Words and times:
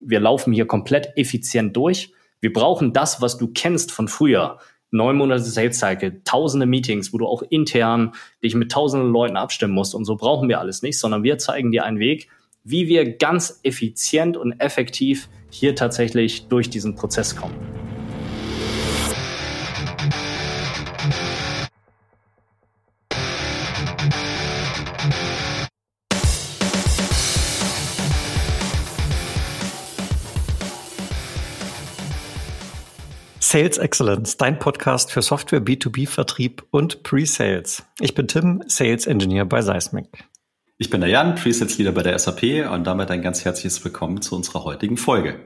wir 0.00 0.20
laufen 0.20 0.52
hier 0.52 0.66
komplett 0.66 1.16
effizient 1.16 1.76
durch. 1.76 2.12
Wir 2.40 2.52
brauchen 2.52 2.92
das, 2.92 3.20
was 3.20 3.36
du 3.38 3.48
kennst 3.48 3.92
von 3.92 4.08
früher. 4.08 4.58
Neun 4.90 5.16
Monate 5.16 5.42
Sales 5.44 5.78
Cycle, 5.78 6.22
tausende 6.24 6.66
Meetings, 6.66 7.12
wo 7.12 7.18
du 7.18 7.26
auch 7.26 7.42
intern 7.42 8.12
dich 8.42 8.54
mit 8.54 8.72
tausenden 8.72 9.12
Leuten 9.12 9.36
abstimmen 9.36 9.74
musst. 9.74 9.94
Und 9.94 10.04
so 10.04 10.16
brauchen 10.16 10.48
wir 10.48 10.58
alles 10.58 10.82
nicht, 10.82 10.98
sondern 10.98 11.22
wir 11.22 11.38
zeigen 11.38 11.70
dir 11.70 11.84
einen 11.84 12.00
Weg, 12.00 12.28
wie 12.64 12.88
wir 12.88 13.16
ganz 13.16 13.60
effizient 13.62 14.36
und 14.36 14.52
effektiv 14.60 15.28
hier 15.50 15.76
tatsächlich 15.76 16.48
durch 16.48 16.70
diesen 16.70 16.96
Prozess 16.96 17.36
kommen. 17.36 17.54
Sales 33.52 33.78
Excellence, 33.78 34.36
dein 34.36 34.60
Podcast 34.60 35.10
für 35.10 35.22
Software 35.22 35.60
B2B-Vertrieb 35.60 36.62
und 36.70 37.02
Pre-Sales. 37.02 37.82
Ich 37.98 38.14
bin 38.14 38.28
Tim, 38.28 38.62
Sales 38.68 39.08
Engineer 39.08 39.44
bei 39.44 39.60
Seismic. 39.60 40.06
Ich 40.78 40.88
bin 40.88 41.00
der 41.00 41.10
Jan, 41.10 41.34
Pre-Sales 41.34 41.76
Leader 41.76 41.90
bei 41.90 42.04
der 42.04 42.16
SAP 42.16 42.70
und 42.72 42.84
damit 42.84 43.10
ein 43.10 43.22
ganz 43.22 43.44
herzliches 43.44 43.84
Willkommen 43.84 44.22
zu 44.22 44.36
unserer 44.36 44.62
heutigen 44.62 44.96
Folge. 44.96 45.40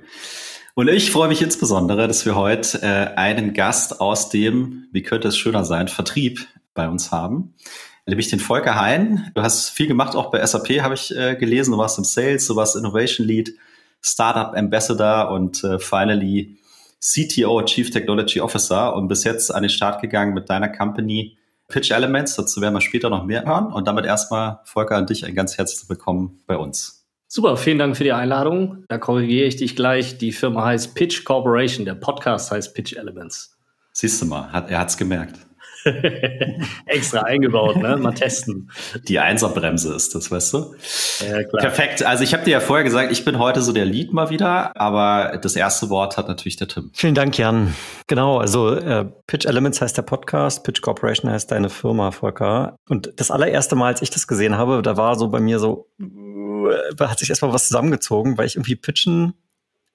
Und 0.74 0.88
ich 0.88 1.10
freue 1.12 1.28
mich 1.28 1.40
insbesondere, 1.40 2.06
dass 2.06 2.26
wir 2.26 2.34
heute 2.34 2.82
äh, 2.82 3.16
einen 3.16 3.54
Gast 3.54 4.02
aus 4.02 4.28
dem, 4.28 4.86
wie 4.92 5.02
könnte 5.02 5.28
es 5.28 5.38
schöner 5.38 5.64
sein, 5.64 5.88
Vertrieb 5.88 6.46
bei 6.74 6.86
uns 6.86 7.10
haben. 7.10 7.54
Nämlich 8.04 8.28
den 8.28 8.38
Volker 8.38 8.78
Hein. 8.78 9.30
Du 9.34 9.40
hast 9.40 9.70
viel 9.70 9.86
gemacht, 9.86 10.14
auch 10.14 10.30
bei 10.30 10.44
SAP 10.44 10.82
habe 10.82 10.92
ich 10.92 11.16
äh, 11.16 11.36
gelesen. 11.36 11.72
Du 11.72 11.78
warst 11.78 11.96
im 11.96 12.04
Sales, 12.04 12.46
du 12.48 12.54
warst 12.54 12.76
Innovation 12.76 13.26
Lead, 13.26 13.54
Startup 14.02 14.54
Ambassador 14.54 15.30
und 15.30 15.64
äh, 15.64 15.78
finally 15.78 16.58
CTO, 17.04 17.60
Chief 17.64 17.90
Technology 17.90 18.40
Officer 18.40 18.96
und 18.96 19.08
bis 19.08 19.24
jetzt 19.24 19.54
an 19.54 19.62
den 19.62 19.68
Start 19.68 20.00
gegangen 20.00 20.32
mit 20.32 20.48
deiner 20.48 20.70
Company 20.70 21.36
Pitch 21.68 21.90
Elements. 21.90 22.34
Dazu 22.36 22.62
werden 22.62 22.72
wir 22.72 22.80
später 22.80 23.10
noch 23.10 23.24
mehr 23.24 23.44
hören. 23.44 23.70
Und 23.72 23.86
damit 23.86 24.06
erstmal, 24.06 24.60
Volker, 24.64 24.96
an 24.96 25.06
dich 25.06 25.26
ein 25.26 25.34
ganz 25.34 25.58
herzliches 25.58 25.86
Willkommen 25.90 26.40
bei 26.46 26.56
uns. 26.56 27.06
Super, 27.28 27.58
vielen 27.58 27.78
Dank 27.78 27.98
für 27.98 28.04
die 28.04 28.12
Einladung. 28.12 28.84
Da 28.88 28.96
korrigiere 28.96 29.46
ich 29.46 29.56
dich 29.56 29.76
gleich. 29.76 30.16
Die 30.16 30.32
Firma 30.32 30.64
heißt 30.64 30.94
Pitch 30.94 31.24
Corporation, 31.24 31.84
der 31.84 31.94
Podcast 31.94 32.50
heißt 32.50 32.74
Pitch 32.74 32.94
Elements. 32.94 33.58
Siehst 33.92 34.22
du 34.22 34.26
mal, 34.26 34.50
hat, 34.50 34.70
er 34.70 34.78
hat's 34.78 34.96
gemerkt. 34.96 35.43
Extra 36.86 37.20
eingebaut, 37.22 37.76
ne? 37.76 37.96
Mal 37.96 38.12
testen. 38.12 38.70
Die 39.08 39.18
Einserbremse 39.18 39.94
ist 39.94 40.14
das, 40.14 40.30
weißt 40.30 40.54
du? 40.54 40.74
Ja, 41.20 41.42
klar. 41.44 41.62
Perfekt. 41.62 42.04
Also 42.04 42.24
ich 42.24 42.32
habe 42.32 42.44
dir 42.44 42.52
ja 42.52 42.60
vorher 42.60 42.84
gesagt, 42.84 43.12
ich 43.12 43.24
bin 43.24 43.38
heute 43.38 43.62
so 43.62 43.72
der 43.72 43.84
Lead 43.84 44.12
mal 44.12 44.30
wieder, 44.30 44.72
aber 44.76 45.38
das 45.38 45.56
erste 45.56 45.90
Wort 45.90 46.16
hat 46.16 46.28
natürlich 46.28 46.56
der 46.56 46.68
Tim. 46.68 46.90
Vielen 46.94 47.14
Dank, 47.14 47.36
Jan. 47.36 47.74
Genau, 48.06 48.38
also 48.38 48.74
äh, 48.74 49.06
Pitch 49.26 49.46
Elements 49.46 49.80
heißt 49.80 49.96
der 49.96 50.02
Podcast, 50.02 50.64
Pitch 50.64 50.80
Corporation 50.80 51.30
heißt 51.30 51.50
deine 51.50 51.70
Firma, 51.70 52.10
Volker. 52.10 52.76
Und 52.88 53.12
das 53.16 53.30
allererste 53.30 53.76
Mal, 53.76 53.88
als 53.88 54.02
ich 54.02 54.10
das 54.10 54.26
gesehen 54.26 54.56
habe, 54.56 54.82
da 54.82 54.96
war 54.96 55.16
so 55.16 55.28
bei 55.28 55.40
mir 55.40 55.58
so, 55.58 55.88
äh, 56.00 57.04
hat 57.04 57.18
sich 57.18 57.30
erstmal 57.30 57.52
was 57.52 57.68
zusammengezogen, 57.68 58.38
weil 58.38 58.46
ich 58.46 58.56
irgendwie 58.56 58.76
Pitchen 58.76 59.34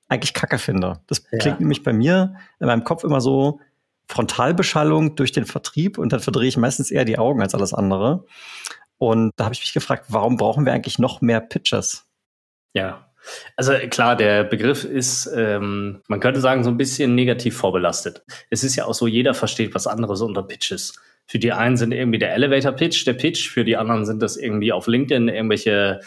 eigentlich 0.10 0.34
kacke 0.34 0.58
finde. 0.58 1.00
Das 1.08 1.24
ja. 1.32 1.38
klingt 1.38 1.60
nämlich 1.60 1.84
bei 1.84 1.94
mir 1.94 2.36
in 2.60 2.68
meinem 2.68 2.84
Kopf 2.84 3.04
immer 3.04 3.22
so, 3.22 3.60
Frontalbeschallung 4.10 5.16
durch 5.16 5.32
den 5.32 5.46
Vertrieb 5.46 5.98
und 5.98 6.12
dann 6.12 6.20
verdrehe 6.20 6.50
ich 6.50 6.58
meistens 6.58 6.90
eher 6.92 7.06
die 7.06 7.20
Augen 7.20 7.42
als 7.42 7.54
alles 7.54 7.74
andere. 7.74 8.26
Und 8.98 9.32
da 9.38 9.46
habe 9.46 9.54
ich 9.54 9.62
mich 9.62 9.74
gefragt, 9.74 10.06
warum 10.10 10.36
brauchen 10.36 10.66
wir 10.66 10.74
eigentlich 10.74 11.00
noch 11.00 11.22
mehr 11.22 11.40
Pitches? 11.40 12.06
Ja, 12.74 13.10
also 13.56 13.74
klar, 13.90 14.16
der 14.16 14.44
Begriff 14.44 14.84
ist, 14.84 15.30
ähm, 15.36 16.02
man 16.08 16.20
könnte 16.20 16.42
sagen, 16.42 16.64
so 16.64 16.70
ein 16.70 16.78
bisschen 16.78 17.16
negativ 17.16 17.56
vorbelastet. 17.56 18.24
Es 18.50 18.64
ist 18.64 18.76
ja 18.76 18.86
auch 18.86 18.94
so, 18.94 19.08
jeder 19.08 19.34
versteht 19.34 19.76
was 19.76 19.88
anderes 19.88 20.22
unter 20.22 20.44
Pitches. 20.44 21.00
Für 21.28 21.38
die 21.38 21.52
einen 21.52 21.78
sind 21.78 21.92
irgendwie 21.92 22.18
der 22.18 22.34
Elevator 22.34 22.72
Pitch 22.72 23.06
der 23.06 23.14
Pitch, 23.14 23.50
für 23.50 23.64
die 23.64 23.78
anderen 23.78 24.06
sind 24.06 24.22
das 24.22 24.38
irgendwie 24.38 24.74
auf 24.74 24.88
LinkedIn 24.88 25.28
irgendwelche 25.28 26.00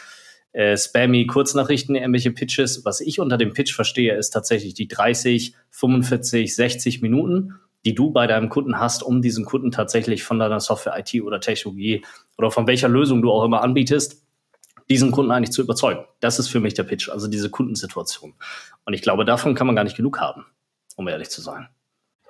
äh, 0.52 0.76
spammy 0.76 1.26
Kurznachrichten, 1.26 1.94
irgendwelche 1.94 2.32
Pitches. 2.32 2.84
Was 2.84 3.00
ich 3.00 3.20
unter 3.20 3.38
dem 3.38 3.52
Pitch 3.52 3.72
verstehe, 3.72 4.16
ist 4.16 4.30
tatsächlich 4.30 4.74
die 4.74 4.88
30, 4.88 5.54
45, 5.70 6.56
60 6.56 7.02
Minuten 7.02 7.54
die 7.84 7.94
du 7.94 8.10
bei 8.10 8.26
deinem 8.26 8.48
Kunden 8.48 8.78
hast, 8.78 9.02
um 9.02 9.22
diesen 9.22 9.44
Kunden 9.44 9.70
tatsächlich 9.70 10.22
von 10.22 10.38
deiner 10.38 10.60
Software, 10.60 10.98
IT 10.98 11.22
oder 11.22 11.40
Technologie 11.40 12.04
oder 12.38 12.50
von 12.50 12.66
welcher 12.66 12.88
Lösung 12.88 13.22
du 13.22 13.30
auch 13.30 13.44
immer 13.44 13.62
anbietest, 13.62 14.24
diesen 14.88 15.10
Kunden 15.10 15.30
eigentlich 15.30 15.52
zu 15.52 15.62
überzeugen. 15.62 16.04
Das 16.20 16.38
ist 16.38 16.48
für 16.48 16.60
mich 16.60 16.74
der 16.74 16.84
Pitch, 16.84 17.08
also 17.08 17.28
diese 17.28 17.50
Kundensituation. 17.50 18.34
Und 18.84 18.94
ich 18.94 19.02
glaube, 19.02 19.24
davon 19.24 19.54
kann 19.54 19.66
man 19.66 19.76
gar 19.76 19.84
nicht 19.84 19.96
genug 19.96 20.20
haben, 20.20 20.44
um 20.96 21.08
ehrlich 21.08 21.30
zu 21.30 21.40
sein. 21.40 21.68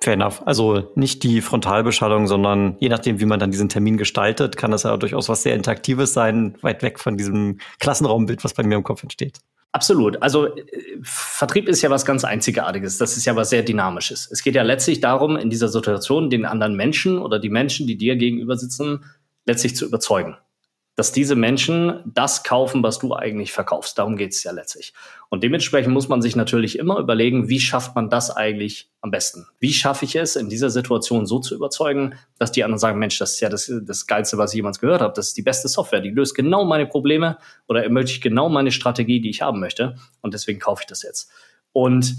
Fair 0.01 0.13
enough. 0.13 0.45
Also 0.45 0.91
nicht 0.95 1.23
die 1.23 1.39
Frontalbeschallung, 1.39 2.27
sondern 2.27 2.75
je 2.79 2.89
nachdem, 2.89 3.21
wie 3.21 3.25
man 3.25 3.39
dann 3.39 3.51
diesen 3.51 3.69
Termin 3.69 3.97
gestaltet, 3.97 4.57
kann 4.57 4.71
das 4.71 4.83
ja 4.83 4.97
durchaus 4.97 5.29
was 5.29 5.43
sehr 5.43 5.55
Interaktives 5.55 6.13
sein, 6.13 6.57
weit 6.61 6.83
weg 6.83 6.99
von 6.99 7.15
diesem 7.15 7.59
Klassenraumbild, 7.79 8.43
was 8.43 8.53
bei 8.53 8.63
mir 8.63 8.75
im 8.75 8.83
Kopf 8.83 9.03
entsteht. 9.03 9.39
Absolut. 9.73 10.21
Also 10.21 10.55
äh, 10.55 10.61
Vertrieb 11.01 11.67
ist 11.67 11.81
ja 11.81 11.89
was 11.89 12.05
ganz 12.05 12.23
Einzigartiges. 12.23 12.97
Das 12.97 13.17
ist 13.17 13.25
ja 13.25 13.35
was 13.35 13.49
sehr 13.49 13.63
Dynamisches. 13.63 14.29
Es 14.31 14.43
geht 14.43 14.55
ja 14.55 14.63
letztlich 14.63 15.01
darum, 15.01 15.35
in 15.35 15.49
dieser 15.49 15.67
Situation 15.67 16.29
den 16.29 16.45
anderen 16.45 16.75
Menschen 16.75 17.17
oder 17.17 17.39
die 17.39 17.49
Menschen, 17.49 17.87
die 17.87 17.97
dir 17.97 18.15
gegenüber 18.15 18.55
sitzen, 18.55 19.03
letztlich 19.45 19.75
zu 19.75 19.85
überzeugen 19.85 20.37
dass 20.95 21.11
diese 21.11 21.35
Menschen 21.35 22.01
das 22.05 22.43
kaufen, 22.43 22.83
was 22.83 22.99
du 22.99 23.15
eigentlich 23.15 23.51
verkaufst. 23.51 23.97
Darum 23.97 24.15
geht 24.15 24.33
es 24.33 24.43
ja 24.43 24.51
letztlich. 24.51 24.93
Und 25.29 25.43
dementsprechend 25.43 25.91
muss 25.91 26.07
man 26.07 26.21
sich 26.21 26.35
natürlich 26.35 26.77
immer 26.77 26.99
überlegen, 26.99 27.49
wie 27.49 27.59
schafft 27.59 27.95
man 27.95 28.11
das 28.11 28.29
eigentlich 28.29 28.91
am 29.01 29.09
besten? 29.09 29.47
Wie 29.59 29.73
schaffe 29.73 30.05
ich 30.05 30.15
es, 30.15 30.35
in 30.35 30.49
dieser 30.49 30.69
Situation 30.69 31.25
so 31.25 31.39
zu 31.39 31.55
überzeugen, 31.55 32.13
dass 32.37 32.51
die 32.51 32.63
anderen 32.63 32.77
sagen, 32.77 32.99
Mensch, 32.99 33.17
das 33.17 33.33
ist 33.33 33.39
ja 33.39 33.49
das, 33.49 33.71
das 33.85 34.05
Geilste, 34.05 34.37
was 34.37 34.53
ich 34.53 34.57
jemals 34.57 34.79
gehört 34.79 35.01
habe. 35.01 35.13
Das 35.15 35.29
ist 35.29 35.37
die 35.37 35.41
beste 35.41 35.67
Software. 35.67 36.01
Die 36.01 36.11
löst 36.11 36.35
genau 36.35 36.63
meine 36.63 36.85
Probleme 36.85 37.37
oder 37.67 37.83
ermöglicht 37.83 38.21
genau 38.21 38.47
meine 38.49 38.71
Strategie, 38.71 39.19
die 39.19 39.31
ich 39.31 39.41
haben 39.41 39.59
möchte. 39.59 39.95
Und 40.21 40.35
deswegen 40.35 40.59
kaufe 40.59 40.83
ich 40.83 40.87
das 40.87 41.01
jetzt. 41.01 41.31
Und 41.71 42.15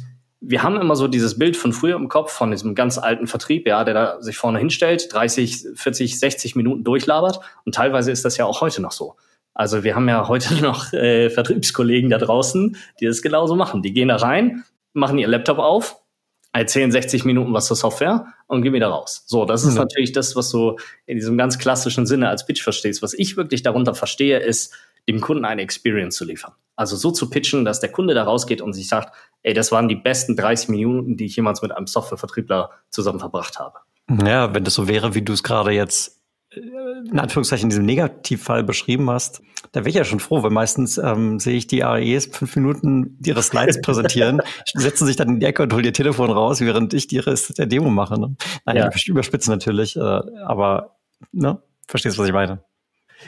wir 0.47 0.63
haben 0.63 0.81
immer 0.81 0.95
so 0.95 1.09
dieses 1.09 1.39
Bild 1.39 1.57
von 1.57 1.73
früher 1.73 1.97
im 1.97 2.09
Kopf, 2.09 2.31
von 2.31 2.51
diesem 2.51 2.75
ganz 2.75 2.99
alten 2.99 3.27
Vertrieb, 3.27 3.67
ja, 3.67 3.83
der 3.85 3.95
da 3.95 4.23
sich 4.23 4.37
vorne 4.37 4.59
hinstellt, 4.59 5.13
30, 5.13 5.69
40, 5.75 6.19
60 6.19 6.55
Minuten 6.55 6.85
durchlabert. 6.85 7.41
Und 7.65 7.75
teilweise 7.75 8.11
ist 8.11 8.25
das 8.25 8.37
ja 8.37 8.45
auch 8.45 8.61
heute 8.61 8.83
noch 8.83 8.93
so. 8.93 9.17
Also 9.55 9.85
wir 9.85 9.95
haben 9.95 10.09
ja 10.09 10.29
heute 10.29 10.55
noch 10.63 10.93
äh, 10.93 11.31
Vertriebskollegen 11.31 12.11
da 12.11 12.19
draußen, 12.19 12.77
die 13.01 13.07
das 13.07 13.23
genauso 13.23 13.57
machen. 13.57 13.83
Die 13.83 13.93
gehen 13.93 14.09
da 14.09 14.17
rein, 14.17 14.65
machen 14.93 15.19
ihr 15.19 15.29
Laptop 15.29 15.59
auf, 15.59 15.97
erzählen 16.53 16.93
60 16.93 17.25
Minuten 17.25 17.53
was 17.53 17.67
zur 17.67 17.77
Software 17.77 18.27
und 18.47 18.63
gehen 18.63 18.75
wieder 18.75 18.89
raus. 18.89 19.25
So, 19.27 19.47
das 19.47 19.65
ist 19.65 19.73
mhm. 19.73 19.81
natürlich 19.81 20.13
das, 20.13 20.37
was 20.37 20.51
du 20.51 20.77
in 21.07 21.17
diesem 21.17 21.39
ganz 21.39 21.59
klassischen 21.59 22.07
Sinne 22.07 22.29
als 22.29 22.45
Pitch 22.45 22.63
verstehst. 22.63 23.03
Was 23.03 23.15
ich 23.15 23.37
wirklich 23.37 23.63
darunter 23.63 23.95
verstehe, 23.95 24.39
ist, 24.41 24.75
dem 25.09 25.21
Kunden 25.21 25.45
eine 25.45 25.63
Experience 25.63 26.17
zu 26.17 26.25
liefern. 26.25 26.53
Also 26.77 26.97
so 26.97 27.11
zu 27.11 27.31
pitchen, 27.31 27.65
dass 27.65 27.81
der 27.81 27.93
Kunde 27.93 28.15
da 28.15 28.25
rausgeht 28.25 28.61
und 28.61 28.73
sich 28.73 28.89
sagt, 28.89 29.15
ey, 29.45 29.55
das 29.55 29.71
waren 29.71 29.89
die 29.89 29.95
besten 29.95 30.37
30 30.37 30.69
Minuten, 30.71 31.17
die 31.17 31.27
ich 31.27 31.37
jemals 31.37 31.63
mit 31.63 31.71
einem 31.71 31.87
Softwarevertriebler 31.87 32.71
zusammen 32.91 33.21
verbracht 33.21 33.59
habe. 33.61 33.79
Ja, 34.27 34.53
wenn 34.55 34.65
das 34.65 34.75
so 34.75 34.89
wäre, 34.89 35.15
wie 35.15 35.23
du 35.23 35.33
es 35.33 35.43
gerade 35.43 35.71
jetzt 35.71 36.21
äh, 36.51 36.59
in 37.11 37.19
Anführungszeichen 37.19 37.65
in 37.65 37.71
diesem 37.71 37.87
Negativfall 37.87 38.65
beschrieben 38.65 39.09
hast, 39.11 39.43
da 39.73 39.81
wäre 39.81 39.91
ich 39.91 39.95
ja 39.95 40.05
schon 40.05 40.21
froh, 40.21 40.43
weil 40.43 40.51
meistens 40.51 40.99
ähm, 40.99 41.39
sehe 41.39 41.57
ich 41.57 41.67
die 41.67 41.85
AEs 41.85 42.27
fünf 42.27 42.57
Minuten 42.57 43.19
ihre 43.25 43.43
Slides 43.43 43.81
präsentieren, 43.81 44.41
setzen 44.75 45.07
sich 45.07 45.17
dann 45.17 45.29
in 45.29 45.41
die 45.41 45.47
Ecke 45.47 45.63
und 45.63 45.73
holen 45.73 45.85
ihr 45.85 45.93
Telefon 45.93 46.31
raus, 46.31 46.61
während 46.61 46.95
ich 46.95 47.07
die 47.07 47.19
Rest 47.19 47.59
der 47.59 47.67
Demo 47.67 47.91
mache. 47.91 48.19
Ne? 48.19 48.37
Nein, 48.65 48.77
ja. 48.77 48.91
ich 48.95 49.09
überspitze 49.09 49.51
natürlich, 49.51 49.97
äh, 49.97 50.01
aber 50.01 50.97
ne, 51.33 51.61
verstehst, 51.87 52.19
was 52.19 52.27
ich 52.27 52.33
meine. 52.33 52.63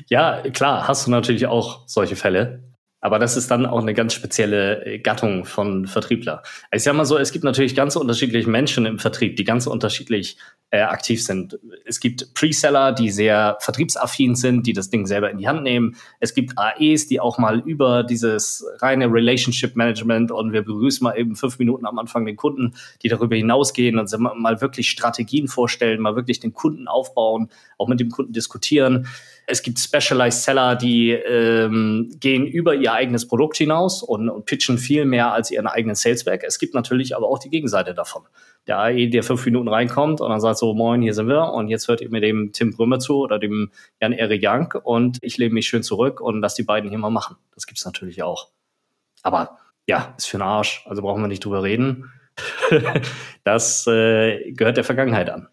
Ja, 0.09 0.43
klar, 0.50 0.87
hast 0.88 1.06
du 1.06 1.10
natürlich 1.10 1.47
auch 1.47 1.87
solche 1.87 2.16
Fälle. 2.16 2.62
Aber 3.01 3.19
das 3.19 3.37
ist 3.37 3.51
dann 3.51 3.67
auch 3.67 3.81
eine 3.81 3.95
ganz 3.95 4.15
spezielle 4.15 4.84
äh, 4.84 4.99
Gattung 4.99 5.45
von 5.45 5.87
Vertriebler. 5.87 6.43
Ich 6.72 6.83
sag 6.83 6.95
mal 6.95 7.04
so, 7.04 7.19
es 7.19 7.33
gibt 7.33 7.45
natürlich 7.45 7.75
ganz 7.75 7.97
unterschiedliche 7.97 8.48
Menschen 8.48 8.87
im 8.87 8.98
Vertrieb, 8.98 9.37
die 9.37 9.45
ganz 9.45 9.66
unterschiedlich 9.66 10.39
äh, 10.77 10.83
aktiv 10.83 11.25
sind. 11.25 11.59
Es 11.87 12.01
gibt 12.01 12.34
Preseller, 12.34 12.93
die 12.93 13.11
sehr 13.11 13.57
vertriebsaffin 13.61 14.34
sind, 14.34 14.67
die 14.67 14.75
das 14.75 14.91
Ding 14.91 15.07
selber 15.07 15.31
in 15.31 15.39
die 15.39 15.49
Hand 15.49 15.63
nehmen. 15.63 15.97
Es 16.21 16.34
gibt 16.34 16.59
AEs, 16.59 17.07
die 17.07 17.19
auch 17.19 17.39
mal 17.39 17.61
über 17.61 18.03
dieses 18.03 18.65
reine 18.81 19.07
Relationship 19.11 19.75
Management 19.75 20.31
und 20.31 20.53
wir 20.53 20.63
begrüßen 20.63 21.03
mal 21.03 21.17
eben 21.17 21.34
fünf 21.34 21.59
Minuten 21.59 21.87
am 21.87 21.99
Anfang 21.99 22.27
den 22.27 22.37
Kunden, 22.37 22.75
die 23.03 23.09
darüber 23.09 23.37
hinausgehen 23.37 23.99
und 23.99 24.15
mal 24.19 24.61
wirklich 24.61 24.91
Strategien 24.91 25.49
vorstellen, 25.49 26.01
mal 26.01 26.15
wirklich 26.15 26.41
den 26.41 26.53
Kunden 26.53 26.89
aufbauen, 26.89 27.49
auch 27.79 27.89
mit 27.89 27.99
dem 27.99 28.11
Kunden 28.11 28.33
diskutieren. 28.33 29.07
Es 29.49 29.63
gibt 29.63 29.79
Specialized 29.79 30.43
Seller, 30.43 30.75
die 30.75 31.13
ähm, 31.13 32.11
gehen 32.19 32.47
über 32.47 32.75
ihr 32.75 32.93
eigenes 32.93 33.29
Produkt 33.29 33.57
hinaus 33.57 34.03
und, 34.03 34.29
und 34.29 34.45
pitchen 34.45 34.77
viel 34.77 35.05
mehr 35.05 35.33
als 35.33 35.53
ihren 35.53 35.69
eigenen 35.69 35.95
Salesback. 35.95 36.43
Es 36.45 36.59
gibt 36.59 36.75
natürlich 36.75 37.17
aber 37.17 37.29
auch 37.29 37.39
die 37.39 37.49
Gegenseite 37.49 37.95
davon. 37.95 38.22
Der 38.67 38.81
AE, 38.81 39.09
der 39.09 39.22
fünf 39.22 39.47
Minuten 39.47 39.69
reinkommt 39.69 40.21
und 40.21 40.29
dann 40.29 40.41
sagt 40.41 40.59
so, 40.59 40.66
moin, 40.74 41.03
hier 41.03 41.15
sind 41.15 41.28
wir 41.28 41.53
und 41.53 41.68
jetzt 41.68 41.89
hört 41.89 42.01
ihr 42.01 42.10
mir 42.10 42.21
dem 42.21 42.53
Tim 42.53 42.72
Brümmer 42.72 42.98
zu 42.98 43.18
oder 43.18 43.39
dem 43.39 43.71
Jan-Erik 44.01 44.42
Young 44.45 44.74
und 44.83 45.18
ich 45.22 45.39
lehne 45.39 45.54
mich 45.54 45.66
schön 45.66 45.83
zurück 45.83 46.21
und 46.21 46.41
lass 46.41 46.54
die 46.54 46.63
beiden 46.63 46.89
hier 46.91 46.98
mal 46.98 47.10
machen. 47.10 47.36
Das 47.54 47.66
gibt's 47.66 47.84
natürlich 47.84 48.22
auch. 48.22 48.48
Aber 49.22 49.59
ja, 49.86 50.15
ist 50.16 50.27
für 50.27 50.39
den 50.39 50.42
Arsch. 50.42 50.84
Also 50.86 51.03
brauchen 51.03 51.22
wir 51.22 51.28
nicht 51.28 51.45
drüber 51.45 51.63
reden. 51.63 52.10
das 53.45 53.86
äh, 53.86 54.53
gehört 54.53 54.77
der 54.77 54.84
Vergangenheit 54.84 55.30
an. 55.30 55.48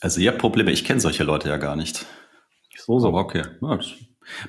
Also 0.00 0.20
ihr 0.20 0.30
habt 0.30 0.40
Probleme. 0.40 0.70
Ich 0.70 0.84
kenne 0.84 1.00
solche 1.00 1.24
Leute 1.24 1.48
ja 1.48 1.56
gar 1.56 1.76
nicht. 1.76 2.06
So, 2.76 2.98
so. 2.98 3.08
Aber 3.08 3.20
okay. 3.20 3.42
Ja, 3.60 3.78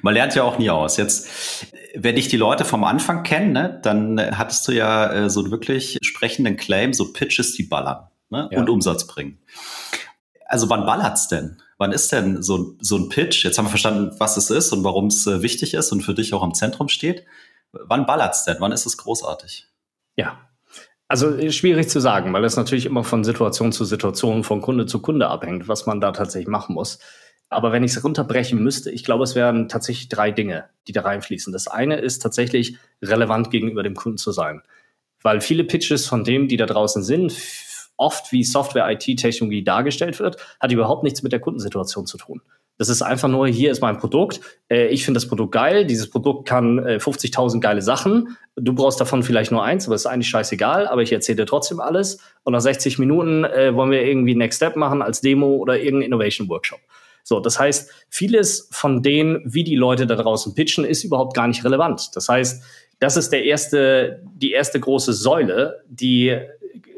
man 0.02 0.14
lernt 0.14 0.36
ja 0.36 0.44
auch 0.44 0.58
nie 0.60 0.70
aus. 0.70 0.98
Jetzt, 0.98 1.68
wenn 1.96 2.18
ich 2.18 2.28
die 2.28 2.38
Leute 2.38 2.66
vom 2.66 2.84
Anfang 2.84 3.24
kenne, 3.24 3.52
ne, 3.52 3.80
dann 3.82 4.38
hattest 4.38 4.68
du 4.68 4.72
ja 4.72 5.12
äh, 5.12 5.30
so 5.30 5.42
einen 5.42 5.52
wirklich 5.52 6.00
sprechenden 6.02 6.58
Claim, 6.58 6.94
so 6.94 7.12
Pitches, 7.12 7.54
die 7.54 7.64
ballern 7.64 8.08
ne, 8.34 8.50
ja. 8.52 8.60
und 8.60 8.70
Umsatz 8.70 9.08
bringen. 9.08 9.40
Also 10.48 10.70
wann 10.70 10.86
ballert's 10.86 11.30
denn? 11.30 11.62
Wann 11.78 11.92
ist 11.92 12.12
denn 12.12 12.44
so, 12.44 12.76
so 12.82 12.98
ein 12.98 13.10
Pitch? 13.10 13.44
Jetzt 13.44 13.58
haben 13.58 13.66
wir 13.66 13.70
verstanden, 13.70 14.14
was 14.20 14.38
es 14.38 14.50
ist 14.50 14.72
und 14.74 14.84
warum 14.84 15.08
es 15.08 15.26
äh, 15.26 15.42
wichtig 15.42 15.74
ist 15.74 15.92
und 15.92 16.02
für 16.02 16.14
dich 16.14 16.34
auch 16.34 16.44
im 16.44 16.54
Zentrum 16.54 16.90
steht. 16.90 17.26
Wann 17.72 18.06
ballert's 18.06 18.44
denn? 18.44 18.58
Wann 18.60 18.72
ist 18.72 18.86
es 18.86 18.98
großartig? 18.98 19.68
Ja, 20.16 20.38
also 21.08 21.52
schwierig 21.52 21.90
zu 21.90 22.00
sagen, 22.00 22.34
weil 22.34 22.44
es 22.44 22.56
natürlich 22.56 22.86
immer 22.86 23.04
von 23.04 23.24
Situation 23.24 23.72
zu 23.72 23.86
Situation, 23.86 24.44
von 24.44 24.62
Kunde 24.62 24.86
zu 24.86 25.00
Kunde 25.00 25.28
abhängt, 25.28 25.68
was 25.68 25.86
man 25.86 26.02
da 26.02 26.12
tatsächlich 26.12 26.48
machen 26.48 26.76
muss. 26.76 27.00
Aber 27.50 27.72
wenn 27.72 27.84
ich 27.84 27.92
es 27.92 28.04
runterbrechen 28.04 28.62
müsste, 28.62 28.90
ich 28.90 29.04
glaube, 29.04 29.24
es 29.24 29.36
wären 29.36 29.70
tatsächlich 29.70 30.10
drei 30.10 30.32
Dinge, 30.32 30.66
die 30.88 30.92
da 30.92 31.02
reinfließen. 31.02 31.54
Das 31.54 31.68
eine 31.68 31.98
ist 31.98 32.24
tatsächlich 32.24 32.78
relevant 33.02 33.52
gegenüber 33.52 33.84
dem 33.84 33.96
Kunden 33.96 34.18
zu 34.18 34.32
sein. 34.32 34.64
Weil 35.22 35.40
viele 35.40 35.64
Pitches 35.64 36.08
von 36.08 36.24
dem, 36.24 36.48
die 36.48 36.58
da 36.58 36.66
draußen 36.66 37.04
sind, 37.04 37.32
oft 37.98 38.32
wie 38.32 38.44
Software-IT-Technologie 38.44 39.64
dargestellt 39.64 40.20
wird, 40.20 40.38
hat 40.60 40.72
überhaupt 40.72 41.04
nichts 41.04 41.24
mit 41.24 41.32
der 41.32 41.40
Kundensituation 41.40 42.06
zu 42.06 42.18
tun. 42.18 42.42
Das 42.78 42.90
ist 42.90 43.04
einfach 43.04 43.30
nur, 43.30 43.48
hier 43.48 43.72
ist 43.72 43.82
mein 43.82 43.98
Produkt. 43.98 44.42
Äh, 44.68 44.88
ich 44.88 45.06
finde 45.06 45.20
das 45.20 45.28
Produkt 45.28 45.52
geil. 45.52 45.86
Dieses 45.86 46.10
Produkt 46.10 46.48
kann 46.48 46.80
äh, 46.80 46.98
50.000 46.98 47.60
geile 47.60 47.82
Sachen. 47.82 48.36
Du 48.56 48.74
brauchst 48.74 49.00
davon 49.00 49.22
vielleicht 49.22 49.52
nur 49.52 49.64
eins, 49.64 49.86
aber 49.86 49.96
ist 49.96 50.08
eigentlich 50.08 50.30
scheißegal. 50.30 50.88
Aber 50.88 51.04
ich 51.04 51.14
erzähle 51.14 51.38
dir 51.38 51.46
trotzdem 51.46 51.80
alles. 51.80 52.20
Und 52.44 52.54
nach 52.54 52.62
60 52.62 52.98
Minuten 52.98 53.44
äh, 53.44 53.76
wollen 53.76 53.92
wir 53.92 54.04
irgendwie 54.04 54.36
Next 54.36 54.58
Step 54.58 54.76
machen 54.76 55.04
als 55.04 55.22
Demo 55.22 55.56
oder 55.56 55.78
irgendeinen 55.78 56.14
Innovation 56.14 56.50
Workshop. 56.50 56.80
So, 57.24 57.40
das 57.40 57.58
heißt, 57.58 57.90
vieles 58.10 58.68
von 58.72 59.02
denen, 59.02 59.42
wie 59.46 59.64
die 59.64 59.76
Leute 59.76 60.08
da 60.08 60.16
draußen 60.16 60.56
pitchen, 60.56 60.84
ist 60.84 61.04
überhaupt 61.04 61.36
gar 61.36 61.48
nicht 61.48 61.64
relevant. 61.64 62.10
Das 62.16 62.28
heißt, 62.28 62.64
das 63.00 63.18
ist 63.18 63.30
der 63.30 63.44
erste, 63.46 64.22
die 64.36 64.52
erste 64.52 64.80
große 64.80 65.14
Säule, 65.14 65.84
die 65.88 66.38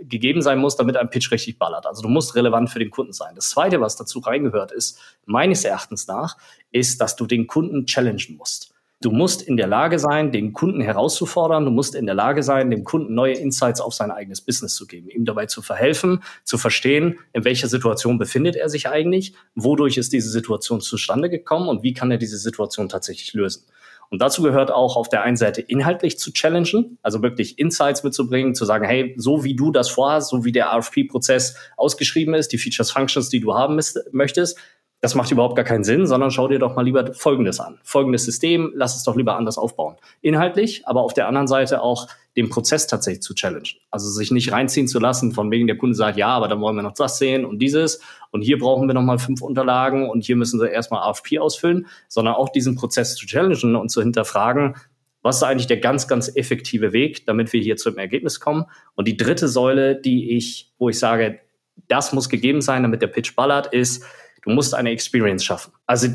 gegeben 0.09 0.41
sein 0.41 0.59
muss, 0.59 0.75
damit 0.75 0.97
ein 0.97 1.09
Pitch 1.09 1.31
richtig 1.31 1.59
ballert. 1.59 1.85
Also 1.85 2.01
du 2.01 2.09
musst 2.09 2.35
relevant 2.35 2.69
für 2.69 2.79
den 2.79 2.89
Kunden 2.89 3.13
sein. 3.13 3.35
Das 3.35 3.49
zweite, 3.49 3.81
was 3.81 3.95
dazu 3.95 4.19
reingehört, 4.19 4.71
ist, 4.71 4.99
meines 5.25 5.63
Erachtens 5.63 6.07
nach, 6.07 6.37
ist, 6.71 7.01
dass 7.01 7.15
du 7.15 7.25
den 7.25 7.47
Kunden 7.47 7.85
challengen 7.85 8.37
musst. 8.37 8.75
Du 9.01 9.11
musst 9.11 9.41
in 9.41 9.57
der 9.57 9.67
Lage 9.67 9.99
sein, 9.99 10.31
den 10.31 10.53
Kunden 10.53 10.81
herauszufordern. 10.81 11.65
Du 11.65 11.71
musst 11.71 11.95
in 11.95 12.05
der 12.05 12.15
Lage 12.15 12.43
sein, 12.43 12.71
dem 12.71 12.83
Kunden 12.83 13.13
neue 13.13 13.33
Insights 13.33 13.81
auf 13.81 13.93
sein 13.93 14.09
eigenes 14.09 14.41
Business 14.41 14.73
zu 14.75 14.87
geben, 14.87 15.09
ihm 15.09 15.25
dabei 15.25 15.45
zu 15.45 15.61
verhelfen, 15.61 16.23
zu 16.43 16.57
verstehen, 16.57 17.19
in 17.33 17.43
welcher 17.43 17.67
Situation 17.67 18.17
befindet 18.17 18.55
er 18.55 18.69
sich 18.69 18.87
eigentlich, 18.87 19.35
wodurch 19.53 19.97
ist 19.97 20.13
diese 20.13 20.29
Situation 20.29 20.81
zustande 20.81 21.29
gekommen 21.29 21.67
und 21.67 21.83
wie 21.83 21.93
kann 21.93 22.09
er 22.09 22.17
diese 22.17 22.37
Situation 22.37 22.89
tatsächlich 22.89 23.33
lösen. 23.33 23.65
Und 24.15 24.21
dazu 24.21 24.43
gehört 24.43 24.71
auch 24.71 24.95
auf 24.95 25.09
der 25.09 25.23
einen 25.23 25.35
Seite 25.35 25.59
inhaltlich 25.59 26.17
zu 26.17 26.31
challengen, 26.31 26.97
also 27.01 27.21
wirklich 27.21 27.59
Insights 27.59 28.01
mitzubringen, 28.05 28.55
zu 28.55 28.63
sagen, 28.63 28.85
hey, 28.85 29.13
so 29.17 29.43
wie 29.43 29.57
du 29.57 29.73
das 29.73 29.89
vorhast, 29.89 30.29
so 30.29 30.45
wie 30.45 30.53
der 30.53 30.67
RFP-Prozess 30.67 31.57
ausgeschrieben 31.75 32.33
ist, 32.33 32.53
die 32.53 32.57
Features, 32.57 32.91
Functions, 32.91 33.27
die 33.27 33.41
du 33.41 33.55
haben 33.55 33.77
möchtest, 34.13 34.57
das 35.01 35.15
macht 35.15 35.31
überhaupt 35.31 35.57
gar 35.57 35.65
keinen 35.65 35.83
Sinn, 35.83 36.07
sondern 36.07 36.31
schau 36.31 36.47
dir 36.47 36.59
doch 36.59 36.77
mal 36.77 36.85
lieber 36.85 37.13
Folgendes 37.13 37.59
an. 37.59 37.77
Folgendes 37.83 38.23
System, 38.23 38.71
lass 38.73 38.95
es 38.95 39.03
doch 39.03 39.17
lieber 39.17 39.35
anders 39.35 39.57
aufbauen. 39.57 39.97
Inhaltlich, 40.21 40.87
aber 40.87 41.01
auf 41.01 41.13
der 41.13 41.27
anderen 41.27 41.47
Seite 41.47 41.81
auch 41.81 42.07
den 42.35 42.49
Prozess 42.49 42.87
tatsächlich 42.87 43.21
zu 43.21 43.33
challengen. 43.33 43.79
Also 43.91 44.09
sich 44.09 44.31
nicht 44.31 44.51
reinziehen 44.51 44.87
zu 44.87 44.99
lassen, 44.99 45.31
von 45.31 45.51
wegen 45.51 45.67
der 45.67 45.77
Kunde 45.77 45.95
sagt, 45.95 46.17
ja, 46.17 46.27
aber 46.27 46.47
dann 46.47 46.59
wollen 46.59 46.75
wir 46.75 46.83
noch 46.83 46.93
das 46.93 47.17
sehen 47.17 47.45
und 47.45 47.59
dieses 47.59 48.01
und 48.31 48.41
hier 48.41 48.57
brauchen 48.57 48.87
wir 48.87 48.93
nochmal 48.93 49.19
fünf 49.19 49.41
Unterlagen 49.41 50.09
und 50.09 50.23
hier 50.25 50.35
müssen 50.35 50.59
sie 50.59 50.67
erstmal 50.67 51.01
AFP 51.09 51.39
ausfüllen, 51.39 51.87
sondern 52.07 52.35
auch 52.35 52.49
diesen 52.49 52.75
Prozess 52.75 53.15
zu 53.15 53.25
challengen 53.25 53.75
und 53.75 53.89
zu 53.89 54.01
hinterfragen, 54.01 54.75
was 55.21 55.37
ist 55.37 55.43
eigentlich 55.43 55.67
der 55.67 55.77
ganz, 55.77 56.07
ganz 56.07 56.35
effektive 56.35 56.93
Weg, 56.93 57.25
damit 57.25 57.51
wir 57.53 57.61
hier 57.61 57.77
zum 57.77 57.97
Ergebnis 57.97 58.39
kommen. 58.39 58.65
Und 58.93 59.07
die 59.07 59.17
dritte 59.17 59.47
Säule, 59.47 59.99
die 59.99 60.35
ich, 60.37 60.71
wo 60.77 60.89
ich 60.89 60.99
sage, 60.99 61.39
das 61.87 62.13
muss 62.13 62.29
gegeben 62.29 62.61
sein, 62.61 62.83
damit 62.83 63.01
der 63.01 63.07
Pitch 63.07 63.35
ballert, 63.35 63.73
ist, 63.73 64.05
Du 64.45 64.51
musst 64.51 64.75
eine 64.75 64.91
Experience 64.91 65.43
schaffen. 65.43 65.73
Also 65.87 66.07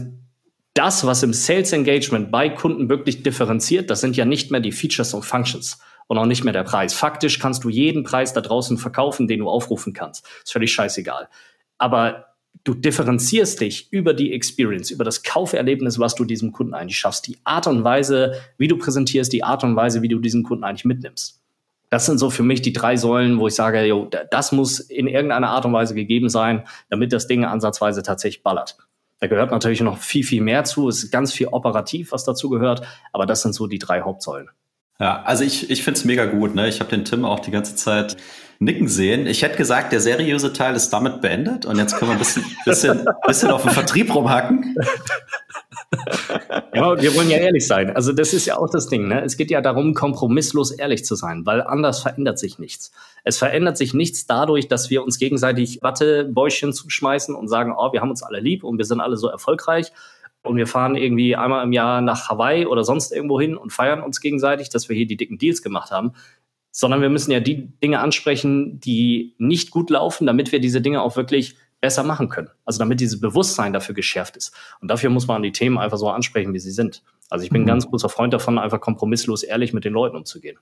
das, 0.74 1.04
was 1.04 1.22
im 1.24 1.34
Sales 1.34 1.72
Engagement 1.72 2.30
bei 2.30 2.48
Kunden 2.48 2.88
wirklich 2.88 3.24
differenziert, 3.24 3.90
das 3.90 4.00
sind 4.00 4.16
ja 4.16 4.24
nicht 4.24 4.52
mehr 4.52 4.60
die 4.60 4.72
Features 4.72 5.14
und 5.14 5.24
Functions 5.24 5.80
und 6.10 6.18
auch 6.18 6.26
nicht 6.26 6.42
mehr 6.42 6.52
der 6.52 6.64
Preis. 6.64 6.92
Faktisch 6.92 7.38
kannst 7.38 7.62
du 7.62 7.68
jeden 7.68 8.02
Preis 8.02 8.32
da 8.32 8.40
draußen 8.40 8.78
verkaufen, 8.78 9.28
den 9.28 9.38
du 9.38 9.48
aufrufen 9.48 9.92
kannst. 9.92 10.26
Ist 10.42 10.52
völlig 10.52 10.72
scheißegal. 10.72 11.28
Aber 11.78 12.26
du 12.64 12.74
differenzierst 12.74 13.60
dich 13.60 13.92
über 13.92 14.12
die 14.12 14.32
Experience, 14.32 14.90
über 14.90 15.04
das 15.04 15.22
Kauferlebnis, 15.22 16.00
was 16.00 16.16
du 16.16 16.24
diesem 16.24 16.50
Kunden 16.50 16.74
eigentlich 16.74 16.98
schaffst, 16.98 17.28
die 17.28 17.38
Art 17.44 17.68
und 17.68 17.84
Weise, 17.84 18.32
wie 18.58 18.66
du 18.66 18.76
präsentierst, 18.76 19.32
die 19.32 19.44
Art 19.44 19.62
und 19.62 19.76
Weise, 19.76 20.02
wie 20.02 20.08
du 20.08 20.18
diesen 20.18 20.42
Kunden 20.42 20.64
eigentlich 20.64 20.84
mitnimmst. 20.84 21.40
Das 21.90 22.06
sind 22.06 22.18
so 22.18 22.28
für 22.28 22.42
mich 22.42 22.60
die 22.60 22.72
drei 22.72 22.96
Säulen, 22.96 23.38
wo 23.38 23.46
ich 23.46 23.54
sage, 23.54 23.84
jo, 23.86 24.10
das 24.32 24.50
muss 24.50 24.80
in 24.80 25.06
irgendeiner 25.06 25.50
Art 25.50 25.64
und 25.64 25.72
Weise 25.72 25.94
gegeben 25.94 26.28
sein, 26.28 26.66
damit 26.88 27.12
das 27.12 27.28
Ding 27.28 27.44
ansatzweise 27.44 28.02
tatsächlich 28.02 28.42
ballert. 28.42 28.76
Da 29.20 29.28
gehört 29.28 29.52
natürlich 29.52 29.80
noch 29.80 29.98
viel, 29.98 30.24
viel 30.24 30.42
mehr 30.42 30.64
zu. 30.64 30.88
Es 30.88 31.04
ist 31.04 31.12
ganz 31.12 31.32
viel 31.32 31.46
operativ, 31.46 32.10
was 32.10 32.24
dazu 32.24 32.50
gehört. 32.50 32.82
Aber 33.12 33.26
das 33.26 33.42
sind 33.42 33.52
so 33.52 33.68
die 33.68 33.78
drei 33.78 34.00
Hauptsäulen. 34.00 34.48
Ja, 35.00 35.22
also 35.24 35.44
ich, 35.44 35.70
ich 35.70 35.82
finde 35.82 35.98
es 35.98 36.04
mega 36.04 36.26
gut. 36.26 36.54
Ne? 36.54 36.68
Ich 36.68 36.78
habe 36.80 36.90
den 36.90 37.04
Tim 37.06 37.24
auch 37.24 37.40
die 37.40 37.50
ganze 37.50 37.74
Zeit 37.74 38.18
nicken 38.58 38.86
sehen. 38.86 39.26
Ich 39.26 39.42
hätte 39.42 39.56
gesagt, 39.56 39.92
der 39.92 40.00
seriöse 40.00 40.52
Teil 40.52 40.76
ist 40.76 40.90
damit 40.90 41.22
beendet. 41.22 41.64
Und 41.64 41.78
jetzt 41.78 41.96
können 41.96 42.10
wir 42.10 42.16
ein 42.16 42.18
bisschen, 42.18 42.44
bisschen, 42.66 43.08
bisschen 43.26 43.50
auf 43.50 43.62
den 43.62 43.70
Vertrieb 43.70 44.14
rumhacken. 44.14 44.76
ja, 46.74 47.00
wir 47.00 47.14
wollen 47.16 47.30
ja 47.30 47.38
ehrlich 47.38 47.66
sein. 47.66 47.96
Also 47.96 48.12
das 48.12 48.34
ist 48.34 48.44
ja 48.44 48.58
auch 48.58 48.68
das 48.68 48.88
Ding. 48.88 49.08
Ne? 49.08 49.24
Es 49.24 49.38
geht 49.38 49.50
ja 49.50 49.62
darum, 49.62 49.94
kompromisslos 49.94 50.70
ehrlich 50.70 51.06
zu 51.06 51.14
sein, 51.14 51.46
weil 51.46 51.62
anders 51.62 52.00
verändert 52.00 52.38
sich 52.38 52.58
nichts. 52.58 52.92
Es 53.24 53.38
verändert 53.38 53.78
sich 53.78 53.94
nichts 53.94 54.26
dadurch, 54.26 54.68
dass 54.68 54.90
wir 54.90 55.02
uns 55.02 55.18
gegenseitig 55.18 55.80
Wattebäuschen 55.80 56.74
zuschmeißen 56.74 57.34
und 57.34 57.48
sagen, 57.48 57.74
oh, 57.74 57.94
wir 57.94 58.02
haben 58.02 58.10
uns 58.10 58.22
alle 58.22 58.40
lieb 58.40 58.64
und 58.64 58.76
wir 58.76 58.84
sind 58.84 59.00
alle 59.00 59.16
so 59.16 59.28
erfolgreich. 59.28 59.92
Und 60.42 60.56
wir 60.56 60.66
fahren 60.66 60.96
irgendwie 60.96 61.36
einmal 61.36 61.64
im 61.64 61.72
Jahr 61.72 62.00
nach 62.00 62.28
Hawaii 62.28 62.66
oder 62.66 62.84
sonst 62.84 63.12
irgendwo 63.12 63.40
hin 63.40 63.56
und 63.56 63.72
feiern 63.72 64.02
uns 64.02 64.20
gegenseitig, 64.20 64.70
dass 64.70 64.88
wir 64.88 64.96
hier 64.96 65.06
die 65.06 65.16
dicken 65.16 65.38
Deals 65.38 65.62
gemacht 65.62 65.90
haben. 65.90 66.12
Sondern 66.72 67.02
wir 67.02 67.10
müssen 67.10 67.32
ja 67.32 67.40
die 67.40 67.66
Dinge 67.82 67.98
ansprechen, 68.00 68.80
die 68.80 69.34
nicht 69.38 69.70
gut 69.70 69.90
laufen, 69.90 70.26
damit 70.26 70.52
wir 70.52 70.60
diese 70.60 70.80
Dinge 70.80 71.02
auch 71.02 71.16
wirklich 71.16 71.56
besser 71.80 72.04
machen 72.04 72.28
können. 72.28 72.48
Also 72.64 72.78
damit 72.78 73.00
dieses 73.00 73.20
Bewusstsein 73.20 73.72
dafür 73.72 73.94
geschärft 73.94 74.36
ist. 74.36 74.54
Und 74.80 74.88
dafür 74.88 75.10
muss 75.10 75.26
man 75.26 75.42
die 75.42 75.52
Themen 75.52 75.78
einfach 75.78 75.98
so 75.98 76.08
ansprechen, 76.08 76.52
wie 76.54 76.58
sie 76.58 76.70
sind. 76.70 77.02
Also 77.28 77.44
ich 77.44 77.50
bin 77.50 77.62
mhm. 77.62 77.64
ein 77.64 77.72
ganz 77.72 77.86
großer 77.88 78.08
Freund 78.08 78.32
davon, 78.32 78.58
einfach 78.58 78.80
kompromisslos 78.80 79.42
ehrlich 79.42 79.72
mit 79.72 79.84
den 79.84 79.92
Leuten 79.92 80.16
umzugehen. 80.16 80.58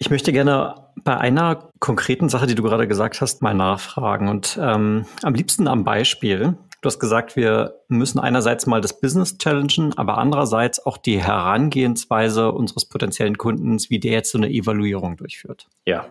Ich 0.00 0.10
möchte 0.10 0.32
gerne 0.32 0.74
bei 1.02 1.16
einer 1.16 1.70
konkreten 1.80 2.28
Sache, 2.28 2.46
die 2.46 2.54
du 2.54 2.62
gerade 2.62 2.86
gesagt 2.86 3.20
hast, 3.20 3.42
mal 3.42 3.54
nachfragen. 3.54 4.28
Und 4.28 4.58
ähm, 4.60 5.06
am 5.22 5.34
liebsten 5.34 5.66
am 5.66 5.84
Beispiel. 5.84 6.56
Du 6.80 6.86
hast 6.86 7.00
gesagt, 7.00 7.34
wir 7.34 7.80
müssen 7.88 8.20
einerseits 8.20 8.66
mal 8.66 8.80
das 8.80 9.00
Business 9.00 9.36
challengen, 9.36 9.98
aber 9.98 10.18
andererseits 10.18 10.84
auch 10.84 10.96
die 10.96 11.20
Herangehensweise 11.20 12.52
unseres 12.52 12.84
potenziellen 12.84 13.36
Kundens, 13.36 13.90
wie 13.90 13.98
der 13.98 14.12
jetzt 14.12 14.30
so 14.30 14.38
eine 14.38 14.48
Evaluierung 14.48 15.16
durchführt. 15.16 15.66
Ja. 15.86 16.06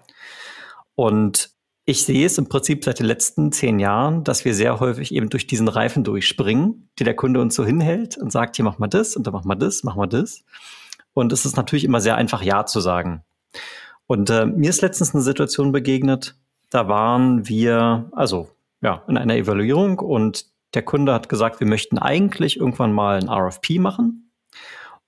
Und 0.96 1.52
ich 1.86 2.04
sehe 2.04 2.26
es 2.26 2.38
im 2.38 2.50
Prinzip 2.50 2.84
seit 2.84 3.00
den 3.00 3.06
letzten 3.06 3.54
zehn 3.54 3.80
Jahren, 3.80 4.26
dass 4.26 4.44
wir 4.44 4.54
sehr 4.54 4.82
häufig 4.82 5.14
eben 5.14 5.30
durch 5.30 5.48
diesen 5.48 5.70
Reifen 5.70 6.04
durchspringen, 6.04 6.90
die 7.00 7.06
der 7.06 7.16
Kunde 7.16 7.40
uns 7.40 7.56
so 7.56 7.66
hinhält 7.66 8.18
und 8.18 8.30
sagt, 8.30 8.58
hier 8.58 8.66
mach 8.66 8.78
mal 8.78 8.88
das 8.88 9.16
und 9.16 9.26
dann 9.26 9.34
mach 9.34 9.46
mal 9.46 9.56
das, 9.56 9.86
mach 9.86 9.96
mal 9.96 10.08
das. 10.08 10.44
Und 11.14 11.32
es 11.32 11.46
ist 11.46 11.56
natürlich 11.56 11.86
immer 11.86 12.02
sehr 12.02 12.18
einfach, 12.18 12.42
Ja 12.42 12.66
zu 12.66 12.82
sagen. 12.82 13.24
Und 14.06 14.30
äh, 14.30 14.46
mir 14.46 14.70
ist 14.70 14.82
letztens 14.82 15.16
eine 15.16 15.24
Situation 15.24 15.72
begegnet, 15.72 16.36
da 16.70 16.90
waren 16.90 17.48
wir, 17.48 18.10
also 18.12 18.50
ja, 18.82 19.04
in 19.08 19.18
einer 19.18 19.36
Evaluierung 19.36 20.00
und 20.00 20.46
der 20.78 20.84
Kunde 20.84 21.12
hat 21.12 21.28
gesagt, 21.28 21.60
wir 21.60 21.66
möchten 21.66 21.98
eigentlich 21.98 22.58
irgendwann 22.58 22.94
mal 22.94 23.18
ein 23.18 23.30
RFP 23.30 23.80
machen 23.80 24.28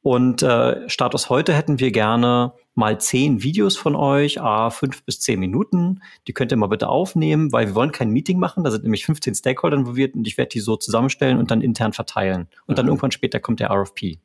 und 0.02 0.42
äh, 0.42 0.90
Status 0.90 1.30
heute 1.30 1.54
hätten 1.54 1.80
wir 1.80 1.92
gerne 1.92 2.54
mal 2.74 3.00
zehn 3.00 3.44
Videos 3.44 3.78
von 3.78 3.96
euch, 3.96 4.42
a 4.42 4.72
fünf 4.72 5.04
bis 5.04 5.20
zehn 5.20 5.40
Minuten. 5.40 6.02
Die 6.28 6.34
könnt 6.34 6.52
ihr 6.52 6.58
mal 6.58 6.68
bitte 6.68 6.90
aufnehmen, 6.90 7.52
weil 7.52 7.68
wir 7.68 7.76
wollen 7.76 7.92
kein 7.92 8.10
Meeting 8.10 8.40
machen. 8.40 8.64
Da 8.64 8.72
sind 8.72 8.84
nämlich 8.84 9.06
15 9.06 9.36
Stakeholder 9.36 9.78
involviert 9.78 10.16
und 10.16 10.26
ich 10.26 10.38
werde 10.40 10.50
die 10.50 10.62
so 10.62 10.78
zusammenstellen 10.78 11.38
und 11.38 11.52
dann 11.52 11.62
intern 11.62 11.94
verteilen. 11.94 12.48
Und 12.66 12.80
dann 12.80 12.86
mhm. 12.86 12.92
irgendwann 12.92 13.12
später 13.12 13.40
kommt 13.40 13.60
der 13.60 13.70
RFP. 13.70 14.18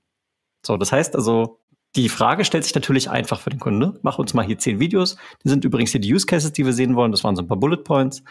So, 0.64 0.78
das 0.78 0.92
heißt 0.92 1.16
also, 1.16 1.58
die 1.96 2.08
Frage 2.08 2.46
stellt 2.46 2.64
sich 2.64 2.74
natürlich 2.74 3.10
einfach 3.10 3.40
für 3.40 3.50
den 3.50 3.60
Kunde. 3.60 3.98
Mach 4.02 4.18
uns 4.18 4.32
mal 4.32 4.46
hier 4.46 4.58
zehn 4.58 4.78
Videos. 4.78 5.16
Die 5.44 5.48
sind 5.48 5.66
übrigens 5.66 5.90
hier 5.90 6.00
die 6.00 6.14
Use 6.14 6.24
Cases, 6.24 6.52
die 6.52 6.64
wir 6.64 6.72
sehen 6.72 6.96
wollen. 6.96 7.10
Das 7.10 7.24
waren 7.24 7.36
so 7.36 7.42
ein 7.42 7.48
paar 7.48 7.58
Bullet 7.58 7.84
Points. 7.84 8.22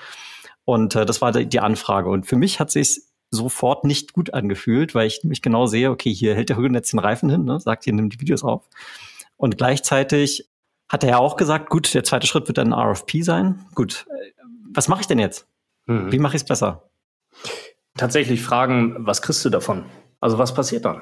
Und 0.65 0.95
äh, 0.95 1.05
das 1.05 1.21
war 1.21 1.31
die 1.31 1.59
Anfrage. 1.59 2.09
Und 2.09 2.25
für 2.25 2.35
mich 2.35 2.59
hat 2.59 2.71
sich 2.71 3.01
sofort 3.31 3.83
nicht 3.83 4.13
gut 4.13 4.33
angefühlt, 4.33 4.95
weil 4.95 5.07
ich 5.07 5.23
mich 5.23 5.41
genau 5.41 5.65
sehe, 5.65 5.89
okay, 5.89 6.13
hier 6.13 6.35
hält 6.35 6.49
der 6.49 6.57
Hügel 6.57 6.73
jetzt 6.73 6.93
den 6.93 6.99
Reifen 6.99 7.29
hin, 7.29 7.45
ne, 7.45 7.59
sagt 7.59 7.83
hier, 7.83 7.93
nimm 7.93 8.09
die 8.09 8.19
Videos 8.21 8.43
auf. 8.43 8.67
Und 9.37 9.57
gleichzeitig 9.57 10.49
hat 10.87 11.03
er 11.03 11.09
ja 11.09 11.17
auch 11.17 11.35
gesagt, 11.35 11.69
gut, 11.69 11.93
der 11.93 12.03
zweite 12.03 12.27
Schritt 12.27 12.47
wird 12.47 12.57
dann 12.57 12.73
ein 12.73 12.79
RFP 12.79 13.23
sein. 13.23 13.65
Gut, 13.73 14.05
was 14.71 14.87
mache 14.87 15.01
ich 15.01 15.07
denn 15.07 15.19
jetzt? 15.19 15.47
Mhm. 15.87 16.11
Wie 16.11 16.19
mache 16.19 16.35
ich 16.35 16.43
es 16.43 16.47
besser? 16.47 16.89
Tatsächlich 17.97 18.41
fragen, 18.41 18.95
was 18.99 19.21
kriegst 19.21 19.43
du 19.43 19.49
davon? 19.49 19.85
Also 20.19 20.37
was 20.37 20.53
passiert 20.53 20.85
dann? 20.85 21.01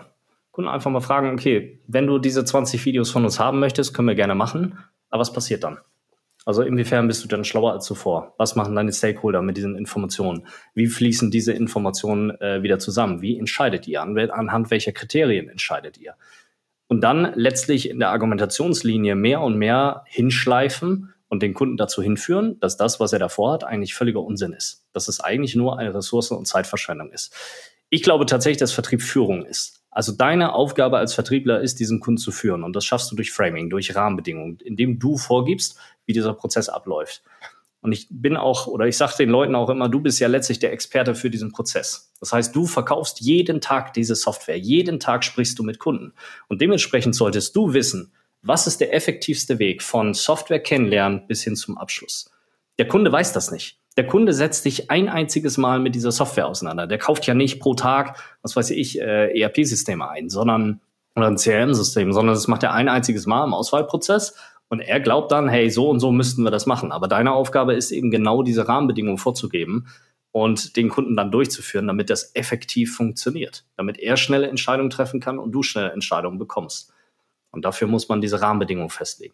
Kunden 0.52 0.70
einfach 0.70 0.92
mal 0.92 1.02
fragen, 1.02 1.32
okay, 1.32 1.82
wenn 1.88 2.08
du 2.08 2.20
diese 2.20 2.44
20 2.44 2.84
Videos 2.86 3.12
von 3.12 3.24
uns 3.24 3.40
haben 3.40 3.60
möchtest, 3.60 3.94
können 3.94 4.08
wir 4.08 4.16
gerne 4.16 4.36
machen, 4.36 4.78
aber 5.10 5.22
was 5.22 5.32
passiert 5.32 5.64
dann? 5.64 5.80
Also 6.46 6.64
inwiefern 6.64 7.08
bist 7.08 7.24
du 7.24 7.28
dann 7.28 7.44
schlauer 7.44 7.74
als 7.74 7.86
zuvor? 7.86 8.34
Was 8.38 8.56
machen 8.56 8.76
deine 8.76 8.92
Stakeholder 8.92 9.42
mit 9.42 9.58
diesen 9.58 9.76
Informationen? 9.76 10.48
Wie 10.74 10.88
fließen 10.88 11.30
diese 11.30 11.54
Informationen 11.54 12.32
äh, 12.42 12.64
wieder 12.64 12.80
zusammen? 12.80 13.22
Wie 13.22 13.38
entscheidet 13.38 13.88
ihr? 13.88 14.02
An, 14.02 14.18
anhand 14.18 14.72
welcher 14.72 14.92
Kriterien 14.92 15.50
entscheidet 15.50 15.98
ihr? 16.00 16.16
Und 16.88 17.02
dann 17.02 17.32
letztlich 17.36 17.90
in 17.90 18.00
der 18.00 18.10
Argumentationslinie 18.10 19.16
mehr 19.16 19.42
und 19.42 19.58
mehr 19.58 20.04
hinschleifen 20.08 21.14
und 21.30 21.42
den 21.42 21.54
Kunden 21.54 21.78
dazu 21.78 22.02
hinführen, 22.02 22.60
dass 22.60 22.76
das, 22.76 23.00
was 23.00 23.14
er 23.14 23.20
davor 23.20 23.54
hat, 23.54 23.64
eigentlich 23.64 23.94
völliger 23.94 24.22
Unsinn 24.22 24.52
ist. 24.52 24.86
Dass 24.92 25.08
es 25.08 25.22
eigentlich 25.22 25.56
nur 25.56 25.80
eine 25.80 25.94
Ressourcen- 25.94 26.36
und 26.36 26.48
Zeitverschwendung 26.48 27.12
ist. 27.12 27.34
Ich 27.90 28.04
glaube 28.04 28.26
tatsächlich, 28.26 28.58
dass 28.58 28.74
Vertrieb 28.74 29.02
Führung 29.02 29.46
ist. 29.46 29.82
Also 29.90 30.14
deine 30.14 30.54
Aufgabe 30.54 30.98
als 30.98 31.14
Vertriebler 31.14 31.62
ist, 31.62 31.80
diesen 31.80 32.00
Kunden 32.00 32.18
zu 32.18 32.32
führen. 32.32 32.64
Und 32.64 32.76
das 32.76 32.86
schaffst 32.86 33.12
du 33.12 33.16
durch 33.16 33.32
Framing, 33.32 33.70
durch 33.70 33.94
Rahmenbedingungen, 33.94 34.58
indem 34.64 35.00
du 35.00 35.18
vorgibst, 35.18 35.78
wie 36.12 36.14
dieser 36.14 36.34
Prozess 36.34 36.68
abläuft. 36.68 37.24
Und 37.80 37.94
ich 37.94 38.08
bin 38.12 38.36
auch, 38.36 38.68
oder 38.68 38.86
ich 38.86 38.98
sage 38.98 39.14
den 39.20 39.30
Leuten 39.30 39.56
auch 39.56 39.70
immer, 39.70 39.88
du 39.88 40.02
bist 40.02 40.20
ja 40.20 40.28
letztlich 40.28 40.60
der 40.60 40.74
Experte 40.74 41.16
für 41.16 41.30
diesen 41.30 41.54
Prozess. 41.54 42.12
Das 42.20 42.34
heißt, 42.34 42.54
du 42.54 42.68
verkaufst 42.68 43.22
jeden 43.22 43.62
Tag 43.62 43.94
diese 43.94 44.14
Software. 44.14 44.58
Jeden 44.58 45.00
Tag 45.00 45.24
sprichst 45.24 45.58
du 45.58 45.64
mit 45.64 45.80
Kunden. 45.80 46.14
Und 46.50 46.62
dementsprechend 46.62 47.16
solltest 47.16 47.56
du 47.56 47.74
wissen, 47.74 48.12
was 48.42 48.68
ist 48.68 48.82
der 48.82 48.94
effektivste 48.94 49.58
Weg 49.58 49.82
von 49.82 50.14
Software 50.14 50.60
kennenlernen 50.60 51.26
bis 51.28 51.44
hin 51.44 51.56
zum 51.56 51.78
Abschluss. 51.78 52.30
Der 52.78 52.88
Kunde 52.88 53.10
weiß 53.10 53.32
das 53.32 53.52
nicht. 53.52 53.80
Der 53.98 54.06
Kunde 54.06 54.34
setzt 54.34 54.64
sich 54.64 54.92
ein 54.92 55.08
einziges 55.08 55.58
Mal 55.58 55.80
mit 55.80 55.96
dieser 55.96 56.12
Software 56.12 56.48
auseinander. 56.48 56.88
Der 56.88 56.98
kauft 56.98 57.26
ja 57.26 57.34
nicht 57.34 57.60
pro 57.60 57.74
Tag, 57.74 58.20
was 58.42 58.56
weiß 58.56 58.72
ich, 58.72 59.00
äh, 59.00 59.40
ERP-Systeme 59.40 60.08
ein, 60.10 60.30
sondern 60.30 60.82
oder 61.16 61.28
ein 61.28 61.38
CRM-System, 61.38 62.14
sondern 62.14 62.36
das 62.36 62.48
macht 62.48 62.64
er 62.64 62.74
ein 62.74 62.88
einziges 62.88 63.26
Mal 63.26 63.44
im 63.44 63.54
Auswahlprozess 63.54 64.36
und 64.72 64.80
er 64.80 65.02
glaubt 65.02 65.34
dann, 65.34 65.50
hey, 65.50 65.70
so 65.70 65.90
und 65.90 66.00
so 66.00 66.14
müssten 66.14 66.44
wir 66.44 66.50
das 66.50 66.66
machen. 66.66 66.94
Aber 66.94 67.10
deine 67.10 67.34
Aufgabe 67.34 67.74
ist 67.74 67.92
eben 67.92 68.10
genau 68.10 68.42
diese 68.42 68.70
Rahmenbedingungen 68.70 69.18
vorzugeben 69.18 69.88
und 70.32 70.78
den 70.78 70.88
Kunden 70.88 71.18
dann 71.18 71.30
durchzuführen, 71.30 71.88
damit 71.88 72.10
das 72.10 72.34
effektiv 72.36 72.96
funktioniert, 72.96 73.66
damit 73.76 74.00
er 74.00 74.16
schnelle 74.16 74.48
Entscheidungen 74.48 74.90
treffen 74.90 75.20
kann 75.20 75.40
und 75.40 75.52
du 75.52 75.62
schnelle 75.62 75.92
Entscheidungen 75.92 76.40
bekommst. 76.40 76.94
Und 77.52 77.66
dafür 77.66 77.90
muss 77.90 78.08
man 78.08 78.22
diese 78.22 78.42
Rahmenbedingungen 78.42 78.90
festlegen. 78.90 79.34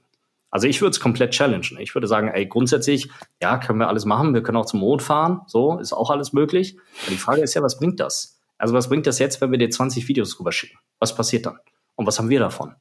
Also 0.49 0.67
ich 0.67 0.81
würde 0.81 0.91
es 0.91 0.99
komplett 0.99 1.33
challengen. 1.35 1.77
Ich 1.79 1.93
würde 1.93 2.07
sagen, 2.07 2.29
ey, 2.29 2.47
grundsätzlich, 2.47 3.07
ja, 3.39 3.59
können 3.59 3.77
wir 3.77 3.89
alles 3.89 4.05
machen. 4.05 4.33
Wir 4.33 4.41
können 4.41 4.57
auch 4.57 4.65
zum 4.65 4.79
Mond 4.79 5.03
fahren. 5.03 5.41
So, 5.45 5.77
ist 5.77 5.93
auch 5.93 6.09
alles 6.09 6.33
möglich. 6.33 6.79
Aber 7.03 7.11
die 7.11 7.17
Frage 7.17 7.41
ist 7.41 7.53
ja, 7.53 7.61
was 7.61 7.77
bringt 7.77 7.99
das? 7.99 8.41
Also 8.57 8.73
was 8.73 8.89
bringt 8.89 9.05
das 9.05 9.19
jetzt, 9.19 9.39
wenn 9.39 9.51
wir 9.51 9.59
dir 9.59 9.69
20 9.69 10.07
Videos 10.07 10.39
rüber 10.39 10.51
schicken? 10.51 10.79
Was 10.97 11.13
passiert 11.13 11.45
dann? 11.45 11.59
Und 11.93 12.07
was 12.07 12.17
haben 12.17 12.29
wir 12.29 12.39
davon? 12.39 12.73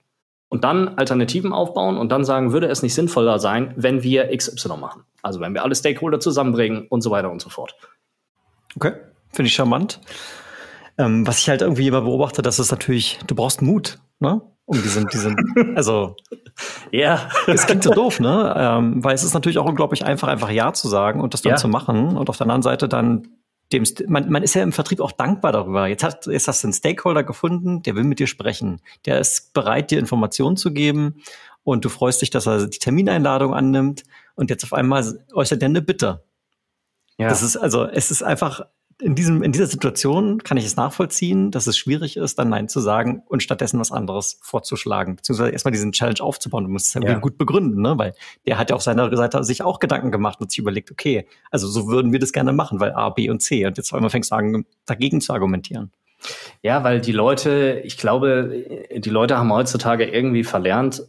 Und 0.57 0.65
dann 0.65 0.97
Alternativen 0.97 1.53
aufbauen 1.53 1.99
und 1.99 2.11
dann 2.11 2.25
sagen, 2.25 2.51
würde 2.51 2.67
es 2.69 2.83
nicht 2.83 2.95
sinnvoller 2.95 3.39
sein, 3.39 3.75
wenn 3.77 4.03
wir 4.03 4.35
XY 4.35 4.79
machen? 4.79 5.03
Also 5.21 5.39
wenn 5.39 5.53
wir 5.53 5.63
alle 5.63 5.75
Stakeholder 5.75 6.19
zusammenbringen 6.19 6.87
und 6.89 7.03
so 7.03 7.11
weiter 7.11 7.31
und 7.31 7.43
so 7.43 7.51
fort. 7.51 7.77
Okay, 8.75 8.93
finde 9.29 9.49
ich 9.49 9.55
charmant. 9.55 10.01
Ähm, 10.97 11.27
was 11.27 11.41
ich 11.41 11.51
halt 11.51 11.61
irgendwie 11.61 11.87
immer 11.89 12.01
beobachte, 12.01 12.41
das 12.41 12.59
ist 12.59 12.71
natürlich, 12.71 13.19
du 13.27 13.35
brauchst 13.35 13.61
Mut, 13.61 13.99
ne? 14.19 14.41
Um 14.65 14.81
diesen, 14.81 15.07
diesen, 15.09 15.37
also 15.77 16.17
ja, 16.91 17.29
es 17.47 17.67
klingt 17.67 17.83
so 17.83 17.91
doof, 17.91 18.19
ne? 18.19 18.55
Ähm, 18.57 19.05
weil 19.05 19.15
es 19.15 19.25
ist 19.25 19.35
natürlich 19.35 19.59
auch 19.59 19.67
unglaublich 19.67 20.07
einfach, 20.07 20.29
einfach 20.29 20.49
Ja 20.49 20.73
zu 20.73 20.89
sagen 20.89 21.21
und 21.21 21.35
das 21.35 21.43
dann 21.43 21.51
ja. 21.51 21.57
zu 21.57 21.69
machen 21.69 22.17
und 22.17 22.31
auf 22.31 22.39
der 22.39 22.47
anderen 22.47 22.63
Seite 22.63 22.89
dann 22.89 23.29
dem, 23.73 23.85
man, 24.07 24.31
man 24.31 24.43
ist 24.43 24.55
ja 24.55 24.63
im 24.63 24.73
Vertrieb 24.73 25.01
auch 25.01 25.13
dankbar 25.13 25.53
darüber. 25.53 25.87
Jetzt, 25.87 26.05
hat, 26.05 26.27
jetzt 26.27 26.47
hast 26.47 26.63
du 26.63 26.69
einen 26.69 26.73
Stakeholder 26.73 27.25
gefunden, 27.25 27.83
der 27.83 27.97
will 27.97 28.05
mit 28.05 28.19
dir 28.19 28.27
sprechen. 28.27 28.81
Der 29.07 29.19
ist 29.21 29.53
bereit, 29.55 29.91
dir 29.91 29.99
Informationen 29.99 30.57
zu 30.57 30.73
geben 30.73 31.23
und 31.65 31.85
du 31.85 31.89
freust 31.89 32.23
dich, 32.23 32.31
dass 32.31 32.47
er 32.47 32.69
die 32.69 32.79
Termineinladung 32.79 33.55
annimmt 33.55 34.05
und 34.37 34.51
jetzt 34.51 34.63
auf 34.63 34.73
einmal 34.73 35.19
äußert 35.33 35.63
er 35.63 35.67
eine 35.67 35.83
Bitte. 35.83 36.23
Ja. 37.19 37.29
Das 37.29 37.43
ist 37.43 37.57
also, 37.57 37.85
es 37.85 38.11
ist 38.11 38.23
einfach 38.23 38.67
in, 39.01 39.15
diesem, 39.15 39.43
in 39.43 39.53
dieser 39.53 39.67
Situation 39.67 40.43
kann 40.43 40.57
ich 40.57 40.65
es 40.65 40.77
nachvollziehen, 40.77 41.51
dass 41.51 41.67
es 41.67 41.77
schwierig 41.77 42.17
ist, 42.17 42.39
dann 42.39 42.49
Nein 42.49 42.69
zu 42.69 42.81
sagen 42.81 43.23
und 43.29 43.43
stattdessen 43.43 43.79
was 43.79 43.93
anderes 43.93 44.39
vorzuschlagen, 44.43 45.17
beziehungsweise 45.17 45.51
erstmal 45.51 45.73
diesen 45.73 45.93
Challenge 45.93 46.21
aufzubauen. 46.21 46.65
Du 46.65 46.71
musst 46.71 46.97
es 46.97 47.03
ja. 47.03 47.19
gut 47.19 47.37
begründen, 47.37 47.83
ne? 47.83 47.99
weil 47.99 48.15
der 48.47 48.59
hat 48.59 48.71
ja 48.71 48.77
auf 48.77 48.83
seiner 48.83 49.15
Seite 49.15 49.45
sich 49.45 49.63
auch 49.63 49.81
Gedanken 49.81 50.11
gemacht 50.11 50.41
und 50.41 50.51
sich 50.51 50.59
überlegt, 50.59 50.91
okay, 50.91 51.27
also 51.51 51.69
so 51.69 51.89
würden 51.89 52.13
wir 52.13 52.19
das 52.19 52.33
gerne 52.33 52.53
machen, 52.53 52.81
weil 52.81 52.93
A, 52.93 53.11
B 53.11 53.29
und 53.29 53.43
C. 53.43 53.67
Und 53.67 53.77
jetzt 53.77 53.93
auf 53.93 53.97
einmal 53.97 54.11
fängst 54.11 54.31
du 54.31 54.37
an, 54.37 54.65
dagegen 54.87 55.21
zu 55.21 55.33
argumentieren. 55.33 55.91
Ja, 56.63 56.83
weil 56.83 57.03
die 57.03 57.13
Leute, 57.13 57.83
ich 57.85 57.99
glaube, 57.99 58.87
die 58.97 59.11
Leute 59.11 59.37
haben 59.37 59.53
heutzutage 59.53 60.05
irgendwie 60.05 60.45
verlernt, 60.45 61.03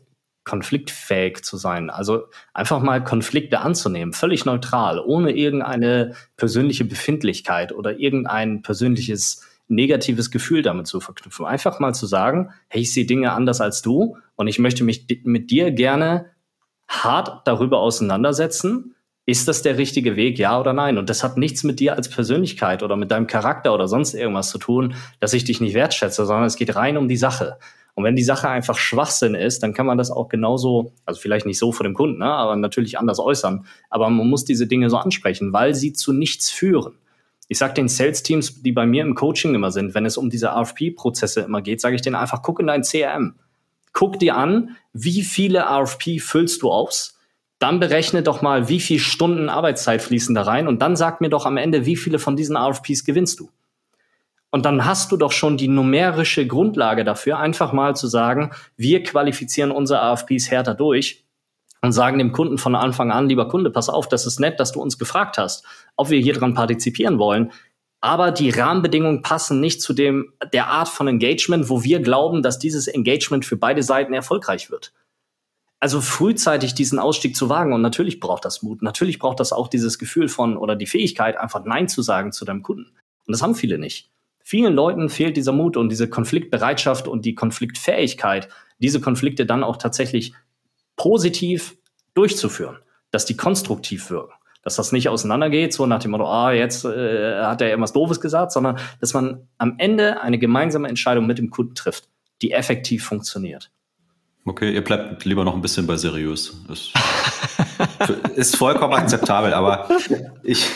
konfliktfähig 0.48 1.44
zu 1.44 1.58
sein. 1.58 1.90
Also 1.90 2.24
einfach 2.54 2.80
mal 2.82 3.04
Konflikte 3.04 3.60
anzunehmen, 3.60 4.14
völlig 4.14 4.46
neutral, 4.46 5.00
ohne 5.00 5.32
irgendeine 5.32 6.16
persönliche 6.38 6.86
Befindlichkeit 6.86 7.74
oder 7.74 8.00
irgendein 8.00 8.62
persönliches 8.62 9.46
negatives 9.68 10.32
Gefühl 10.32 10.62
damit 10.62 10.88
zu 10.88 11.02
verknüpfen. 11.02 11.46
Einfach 11.46 11.80
mal 11.80 11.94
zu 11.94 12.06
sagen, 12.06 12.52
hey, 12.70 12.82
ich 12.82 12.94
sehe 12.94 13.06
Dinge 13.06 13.34
anders 13.34 13.60
als 13.60 13.82
du 13.82 14.18
und 14.36 14.48
ich 14.48 14.58
möchte 14.58 14.84
mich 14.86 15.06
mit 15.24 15.52
dir 15.52 15.72
gerne 15.72 16.32
hart 16.88 17.46
darüber 17.46 17.80
auseinandersetzen. 17.80 18.96
Ist 19.26 19.50
das 19.50 19.62
der 19.62 19.78
richtige 19.78 20.16
Weg, 20.16 20.40
ja 20.40 20.58
oder 20.58 20.72
nein? 20.72 20.98
Und 20.98 21.10
das 21.10 21.22
hat 21.22 21.36
nichts 21.36 21.66
mit 21.66 21.82
dir 21.82 21.98
als 21.98 22.08
Persönlichkeit 22.08 22.82
oder 22.82 22.96
mit 22.96 23.12
deinem 23.12 23.28
Charakter 23.28 23.74
oder 23.74 23.90
sonst 23.90 24.14
irgendwas 24.14 24.50
zu 24.50 24.58
tun, 24.58 24.96
dass 25.20 25.34
ich 25.34 25.44
dich 25.44 25.60
nicht 25.60 25.74
wertschätze, 25.74 26.26
sondern 26.26 26.46
es 26.46 26.56
geht 26.56 26.78
rein 26.78 26.96
um 26.96 27.10
die 27.10 27.18
Sache. 27.18 27.58
Und 27.98 28.04
wenn 28.04 28.16
die 28.16 28.24
Sache 28.24 28.48
einfach 28.48 28.78
Schwachsinn 28.78 29.34
ist, 29.34 29.64
dann 29.64 29.74
kann 29.74 29.88
man 29.88 29.98
das 29.98 30.12
auch 30.12 30.30
genauso, 30.30 30.94
also 31.08 31.20
vielleicht 31.20 31.48
nicht 31.48 31.58
so 31.58 31.72
vor 31.72 31.84
dem 31.84 31.96
Kunden, 31.96 32.20
ne, 32.20 32.28
aber 32.28 32.56
natürlich 32.56 33.00
anders 33.00 33.20
äußern. 33.20 33.66
Aber 33.90 34.08
man 34.12 34.30
muss 34.30 34.46
diese 34.46 34.68
Dinge 34.68 34.92
so 34.92 34.98
ansprechen, 34.98 35.52
weil 35.52 35.74
sie 35.74 35.94
zu 35.94 36.14
nichts 36.14 36.52
führen. 36.52 36.94
Ich 37.48 37.58
sage 37.58 37.74
den 37.74 37.88
Sales-Teams, 37.88 38.62
die 38.62 38.72
bei 38.72 38.86
mir 38.86 39.02
im 39.02 39.16
Coaching 39.16 39.56
immer 39.56 39.72
sind, 39.72 39.96
wenn 39.96 40.06
es 40.06 40.16
um 40.16 40.30
diese 40.30 40.50
RFP-Prozesse 40.50 41.42
immer 41.42 41.64
geht, 41.64 41.82
sage 41.82 41.96
ich 41.96 42.04
denen 42.04 42.16
einfach, 42.16 42.44
guck 42.44 42.60
in 42.60 42.68
dein 42.68 42.84
CRM. 42.84 43.34
Guck 43.94 44.20
dir 44.20 44.36
an, 44.36 44.76
wie 44.94 45.24
viele 45.24 45.62
RFP 45.62 46.20
füllst 46.20 46.62
du 46.62 46.70
aus. 46.70 47.18
Dann 47.58 47.80
berechne 47.80 48.22
doch 48.22 48.44
mal, 48.44 48.70
wie 48.70 48.80
viele 48.80 49.00
Stunden 49.00 49.50
Arbeitszeit 49.50 50.04
fließen 50.04 50.36
da 50.36 50.44
rein. 50.44 50.68
Und 50.68 50.84
dann 50.84 50.96
sag 50.96 51.20
mir 51.20 51.30
doch 51.30 51.48
am 51.48 51.58
Ende, 51.58 51.88
wie 51.88 51.96
viele 51.96 52.20
von 52.20 52.36
diesen 52.36 52.56
RFPs 52.56 53.06
gewinnst 53.06 53.40
du. 53.40 53.50
Und 54.50 54.66
dann 54.66 54.86
hast 54.86 55.12
du 55.12 55.18
doch 55.18 55.32
schon 55.32 55.58
die 55.58 55.68
numerische 55.68 56.48
Grundlage 56.48 57.04
dafür, 57.04 57.40
einfach 57.40 57.74
mal 57.74 57.96
zu 57.96 58.08
sagen, 58.08 58.52
wir 58.78 59.04
qualifizieren 59.04 59.72
unsere 59.72 60.02
AFPs 60.02 60.50
härter 60.50 60.74
durch 60.74 61.26
und 61.82 61.92
sagen 61.92 62.18
dem 62.18 62.32
Kunden 62.32 62.58
von 62.58 62.76
Anfang 62.76 63.12
an, 63.12 63.30
lieber 63.30 63.48
Kunde, 63.50 63.70
pass 63.70 63.90
auf, 63.90 64.08
das 64.08 64.26
ist 64.26 64.40
nett, 64.40 64.60
dass 64.60 64.72
du 64.72 64.82
uns 64.82 64.98
gefragt 64.98 65.38
hast, 65.38 65.66
ob 65.96 66.10
wir 66.10 66.20
hier 66.20 66.34
dran 66.34 66.54
partizipieren 66.54 67.20
wollen. 67.20 67.52
Aber 68.00 68.32
die 68.32 68.50
Rahmenbedingungen 68.50 69.22
passen 69.22 69.60
nicht 69.60 69.82
zu 69.82 69.94
dem, 69.94 70.34
der 70.54 70.68
Art 70.68 70.88
von 70.88 71.08
Engagement, 71.08 71.70
wo 71.70 71.84
wir 71.84 72.00
glauben, 72.00 72.42
dass 72.42 72.60
dieses 72.60 72.88
Engagement 72.88 73.46
für 73.46 73.58
beide 73.58 73.84
Seiten 73.84 74.14
erfolgreich 74.14 74.70
wird. 74.70 74.94
Also 75.80 76.02
frühzeitig 76.02 76.74
diesen 76.74 77.00
Ausstieg 77.00 77.36
zu 77.36 77.50
wagen 77.50 77.74
und 77.74 77.82
natürlich 77.82 78.20
braucht 78.20 78.46
das 78.46 78.64
Mut. 78.64 78.82
Natürlich 78.82 79.20
braucht 79.20 79.40
das 79.40 79.54
auch 79.54 79.68
dieses 79.68 80.00
Gefühl 80.00 80.28
von 80.28 80.58
oder 80.58 80.76
die 80.76 80.88
Fähigkeit, 80.88 81.38
einfach 81.38 81.64
Nein 81.66 81.88
zu 81.88 82.02
sagen 82.02 82.32
zu 82.32 82.46
deinem 82.46 82.64
Kunden. 82.64 82.90
Und 83.28 83.32
das 83.32 83.42
haben 83.42 83.56
viele 83.56 83.78
nicht. 83.78 84.10
Vielen 84.50 84.76
Leuten 84.76 85.10
fehlt 85.10 85.36
dieser 85.36 85.52
Mut 85.52 85.76
und 85.76 85.90
diese 85.90 86.10
Konfliktbereitschaft 86.10 87.10
und 87.10 87.26
die 87.26 87.36
Konfliktfähigkeit, 87.36 88.48
diese 88.80 89.02
Konflikte 89.02 89.46
dann 89.46 89.62
auch 89.62 89.76
tatsächlich 89.76 90.32
positiv 90.96 91.76
durchzuführen, 92.14 92.78
dass 93.12 93.26
die 93.26 93.36
konstruktiv 93.36 94.10
wirken. 94.10 94.32
Dass 94.64 94.78
das 94.78 94.94
nicht 94.94 95.10
auseinandergeht, 95.10 95.74
so 95.74 95.86
nach 95.86 96.00
dem 96.00 96.12
Motto, 96.12 96.32
ah, 96.32 96.54
jetzt 96.54 96.86
äh, 96.86 97.42
hat 97.42 97.60
er 97.60 97.72
irgendwas 97.72 97.92
Doofes 97.92 98.22
gesagt, 98.22 98.54
sondern 98.54 98.80
dass 99.02 99.14
man 99.14 99.50
am 99.58 99.76
Ende 99.80 100.22
eine 100.22 100.40
gemeinsame 100.40 100.88
Entscheidung 100.88 101.28
mit 101.28 101.40
dem 101.40 101.50
Kunden 101.50 101.76
trifft, 101.76 102.08
die 102.42 102.54
effektiv 102.54 103.04
funktioniert. 103.04 103.70
Okay, 104.46 104.72
ihr 104.72 104.82
bleibt 104.82 105.26
lieber 105.26 105.44
noch 105.44 105.56
ein 105.56 105.62
bisschen 105.62 105.86
bei 105.86 105.98
seriös. 105.98 106.58
Ist, 106.72 106.94
ist 108.38 108.56
vollkommen 108.56 108.94
akzeptabel, 108.94 109.54
aber 109.54 109.90
ich, 110.44 110.70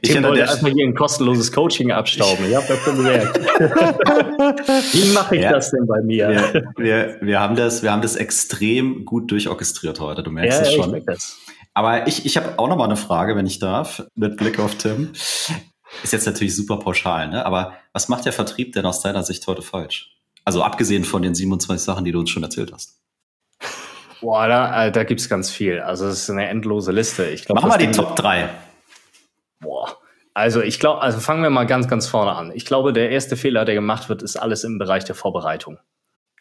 ich 0.00 0.12
Tim 0.12 0.22
wollte 0.24 0.40
erstmal 0.40 0.72
hier 0.72 0.86
ein 0.86 0.94
kostenloses 0.94 1.52
Coaching 1.52 1.92
abstauben. 1.92 2.46
Ich 2.48 2.54
habe 2.54 2.66
das 2.66 2.78
schon 2.80 2.96
gemerkt. 2.96 3.38
Wie 4.92 5.12
mache 5.12 5.36
ich 5.36 5.42
ja, 5.42 5.52
das 5.52 5.70
denn 5.70 5.86
bei 5.86 6.00
mir? 6.02 6.28
Wir, 6.28 6.64
wir, 6.76 7.18
wir, 7.20 7.40
haben 7.40 7.56
das, 7.56 7.82
wir 7.82 7.92
haben 7.92 8.02
das 8.02 8.16
extrem 8.16 9.04
gut 9.04 9.30
durchorchestriert 9.30 10.00
heute. 10.00 10.22
Du 10.22 10.30
merkst 10.30 10.60
ja, 10.60 10.66
es 10.66 10.72
schon. 10.74 10.94
Ich 10.94 11.04
das. 11.04 11.38
Aber 11.74 12.06
ich, 12.06 12.26
ich 12.26 12.36
habe 12.36 12.58
auch 12.58 12.68
noch 12.68 12.76
mal 12.76 12.84
eine 12.84 12.96
Frage, 12.96 13.36
wenn 13.36 13.46
ich 13.46 13.58
darf, 13.58 14.04
mit 14.14 14.36
Blick 14.36 14.58
auf 14.58 14.74
Tim. 14.76 15.12
Ist 16.02 16.12
jetzt 16.12 16.26
natürlich 16.26 16.54
super 16.54 16.78
pauschal, 16.78 17.28
ne? 17.28 17.46
Aber 17.46 17.74
was 17.92 18.08
macht 18.08 18.24
der 18.24 18.32
Vertrieb 18.32 18.72
denn 18.72 18.84
aus 18.84 19.00
deiner 19.00 19.22
Sicht 19.22 19.46
heute 19.46 19.62
falsch? 19.62 20.16
Also 20.44 20.62
abgesehen 20.62 21.04
von 21.04 21.22
den 21.22 21.34
27 21.34 21.84
Sachen, 21.84 22.04
die 22.04 22.12
du 22.12 22.20
uns 22.20 22.30
schon 22.30 22.42
erzählt 22.42 22.72
hast. 22.72 22.98
Boah, 24.20 24.48
da, 24.48 24.86
äh, 24.86 24.92
da 24.92 25.04
gibt 25.04 25.20
es 25.20 25.28
ganz 25.28 25.50
viel. 25.50 25.80
Also 25.80 26.06
es 26.06 26.22
ist 26.22 26.30
eine 26.30 26.48
endlose 26.48 26.90
Liste. 26.92 27.26
Ich 27.26 27.44
glaub, 27.44 27.60
Machen 27.60 27.70
wir 27.70 27.86
die 27.86 27.92
Top 27.92 28.16
3. 28.16 28.48
Boah. 29.60 29.96
Also 30.34 30.62
ich 30.62 30.78
glaube, 30.78 31.02
also 31.02 31.18
fangen 31.18 31.42
wir 31.42 31.50
mal 31.50 31.64
ganz, 31.64 31.88
ganz 31.88 32.06
vorne 32.06 32.32
an. 32.32 32.52
Ich 32.54 32.64
glaube, 32.64 32.92
der 32.92 33.10
erste 33.10 33.36
Fehler, 33.36 33.64
der 33.64 33.74
gemacht 33.74 34.08
wird, 34.08 34.22
ist 34.22 34.36
alles 34.36 34.62
im 34.62 34.78
Bereich 34.78 35.04
der 35.04 35.16
Vorbereitung. 35.16 35.78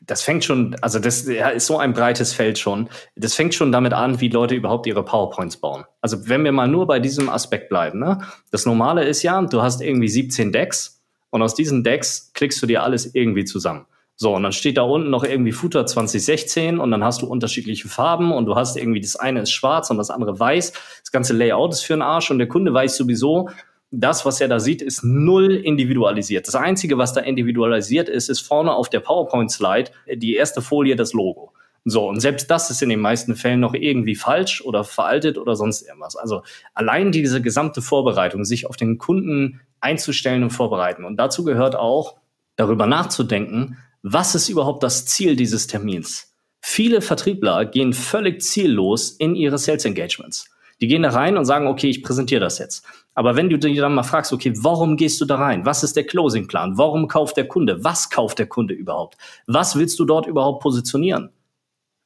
Das 0.01 0.21
fängt 0.21 0.45
schon, 0.45 0.75
also 0.81 0.99
das 0.99 1.21
ist 1.23 1.65
so 1.65 1.79
ein 1.79 1.93
breites 1.93 2.31
Feld 2.31 2.59
schon. 2.59 2.89
Das 3.15 3.33
fängt 3.33 3.55
schon 3.55 3.71
damit 3.71 3.93
an, 3.93 4.21
wie 4.21 4.29
Leute 4.29 4.53
überhaupt 4.53 4.85
ihre 4.85 5.03
PowerPoints 5.03 5.57
bauen. 5.57 5.85
Also 6.01 6.29
wenn 6.29 6.43
wir 6.43 6.51
mal 6.51 6.67
nur 6.67 6.85
bei 6.85 6.99
diesem 6.99 7.29
Aspekt 7.29 7.69
bleiben, 7.69 7.99
ne? 7.99 8.19
Das 8.51 8.67
Normale 8.67 9.03
ist 9.03 9.23
ja, 9.23 9.41
du 9.41 9.63
hast 9.63 9.81
irgendwie 9.81 10.07
17 10.07 10.51
Decks 10.51 11.01
und 11.31 11.41
aus 11.41 11.55
diesen 11.55 11.83
Decks 11.83 12.31
klickst 12.33 12.61
du 12.61 12.67
dir 12.67 12.83
alles 12.83 13.15
irgendwie 13.15 13.45
zusammen. 13.45 13.87
So, 14.19 14.33
und 14.33 14.41
dann 14.41 14.51
steht 14.51 14.77
da 14.77 14.81
unten 14.81 15.11
noch 15.11 15.23
irgendwie 15.23 15.51
Footer 15.51 15.85
2016 15.85 16.79
und 16.79 16.89
dann 16.89 17.03
hast 17.03 17.21
du 17.21 17.27
unterschiedliche 17.27 17.87
Farben 17.87 18.31
und 18.31 18.47
du 18.47 18.55
hast 18.55 18.75
irgendwie, 18.75 18.99
das 18.99 19.15
eine 19.15 19.41
ist 19.41 19.51
schwarz 19.51 19.91
und 19.91 19.97
das 19.97 20.09
andere 20.09 20.39
weiß. 20.39 20.73
Das 21.01 21.11
ganze 21.11 21.33
Layout 21.33 21.73
ist 21.73 21.83
für 21.83 21.93
den 21.93 22.01
Arsch 22.01 22.31
und 22.31 22.39
der 22.39 22.47
Kunde 22.47 22.73
weiß 22.73 22.97
sowieso, 22.97 23.49
das, 23.91 24.25
was 24.25 24.41
er 24.41 24.47
da 24.47 24.59
sieht, 24.59 24.81
ist 24.81 25.03
null 25.03 25.53
individualisiert. 25.53 26.47
Das 26.47 26.55
Einzige, 26.55 26.97
was 26.97 27.13
da 27.13 27.21
individualisiert 27.21 28.09
ist, 28.09 28.29
ist 28.29 28.41
vorne 28.41 28.73
auf 28.73 28.89
der 28.89 29.01
PowerPoint-Slide 29.01 29.91
die 30.15 30.35
erste 30.35 30.63
Folie 30.63 30.95
das 30.95 31.13
Logo. 31.13 31.53
So, 31.85 32.09
und 32.09 32.19
selbst 32.19 32.49
das 32.49 32.71
ist 32.71 32.81
in 32.81 32.89
den 32.89 32.99
meisten 32.99 33.35
Fällen 33.35 33.59
noch 33.59 33.75
irgendwie 33.75 34.15
falsch 34.15 34.61
oder 34.61 34.83
veraltet 34.83 35.37
oder 35.37 35.55
sonst 35.55 35.83
irgendwas. 35.83 36.15
Also 36.15 36.41
allein 36.73 37.11
diese 37.11 37.39
gesamte 37.39 37.83
Vorbereitung, 37.83 38.45
sich 38.45 38.65
auf 38.65 38.77
den 38.77 38.97
Kunden 38.97 39.61
einzustellen 39.79 40.41
und 40.41 40.49
vorbereiten. 40.49 41.05
Und 41.05 41.17
dazu 41.17 41.43
gehört 41.43 41.75
auch, 41.75 42.17
darüber 42.57 42.87
nachzudenken, 42.87 43.77
was 44.03 44.35
ist 44.35 44.49
überhaupt 44.49 44.83
das 44.83 45.05
Ziel 45.05 45.35
dieses 45.35 45.67
Termins? 45.67 46.33
Viele 46.61 47.01
Vertriebler 47.01 47.65
gehen 47.65 47.93
völlig 47.93 48.41
ziellos 48.41 49.11
in 49.11 49.35
ihre 49.35 49.57
Sales 49.57 49.85
Engagements. 49.85 50.49
Die 50.79 50.87
gehen 50.87 51.03
da 51.03 51.09
rein 51.09 51.37
und 51.37 51.45
sagen, 51.45 51.67
okay, 51.67 51.89
ich 51.89 52.03
präsentiere 52.03 52.41
das 52.41 52.59
jetzt. 52.59 52.85
Aber 53.15 53.35
wenn 53.35 53.49
du 53.49 53.57
dir 53.57 53.81
dann 53.81 53.95
mal 53.95 54.03
fragst, 54.03 54.31
okay, 54.31 54.53
warum 54.57 54.95
gehst 54.95 55.19
du 55.19 55.25
da 55.25 55.37
rein? 55.37 55.65
Was 55.65 55.83
ist 55.83 55.95
der 55.95 56.05
Closing-Plan? 56.05 56.77
Warum 56.77 57.07
kauft 57.07 57.37
der 57.37 57.47
Kunde? 57.47 57.83
Was 57.83 58.09
kauft 58.11 58.37
der 58.37 58.45
Kunde 58.45 58.75
überhaupt? 58.75 59.17
Was 59.47 59.75
willst 59.75 59.97
du 59.97 60.05
dort 60.05 60.27
überhaupt 60.27 60.61
positionieren? 60.61 61.31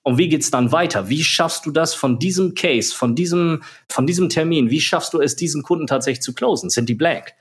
Und 0.04 0.18
wie 0.18 0.30
geht's 0.30 0.52
dann 0.52 0.72
weiter? 0.72 1.10
Wie 1.10 1.24
schaffst 1.24 1.66
du 1.66 1.72
das 1.72 1.94
von 1.94 2.18
diesem 2.18 2.56
Case, 2.56 2.96
von 2.96 3.14
diesem, 3.14 3.64
von 3.90 4.08
diesem 4.08 4.30
Termin? 4.30 4.70
Wie 4.70 4.80
schaffst 4.80 5.14
du 5.14 5.20
es, 5.20 5.36
diesen 5.36 5.64
Kunden 5.64 5.86
tatsächlich 5.86 6.24
zu 6.24 6.34
closen? 6.34 6.70
Sind 6.70 6.88
die 6.88 6.96
blank? 6.96 7.34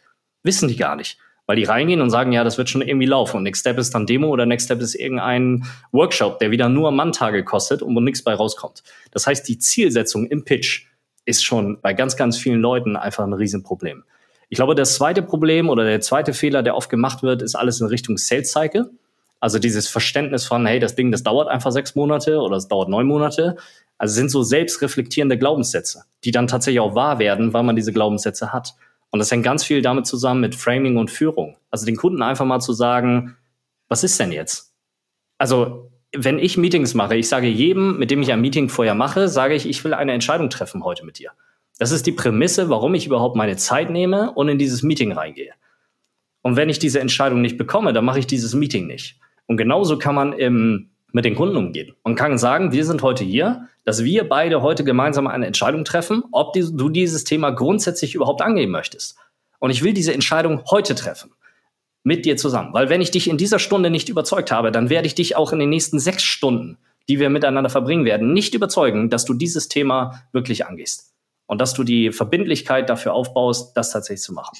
Wissen 0.42 0.68
die 0.68 0.76
gar 0.76 0.96
nicht 0.96 1.16
weil 1.50 1.56
die 1.56 1.64
reingehen 1.64 2.00
und 2.00 2.10
sagen, 2.10 2.30
ja, 2.30 2.44
das 2.44 2.58
wird 2.58 2.70
schon 2.70 2.80
irgendwie 2.80 3.06
laufen. 3.06 3.38
Und 3.38 3.42
Next 3.42 3.62
Step 3.62 3.76
ist 3.76 3.92
dann 3.92 4.06
Demo 4.06 4.28
oder 4.28 4.46
Next 4.46 4.66
Step 4.66 4.80
ist 4.80 4.94
irgendein 4.94 5.64
Workshop, 5.90 6.38
der 6.38 6.52
wieder 6.52 6.68
nur 6.68 6.92
Manntage 6.92 7.42
kostet 7.42 7.82
und 7.82 7.92
wo 7.96 7.98
nichts 7.98 8.22
bei 8.22 8.34
rauskommt. 8.34 8.84
Das 9.10 9.26
heißt, 9.26 9.48
die 9.48 9.58
Zielsetzung 9.58 10.28
im 10.28 10.44
Pitch 10.44 10.86
ist 11.24 11.44
schon 11.44 11.80
bei 11.80 11.92
ganz, 11.92 12.16
ganz 12.16 12.38
vielen 12.38 12.60
Leuten 12.60 12.94
einfach 12.94 13.24
ein 13.24 13.32
Riesenproblem. 13.32 14.04
Ich 14.48 14.58
glaube, 14.58 14.76
das 14.76 14.94
zweite 14.94 15.22
Problem 15.22 15.68
oder 15.70 15.82
der 15.82 16.00
zweite 16.00 16.34
Fehler, 16.34 16.62
der 16.62 16.76
oft 16.76 16.88
gemacht 16.88 17.24
wird, 17.24 17.42
ist 17.42 17.56
alles 17.56 17.80
in 17.80 17.88
Richtung 17.88 18.16
Sales 18.16 18.52
Cycle. 18.52 18.88
Also 19.40 19.58
dieses 19.58 19.88
Verständnis 19.88 20.46
von, 20.46 20.64
hey, 20.66 20.78
das 20.78 20.94
Ding, 20.94 21.10
das 21.10 21.24
dauert 21.24 21.48
einfach 21.48 21.72
sechs 21.72 21.96
Monate 21.96 22.38
oder 22.38 22.58
es 22.58 22.68
dauert 22.68 22.88
neun 22.88 23.08
Monate. 23.08 23.56
Also 23.98 24.14
sind 24.14 24.30
so 24.30 24.44
selbstreflektierende 24.44 25.36
Glaubenssätze, 25.36 26.04
die 26.22 26.30
dann 26.30 26.46
tatsächlich 26.46 26.78
auch 26.78 26.94
wahr 26.94 27.18
werden, 27.18 27.52
weil 27.52 27.64
man 27.64 27.74
diese 27.74 27.92
Glaubenssätze 27.92 28.52
hat. 28.52 28.74
Und 29.10 29.18
das 29.18 29.30
hängt 29.30 29.44
ganz 29.44 29.64
viel 29.64 29.82
damit 29.82 30.06
zusammen 30.06 30.40
mit 30.40 30.54
Framing 30.54 30.96
und 30.96 31.10
Führung. 31.10 31.56
Also 31.70 31.86
den 31.86 31.96
Kunden 31.96 32.22
einfach 32.22 32.44
mal 32.44 32.60
zu 32.60 32.72
sagen, 32.72 33.36
was 33.88 34.04
ist 34.04 34.18
denn 34.20 34.32
jetzt? 34.32 34.74
Also 35.38 35.90
wenn 36.12 36.38
ich 36.38 36.56
Meetings 36.56 36.94
mache, 36.94 37.16
ich 37.16 37.28
sage 37.28 37.46
jedem, 37.46 37.98
mit 37.98 38.10
dem 38.10 38.22
ich 38.22 38.32
ein 38.32 38.40
Meeting 38.40 38.68
vorher 38.68 38.94
mache, 38.94 39.28
sage 39.28 39.54
ich, 39.54 39.68
ich 39.68 39.84
will 39.84 39.94
eine 39.94 40.12
Entscheidung 40.12 40.50
treffen 40.50 40.84
heute 40.84 41.04
mit 41.04 41.18
dir. 41.18 41.30
Das 41.78 41.92
ist 41.92 42.06
die 42.06 42.12
Prämisse, 42.12 42.68
warum 42.68 42.94
ich 42.94 43.06
überhaupt 43.06 43.36
meine 43.36 43.56
Zeit 43.56 43.90
nehme 43.90 44.32
und 44.32 44.48
in 44.48 44.58
dieses 44.58 44.82
Meeting 44.82 45.12
reingehe. 45.12 45.52
Und 46.42 46.56
wenn 46.56 46.68
ich 46.68 46.78
diese 46.78 47.00
Entscheidung 47.00 47.40
nicht 47.40 47.58
bekomme, 47.58 47.92
dann 47.92 48.04
mache 48.04 48.18
ich 48.18 48.26
dieses 48.26 48.54
Meeting 48.54 48.86
nicht. 48.86 49.18
Und 49.46 49.56
genauso 49.56 49.98
kann 49.98 50.14
man 50.14 50.32
im, 50.32 50.90
mit 51.12 51.24
den 51.24 51.34
Kunden 51.34 51.56
umgehen. 51.56 51.94
Man 52.04 52.14
kann 52.14 52.38
sagen, 52.38 52.72
wir 52.72 52.84
sind 52.84 53.02
heute 53.02 53.24
hier, 53.24 53.68
dass 53.84 54.04
wir 54.04 54.28
beide 54.28 54.62
heute 54.62 54.84
gemeinsam 54.84 55.26
eine 55.26 55.46
Entscheidung 55.46 55.84
treffen, 55.84 56.24
ob 56.32 56.52
die, 56.52 56.64
du 56.72 56.88
dieses 56.88 57.24
Thema 57.24 57.50
grundsätzlich 57.50 58.14
überhaupt 58.14 58.42
angehen 58.42 58.70
möchtest. 58.70 59.16
Und 59.58 59.70
ich 59.70 59.82
will 59.82 59.92
diese 59.92 60.14
Entscheidung 60.14 60.62
heute 60.70 60.94
treffen. 60.94 61.32
Mit 62.02 62.24
dir 62.24 62.38
zusammen. 62.38 62.72
Weil 62.72 62.88
wenn 62.88 63.02
ich 63.02 63.10
dich 63.10 63.28
in 63.28 63.36
dieser 63.36 63.58
Stunde 63.58 63.90
nicht 63.90 64.08
überzeugt 64.08 64.50
habe, 64.50 64.72
dann 64.72 64.88
werde 64.88 65.06
ich 65.06 65.14
dich 65.14 65.36
auch 65.36 65.52
in 65.52 65.58
den 65.58 65.68
nächsten 65.68 65.98
sechs 65.98 66.22
Stunden, 66.22 66.78
die 67.10 67.20
wir 67.20 67.28
miteinander 67.28 67.68
verbringen 67.68 68.06
werden, 68.06 68.32
nicht 68.32 68.54
überzeugen, 68.54 69.10
dass 69.10 69.26
du 69.26 69.34
dieses 69.34 69.68
Thema 69.68 70.22
wirklich 70.32 70.64
angehst. 70.64 71.12
Und 71.46 71.60
dass 71.60 71.74
du 71.74 71.84
die 71.84 72.10
Verbindlichkeit 72.10 72.88
dafür 72.88 73.12
aufbaust, 73.12 73.76
das 73.76 73.90
tatsächlich 73.90 74.22
zu 74.22 74.32
machen. 74.32 74.56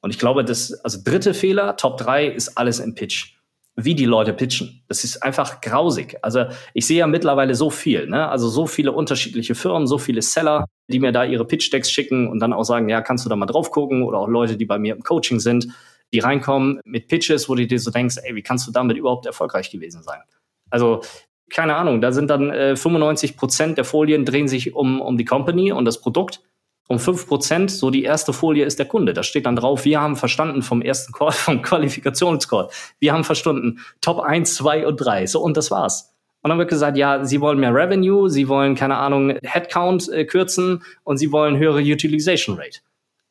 Und 0.00 0.10
ich 0.10 0.18
glaube, 0.18 0.44
das, 0.44 0.72
also 0.72 0.98
dritte 1.04 1.32
Fehler, 1.32 1.76
Top 1.76 1.96
drei 1.96 2.26
ist 2.26 2.58
alles 2.58 2.80
im 2.80 2.94
Pitch 2.94 3.37
wie 3.80 3.94
die 3.94 4.06
Leute 4.06 4.32
pitchen. 4.32 4.82
Das 4.88 5.04
ist 5.04 5.22
einfach 5.22 5.60
grausig. 5.60 6.18
Also 6.22 6.46
ich 6.74 6.84
sehe 6.84 6.98
ja 6.98 7.06
mittlerweile 7.06 7.54
so 7.54 7.70
viel, 7.70 8.08
ne? 8.08 8.28
Also 8.28 8.48
so 8.48 8.66
viele 8.66 8.90
unterschiedliche 8.90 9.54
Firmen, 9.54 9.86
so 9.86 9.98
viele 9.98 10.20
Seller, 10.20 10.64
die 10.88 10.98
mir 10.98 11.12
da 11.12 11.24
ihre 11.24 11.44
Pitch-Decks 11.44 11.88
schicken 11.88 12.28
und 12.28 12.40
dann 12.40 12.52
auch 12.52 12.64
sagen, 12.64 12.88
ja, 12.88 13.00
kannst 13.02 13.24
du 13.24 13.28
da 13.28 13.36
mal 13.36 13.46
drauf 13.46 13.70
gucken? 13.70 14.02
Oder 14.02 14.18
auch 14.18 14.26
Leute, 14.26 14.56
die 14.56 14.66
bei 14.66 14.80
mir 14.80 14.96
im 14.96 15.04
Coaching 15.04 15.38
sind, 15.38 15.68
die 16.12 16.18
reinkommen 16.18 16.80
mit 16.84 17.06
Pitches, 17.06 17.48
wo 17.48 17.54
du 17.54 17.68
dir 17.68 17.78
so 17.78 17.92
denkst, 17.92 18.16
ey, 18.24 18.34
wie 18.34 18.42
kannst 18.42 18.66
du 18.66 18.72
damit 18.72 18.96
überhaupt 18.96 19.26
erfolgreich 19.26 19.70
gewesen 19.70 20.02
sein? 20.02 20.22
Also 20.70 21.02
keine 21.48 21.76
Ahnung, 21.76 22.00
da 22.00 22.10
sind 22.10 22.30
dann 22.30 22.50
äh, 22.50 22.74
95 22.74 23.36
Prozent 23.36 23.78
der 23.78 23.84
Folien 23.84 24.24
drehen 24.24 24.48
sich 24.48 24.74
um, 24.74 25.00
um 25.00 25.16
die 25.16 25.24
Company 25.24 25.70
und 25.70 25.84
das 25.84 26.00
Produkt 26.00 26.42
um 26.88 26.98
fünf 26.98 27.26
Prozent, 27.26 27.70
so 27.70 27.90
die 27.90 28.02
erste 28.02 28.32
Folie 28.32 28.64
ist 28.64 28.78
der 28.78 28.86
Kunde. 28.86 29.12
Da 29.12 29.22
steht 29.22 29.46
dann 29.46 29.56
drauf, 29.56 29.84
wir 29.84 30.00
haben 30.00 30.16
verstanden 30.16 30.62
vom 30.62 30.82
ersten 30.82 31.12
Call, 31.12 31.32
vom 31.32 31.62
Qualifikationscall. 31.62 32.68
Wir 32.98 33.12
haben 33.12 33.24
verstanden 33.24 33.80
Top 34.00 34.18
1, 34.18 34.54
2 34.56 34.86
und 34.86 34.96
3. 34.96 35.26
So, 35.26 35.40
und 35.40 35.56
das 35.56 35.70
war's. 35.70 36.14
Und 36.40 36.50
dann 36.50 36.58
wird 36.58 36.70
gesagt, 36.70 36.96
ja, 36.96 37.24
sie 37.24 37.40
wollen 37.40 37.60
mehr 37.60 37.74
Revenue, 37.74 38.30
sie 38.30 38.48
wollen, 38.48 38.74
keine 38.74 38.96
Ahnung, 38.96 39.36
Headcount 39.42 40.08
äh, 40.08 40.24
kürzen 40.24 40.82
und 41.04 41.18
sie 41.18 41.30
wollen 41.30 41.58
höhere 41.58 41.80
Utilization 41.80 42.56
Rate. 42.56 42.78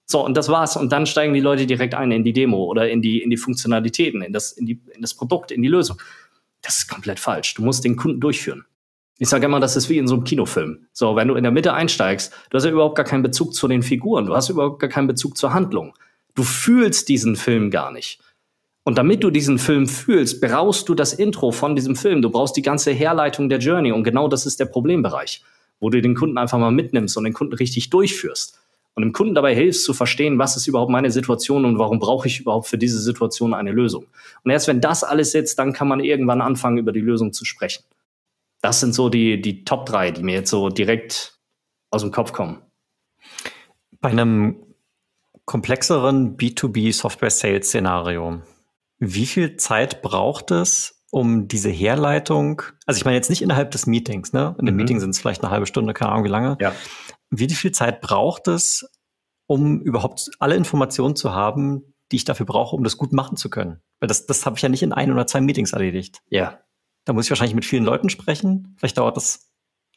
So, 0.06 0.24
und 0.24 0.38
das 0.38 0.50
war's. 0.50 0.78
Und 0.78 0.92
dann 0.92 1.06
steigen 1.06 1.34
die 1.34 1.40
Leute 1.40 1.66
direkt 1.66 1.96
ein 1.96 2.12
in 2.12 2.24
die 2.24 2.34
Demo 2.34 2.66
oder 2.66 2.90
in 2.90 3.02
die, 3.02 3.22
in 3.22 3.30
die 3.30 3.38
Funktionalitäten, 3.38 4.22
in 4.22 4.34
das, 4.34 4.52
in 4.52 4.66
die, 4.66 4.80
in 4.94 5.02
das 5.02 5.16
Produkt, 5.16 5.52
in 5.52 5.62
die 5.62 5.68
Lösung. 5.68 6.00
Das 6.62 6.78
ist 6.78 6.90
komplett 6.90 7.20
falsch. 7.20 7.56
Du 7.56 7.64
musst 7.64 7.84
den 7.84 7.96
Kunden 7.96 8.20
durchführen. 8.20 8.66
Ich 9.20 9.30
sage 9.30 9.46
immer, 9.48 9.60
das 9.60 9.76
ist 9.76 9.90
wie 9.90 9.98
in 9.98 10.08
so 10.08 10.16
einem 10.16 10.24
Kinofilm. 10.24 10.86
So, 10.94 11.16
wenn 11.16 11.28
du 11.28 11.36
in 11.36 11.44
der 11.44 11.52
Mitte 11.52 11.74
einsteigst, 11.74 12.32
du 12.50 12.56
hast 12.58 12.66
ja 12.66 12.72
überhaupt 12.72 12.96
gar 12.96 13.06
keinen 13.06 13.24
Bezug 13.24 13.54
zu 13.56 13.68
den 13.68 13.82
Figuren, 13.82 14.28
du 14.28 14.36
hast 14.36 14.50
überhaupt 14.50 14.80
gar 14.80 14.90
keinen 14.90 15.08
Bezug 15.08 15.38
zur 15.38 15.54
Handlung. 15.54 15.94
Du 16.36 16.44
fühlst 16.44 17.10
diesen 17.10 17.36
Film 17.36 17.72
gar 17.72 17.92
nicht. 17.92 18.20
Und 18.84 18.98
damit 18.98 19.24
du 19.24 19.32
diesen 19.32 19.58
Film 19.58 19.88
fühlst, 19.88 20.40
brauchst 20.40 20.88
du 20.88 20.94
das 20.94 21.14
Intro 21.14 21.52
von 21.52 21.76
diesem 21.76 21.96
Film. 21.96 22.22
Du 22.22 22.30
brauchst 22.30 22.56
die 22.56 22.62
ganze 22.62 22.92
Herleitung 22.92 23.50
der 23.50 23.58
Journey. 23.58 23.92
Und 23.92 24.04
genau 24.04 24.28
das 24.28 24.46
ist 24.46 24.60
der 24.60 24.66
Problembereich, 24.66 25.44
wo 25.80 25.90
du 25.90 26.00
den 26.00 26.16
Kunden 26.16 26.38
einfach 26.38 26.60
mal 26.60 26.72
mitnimmst 26.72 27.18
und 27.18 27.24
den 27.24 27.34
Kunden 27.34 27.54
richtig 27.54 27.90
durchführst. 27.90 28.60
Und 28.94 29.02
dem 29.02 29.14
Kunden 29.14 29.36
dabei 29.36 29.54
hilfst 29.56 29.84
zu 29.84 29.94
verstehen, 29.94 30.38
was 30.40 30.56
ist 30.56 30.68
überhaupt 30.68 30.92
meine 30.92 31.12
Situation 31.12 31.66
und 31.66 31.80
warum 31.80 32.00
brauche 32.00 32.28
ich 32.28 32.40
überhaupt 32.40 32.68
für 32.68 32.78
diese 32.78 33.00
Situation 33.00 33.54
eine 33.54 33.72
Lösung. 33.72 34.06
Und 34.44 34.52
erst 34.52 34.68
wenn 34.68 34.80
das 34.80 35.04
alles 35.04 35.32
sitzt, 35.32 35.60
dann 35.60 35.74
kann 35.74 35.88
man 35.88 36.00
irgendwann 36.00 36.42
anfangen, 36.42 36.78
über 36.78 36.92
die 36.92 37.02
Lösung 37.02 37.34
zu 37.34 37.46
sprechen 37.46 37.84
das 38.62 38.80
sind 38.80 38.94
so 38.94 39.10
die, 39.10 39.42
die 39.42 39.64
Top 39.64 39.86
3, 39.86 40.12
die 40.12 40.24
mir 40.24 40.36
jetzt 40.36 40.50
so 40.50 40.70
direkt 40.70 41.40
aus 41.92 42.02
dem 42.02 42.12
Kopf 42.12 42.34
kommen. 42.34 42.62
Bei 44.00 44.10
einem 44.10 44.64
komplexeren 45.46 46.38
B2B-Software-Sales-Szenario, 46.38 48.42
wie 49.00 49.26
viel 49.26 49.58
Zeit 49.58 50.02
braucht 50.02 50.52
es, 50.52 51.04
um 51.10 51.48
diese 51.48 51.70
Herleitung, 51.70 52.62
also 52.86 52.98
ich 52.98 53.06
meine 53.06 53.16
jetzt 53.16 53.30
nicht 53.30 53.42
innerhalb 53.42 53.72
des 53.72 53.88
Meetings, 53.88 54.34
ne? 54.34 54.56
In 54.60 54.66
dem 54.66 54.76
mhm. 54.76 54.82
Meeting 54.82 55.00
sind 55.00 55.12
es 55.12 55.20
vielleicht 55.20 55.42
eine 55.42 55.52
halbe 55.52 55.66
Stunde, 55.66 55.94
keine 55.94 56.12
Ahnung 56.12 56.26
wie 56.26 56.30
lange. 56.30 56.58
Ja. 56.60 56.74
Wie 57.30 57.50
viel 57.50 57.72
Zeit 57.72 58.02
braucht 58.02 58.48
es, 58.48 58.90
um 59.48 59.82
überhaupt 59.82 60.30
alle 60.40 60.56
Informationen 60.56 61.16
zu 61.16 61.34
haben, 61.34 61.94
die 62.12 62.18
ich 62.18 62.26
dafür 62.26 62.46
brauche, 62.46 62.76
um 62.76 62.84
das 62.84 62.98
gut 62.98 63.14
machen 63.14 63.38
zu 63.38 63.50
können? 63.50 63.82
Weil 64.00 64.08
das, 64.08 64.26
das 64.26 64.46
habe 64.46 64.58
ich 64.58 64.62
ja 64.62 64.70
nicht 64.70 64.84
in 64.84 64.92
ein 64.92 65.12
oder 65.12 65.28
zwei 65.28 65.40
Meetings 65.40 65.72
erledigt. 65.72 66.22
Ja. 66.30 66.60
Da 67.08 67.14
muss 67.14 67.26
ich 67.26 67.32
wahrscheinlich 67.32 67.56
mit 67.56 67.64
vielen 67.64 67.86
Leuten 67.86 68.10
sprechen. 68.10 68.76
Vielleicht 68.78 68.98
dauert 68.98 69.16
das, 69.16 69.50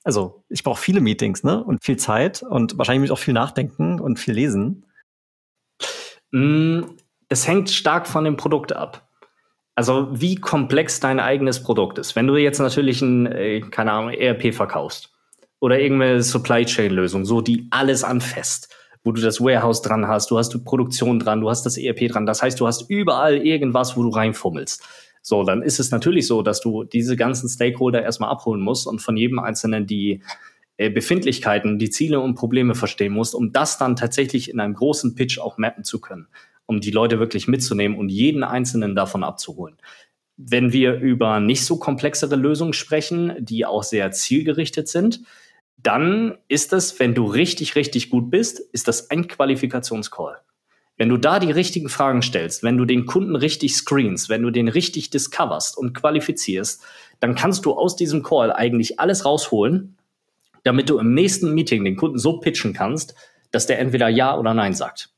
also 0.04 0.44
ich 0.48 0.62
brauche 0.62 0.80
viele 0.80 1.00
Meetings, 1.00 1.42
ne? 1.42 1.62
Und 1.62 1.82
viel 1.82 1.96
Zeit 1.96 2.44
und 2.44 2.78
wahrscheinlich 2.78 3.00
muss 3.00 3.08
ich 3.08 3.20
auch 3.20 3.24
viel 3.24 3.34
nachdenken 3.34 3.98
und 3.98 4.20
viel 4.20 4.32
lesen. 4.32 4.86
Mm, 6.30 6.82
es 7.28 7.48
hängt 7.48 7.68
stark 7.68 8.06
von 8.06 8.22
dem 8.22 8.36
Produkt 8.36 8.72
ab. 8.72 9.08
Also 9.74 10.06
wie 10.12 10.36
komplex 10.36 11.00
dein 11.00 11.18
eigenes 11.18 11.64
Produkt 11.64 11.98
ist. 11.98 12.14
Wenn 12.14 12.28
du 12.28 12.36
jetzt 12.36 12.60
natürlich 12.60 13.02
ein, 13.02 13.26
äh, 13.26 13.60
keine 13.60 13.90
Ahnung, 13.90 14.10
ERP 14.12 14.54
verkaufst 14.54 15.12
oder 15.58 15.80
irgendeine 15.80 16.22
Supply 16.22 16.64
Chain 16.64 16.92
Lösung, 16.92 17.24
so 17.24 17.40
die 17.40 17.66
alles 17.70 18.04
anfasst, 18.04 18.72
wo 19.02 19.10
du 19.10 19.20
das 19.20 19.40
Warehouse 19.40 19.82
dran 19.82 20.06
hast, 20.06 20.30
du 20.30 20.38
hast 20.38 20.50
die 20.50 20.58
Produktion 20.58 21.18
dran, 21.18 21.40
du 21.40 21.50
hast 21.50 21.66
das 21.66 21.76
ERP 21.76 22.06
dran. 22.06 22.24
Das 22.24 22.40
heißt, 22.40 22.60
du 22.60 22.68
hast 22.68 22.88
überall 22.88 23.36
irgendwas, 23.44 23.96
wo 23.96 24.04
du 24.04 24.10
reinfummelst 24.10 24.86
So, 25.22 25.44
dann 25.44 25.62
ist 25.62 25.80
es 25.80 25.90
natürlich 25.90 26.26
so, 26.26 26.42
dass 26.42 26.60
du 26.60 26.84
diese 26.84 27.16
ganzen 27.16 27.48
Stakeholder 27.48 28.02
erstmal 28.02 28.30
abholen 28.30 28.60
musst 28.60 28.86
und 28.86 29.00
von 29.00 29.16
jedem 29.16 29.38
Einzelnen 29.38 29.86
die 29.86 30.22
äh, 30.80 30.88
Befindlichkeiten, 30.88 31.78
die 31.78 31.90
Ziele 31.90 32.20
und 32.20 32.36
Probleme 32.36 32.74
verstehen 32.74 33.12
musst, 33.12 33.34
um 33.34 33.52
das 33.52 33.76
dann 33.76 33.96
tatsächlich 33.96 34.50
in 34.50 34.60
einem 34.60 34.74
großen 34.74 35.14
Pitch 35.14 35.38
auch 35.38 35.58
mappen 35.58 35.84
zu 35.84 36.00
können, 36.00 36.28
um 36.64 36.80
die 36.80 36.90
Leute 36.90 37.18
wirklich 37.18 37.48
mitzunehmen 37.48 37.98
und 37.98 38.08
jeden 38.08 38.42
Einzelnen 38.44 38.94
davon 38.94 39.22
abzuholen. 39.22 39.76
Wenn 40.38 40.72
wir 40.72 40.94
über 40.94 41.38
nicht 41.38 41.66
so 41.66 41.76
komplexere 41.76 42.34
Lösungen 42.34 42.72
sprechen, 42.72 43.34
die 43.40 43.66
auch 43.66 43.82
sehr 43.82 44.10
zielgerichtet 44.12 44.88
sind, 44.88 45.20
dann 45.76 46.38
ist 46.48 46.72
es, 46.72 46.98
wenn 46.98 47.14
du 47.14 47.26
richtig, 47.26 47.74
richtig 47.74 48.08
gut 48.08 48.30
bist, 48.30 48.58
ist 48.58 48.88
das 48.88 49.10
ein 49.10 49.28
Qualifikationscall. 49.28 50.38
Wenn 51.00 51.08
du 51.08 51.16
da 51.16 51.38
die 51.38 51.50
richtigen 51.50 51.88
Fragen 51.88 52.20
stellst, 52.20 52.62
wenn 52.62 52.76
du 52.76 52.84
den 52.84 53.06
Kunden 53.06 53.34
richtig 53.34 53.74
screens, 53.74 54.28
wenn 54.28 54.42
du 54.42 54.50
den 54.50 54.68
richtig 54.68 55.08
discoverst 55.08 55.78
und 55.78 55.94
qualifizierst, 55.94 56.82
dann 57.20 57.34
kannst 57.34 57.64
du 57.64 57.72
aus 57.72 57.96
diesem 57.96 58.22
Call 58.22 58.52
eigentlich 58.52 59.00
alles 59.00 59.24
rausholen, 59.24 59.96
damit 60.62 60.90
du 60.90 60.98
im 60.98 61.14
nächsten 61.14 61.54
Meeting 61.54 61.86
den 61.86 61.96
Kunden 61.96 62.18
so 62.18 62.38
pitchen 62.38 62.74
kannst, 62.74 63.14
dass 63.50 63.66
der 63.66 63.78
entweder 63.78 64.10
Ja 64.10 64.38
oder 64.38 64.52
Nein 64.52 64.74
sagt. 64.74 65.08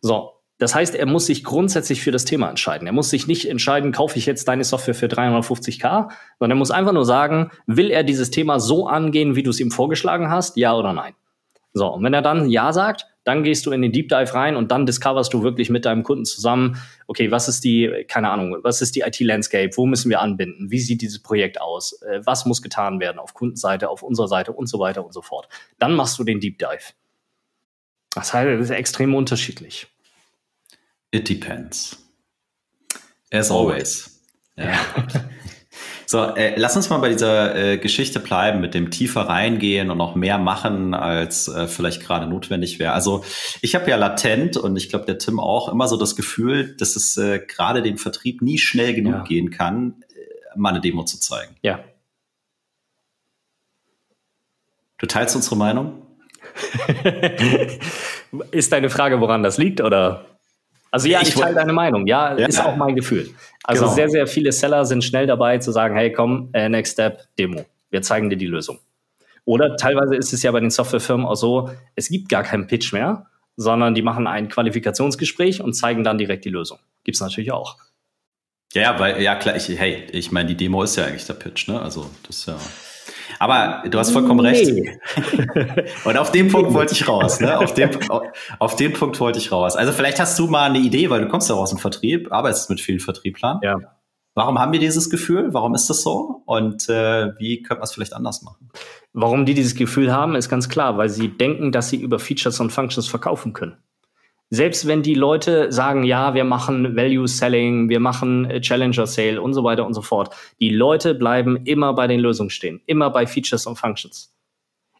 So. 0.00 0.34
Das 0.58 0.76
heißt, 0.76 0.94
er 0.94 1.06
muss 1.06 1.26
sich 1.26 1.42
grundsätzlich 1.42 2.00
für 2.00 2.12
das 2.12 2.24
Thema 2.24 2.48
entscheiden. 2.48 2.86
Er 2.86 2.92
muss 2.92 3.10
sich 3.10 3.26
nicht 3.26 3.50
entscheiden, 3.50 3.90
kaufe 3.90 4.16
ich 4.18 4.26
jetzt 4.26 4.46
deine 4.46 4.62
Software 4.62 4.94
für 4.94 5.06
350k, 5.06 6.12
sondern 6.38 6.56
er 6.56 6.60
muss 6.60 6.70
einfach 6.70 6.92
nur 6.92 7.06
sagen, 7.06 7.50
will 7.66 7.90
er 7.90 8.04
dieses 8.04 8.30
Thema 8.30 8.60
so 8.60 8.86
angehen, 8.86 9.34
wie 9.34 9.42
du 9.42 9.50
es 9.50 9.58
ihm 9.58 9.72
vorgeschlagen 9.72 10.30
hast, 10.30 10.56
ja 10.56 10.76
oder 10.76 10.92
nein. 10.92 11.14
So, 11.72 11.88
und 11.88 12.04
wenn 12.04 12.14
er 12.14 12.22
dann 12.22 12.48
Ja 12.48 12.72
sagt, 12.72 13.08
dann 13.24 13.44
gehst 13.44 13.66
du 13.66 13.72
in 13.72 13.82
den 13.82 13.92
Deep 13.92 14.08
Dive 14.08 14.34
rein 14.34 14.56
und 14.56 14.70
dann 14.70 14.86
discoverst 14.86 15.32
du 15.32 15.42
wirklich 15.42 15.70
mit 15.70 15.84
deinem 15.84 16.02
Kunden 16.02 16.24
zusammen, 16.24 16.76
okay, 17.06 17.30
was 17.30 17.48
ist 17.48 17.62
die, 17.64 18.04
keine 18.08 18.30
Ahnung, 18.30 18.56
was 18.62 18.82
ist 18.82 18.96
die 18.96 19.00
IT-Landscape, 19.00 19.70
wo 19.76 19.86
müssen 19.86 20.10
wir 20.10 20.20
anbinden, 20.20 20.70
wie 20.70 20.80
sieht 20.80 21.02
dieses 21.02 21.22
Projekt 21.22 21.60
aus, 21.60 22.00
äh, 22.02 22.20
was 22.24 22.46
muss 22.46 22.62
getan 22.62 23.00
werden 23.00 23.18
auf 23.18 23.34
Kundenseite, 23.34 23.88
auf 23.88 24.02
unserer 24.02 24.28
Seite 24.28 24.52
und 24.52 24.66
so 24.66 24.78
weiter 24.78 25.04
und 25.04 25.12
so 25.12 25.22
fort. 25.22 25.48
Dann 25.78 25.94
machst 25.94 26.18
du 26.18 26.24
den 26.24 26.40
Deep 26.40 26.58
Dive. 26.58 26.92
Das 28.14 28.34
heißt, 28.34 28.60
das 28.60 28.70
ist 28.70 28.70
extrem 28.70 29.14
unterschiedlich. 29.14 29.86
It 31.12 31.28
depends. 31.28 31.98
As 33.30 33.50
always. 33.50 34.20
Ja. 34.56 34.78
So, 36.06 36.22
äh, 36.34 36.54
lass 36.56 36.76
uns 36.76 36.90
mal 36.90 36.98
bei 36.98 37.08
dieser 37.08 37.54
äh, 37.54 37.78
Geschichte 37.78 38.20
bleiben, 38.20 38.60
mit 38.60 38.74
dem 38.74 38.90
tiefer 38.90 39.22
reingehen 39.22 39.90
und 39.90 39.98
noch 39.98 40.14
mehr 40.14 40.38
machen, 40.38 40.94
als 40.94 41.48
äh, 41.48 41.66
vielleicht 41.68 42.02
gerade 42.02 42.26
notwendig 42.26 42.78
wäre. 42.78 42.92
Also 42.92 43.24
ich 43.60 43.74
habe 43.74 43.88
ja 43.90 43.96
latent 43.96 44.56
und 44.56 44.76
ich 44.76 44.88
glaube 44.88 45.06
der 45.06 45.18
Tim 45.18 45.38
auch 45.38 45.68
immer 45.68 45.88
so 45.88 45.96
das 45.96 46.16
Gefühl, 46.16 46.76
dass 46.76 46.96
es 46.96 47.16
äh, 47.16 47.40
gerade 47.40 47.82
dem 47.82 47.98
Vertrieb 47.98 48.42
nie 48.42 48.58
schnell 48.58 48.94
genug 48.94 49.14
ja. 49.14 49.22
gehen 49.24 49.50
kann, 49.50 50.02
äh, 50.14 50.58
mal 50.58 50.70
eine 50.70 50.80
Demo 50.80 51.04
zu 51.04 51.18
zeigen. 51.18 51.54
Ja. 51.62 51.80
Du 54.98 55.06
teilst 55.06 55.34
unsere 55.34 55.56
Meinung? 55.56 56.02
Ist 58.50 58.72
deine 58.72 58.90
Frage, 58.90 59.20
woran 59.20 59.42
das 59.42 59.58
liegt, 59.58 59.80
oder? 59.80 60.31
Also 60.92 61.08
ja, 61.08 61.22
ich, 61.22 61.28
ich 61.28 61.34
teile 61.34 61.54
deine 61.54 61.72
Meinung. 61.72 62.06
Ja, 62.06 62.36
ja, 62.38 62.46
ist 62.46 62.62
auch 62.64 62.76
mein 62.76 62.94
Gefühl. 62.94 63.30
Also 63.64 63.84
genau. 63.84 63.94
sehr, 63.94 64.10
sehr 64.10 64.26
viele 64.26 64.52
Seller 64.52 64.84
sind 64.84 65.02
schnell 65.02 65.26
dabei 65.26 65.58
zu 65.58 65.72
sagen, 65.72 65.96
hey, 65.96 66.12
komm, 66.12 66.50
äh, 66.52 66.68
Next 66.68 66.92
Step, 66.92 67.26
Demo. 67.38 67.64
Wir 67.90 68.02
zeigen 68.02 68.28
dir 68.28 68.36
die 68.36 68.46
Lösung. 68.46 68.78
Oder 69.44 69.76
teilweise 69.76 70.14
ist 70.14 70.32
es 70.32 70.42
ja 70.42 70.52
bei 70.52 70.60
den 70.60 70.70
Softwarefirmen 70.70 71.26
auch 71.26 71.34
so, 71.34 71.70
es 71.96 72.08
gibt 72.08 72.28
gar 72.28 72.42
keinen 72.42 72.66
Pitch 72.66 72.92
mehr, 72.92 73.26
sondern 73.56 73.94
die 73.94 74.02
machen 74.02 74.26
ein 74.26 74.48
Qualifikationsgespräch 74.48 75.62
und 75.62 75.72
zeigen 75.72 76.04
dann 76.04 76.18
direkt 76.18 76.44
die 76.44 76.50
Lösung. 76.50 76.78
Gibt 77.04 77.16
es 77.16 77.20
natürlich 77.20 77.52
auch. 77.52 77.78
Ja, 78.74 78.98
weil, 78.98 79.20
ja 79.22 79.34
klar, 79.34 79.56
ich, 79.56 79.68
hey, 79.68 80.06
ich 80.12 80.30
meine, 80.30 80.50
die 80.50 80.56
Demo 80.56 80.82
ist 80.82 80.96
ja 80.96 81.06
eigentlich 81.06 81.26
der 81.26 81.34
Pitch, 81.34 81.68
ne? 81.68 81.80
Also 81.80 82.08
das 82.26 82.38
ist 82.38 82.46
ja. 82.46 82.56
Aber 83.42 83.82
du 83.88 83.98
hast 83.98 84.12
vollkommen 84.12 84.38
recht. 84.38 84.70
Und 86.04 86.16
auf 86.16 86.30
den 86.30 86.46
Punkt 86.46 86.72
wollte 86.74 86.94
ich 86.94 87.08
raus. 87.08 87.40
Ne? 87.40 87.58
Auf, 87.58 87.74
den, 87.74 87.90
auf 88.60 88.76
den 88.76 88.92
Punkt 88.92 89.18
wollte 89.18 89.40
ich 89.40 89.50
raus. 89.50 89.74
Also 89.74 89.90
vielleicht 89.90 90.20
hast 90.20 90.38
du 90.38 90.46
mal 90.46 90.70
eine 90.70 90.78
Idee, 90.78 91.10
weil 91.10 91.22
du 91.22 91.26
kommst 91.26 91.48
ja 91.48 91.56
aus 91.56 91.70
dem 91.70 91.80
Vertrieb, 91.80 92.30
arbeitest 92.30 92.70
mit 92.70 92.80
vielen 92.80 93.00
Vertrieblern. 93.00 93.58
Ja. 93.64 93.78
Warum 94.36 94.60
haben 94.60 94.70
wir 94.70 94.78
dieses 94.78 95.10
Gefühl? 95.10 95.52
Warum 95.52 95.74
ist 95.74 95.90
das 95.90 96.02
so? 96.02 96.44
Und 96.46 96.88
äh, 96.88 97.32
wie 97.40 97.64
könnte 97.64 97.80
man 97.80 97.82
es 97.82 97.92
vielleicht 97.92 98.14
anders 98.14 98.42
machen? 98.42 98.70
Warum 99.12 99.44
die 99.44 99.54
dieses 99.54 99.74
Gefühl 99.74 100.12
haben, 100.12 100.36
ist 100.36 100.48
ganz 100.48 100.68
klar, 100.68 100.96
weil 100.96 101.08
sie 101.08 101.36
denken, 101.36 101.72
dass 101.72 101.88
sie 101.88 101.96
über 101.96 102.20
Features 102.20 102.60
und 102.60 102.70
Functions 102.70 103.08
verkaufen 103.08 103.54
können 103.54 103.76
selbst 104.54 104.86
wenn 104.86 105.02
die 105.02 105.14
Leute 105.14 105.72
sagen, 105.72 106.04
ja, 106.04 106.34
wir 106.34 106.44
machen 106.44 106.94
Value 106.94 107.26
Selling, 107.26 107.88
wir 107.88 108.00
machen 108.00 108.60
Challenger 108.60 109.06
Sale 109.06 109.40
und 109.40 109.54
so 109.54 109.64
weiter 109.64 109.86
und 109.86 109.94
so 109.94 110.02
fort, 110.02 110.36
die 110.60 110.68
Leute 110.68 111.14
bleiben 111.14 111.64
immer 111.64 111.94
bei 111.94 112.06
den 112.06 112.20
Lösungen 112.20 112.50
stehen, 112.50 112.82
immer 112.84 113.08
bei 113.08 113.26
Features 113.26 113.64
und 113.66 113.76
Functions. 113.76 114.30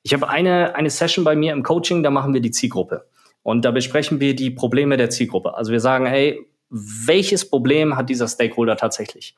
Ich 0.05 0.15
habe 0.15 0.31
eine, 0.31 0.75
eine 0.75 0.89
Session 0.89 1.23
bei 1.23 1.37
mir 1.37 1.53
im 1.53 1.63
Coaching, 1.63 2.03
da 2.03 2.11
machen 2.11 2.33
wir 2.33 2.41
die 2.41 2.51
Zielgruppe. 2.51 3.05
Und 3.43 3.67
da 3.67 3.73
besprechen 3.73 4.21
wir 4.21 4.35
die 4.35 4.49
Probleme 4.49 4.97
der 4.97 5.11
Zielgruppe. 5.11 5.55
Also 5.55 5.71
wir 5.71 5.81
sagen, 5.81 6.07
hey, 6.07 6.47
welches 6.71 7.47
Problem 7.47 7.95
hat 7.95 8.09
dieser 8.09 8.29
Stakeholder 8.29 8.79
tatsächlich? 8.79 9.37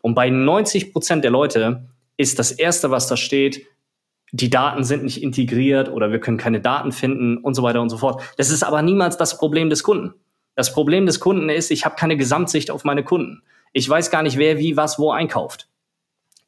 Und 0.00 0.14
bei 0.14 0.30
90 0.30 0.92
Prozent 0.92 1.24
der 1.24 1.32
Leute 1.32 1.88
ist 2.16 2.38
das 2.38 2.52
erste, 2.52 2.92
was 2.92 3.08
da 3.08 3.16
steht, 3.16 3.66
die 4.36 4.50
Daten 4.50 4.84
sind 4.84 5.04
nicht 5.04 5.22
integriert 5.22 5.90
oder 5.90 6.12
wir 6.12 6.20
können 6.20 6.36
keine 6.36 6.60
Daten 6.60 6.92
finden 6.92 7.38
und 7.38 7.54
so 7.54 7.62
weiter 7.62 7.80
und 7.80 7.88
so 7.88 7.96
fort. 7.96 8.22
Das 8.36 8.50
ist 8.50 8.62
aber 8.62 8.82
niemals 8.82 9.16
das 9.16 9.38
Problem 9.38 9.70
des 9.70 9.82
Kunden. 9.82 10.14
Das 10.54 10.72
Problem 10.72 11.06
des 11.06 11.20
Kunden 11.20 11.48
ist, 11.48 11.70
ich 11.70 11.84
habe 11.84 11.96
keine 11.96 12.16
Gesamtsicht 12.16 12.70
auf 12.70 12.84
meine 12.84 13.04
Kunden. 13.04 13.42
Ich 13.72 13.88
weiß 13.88 14.10
gar 14.10 14.22
nicht, 14.22 14.38
wer 14.38 14.58
wie 14.58 14.76
was 14.76 14.98
wo 14.98 15.10
einkauft. 15.10 15.68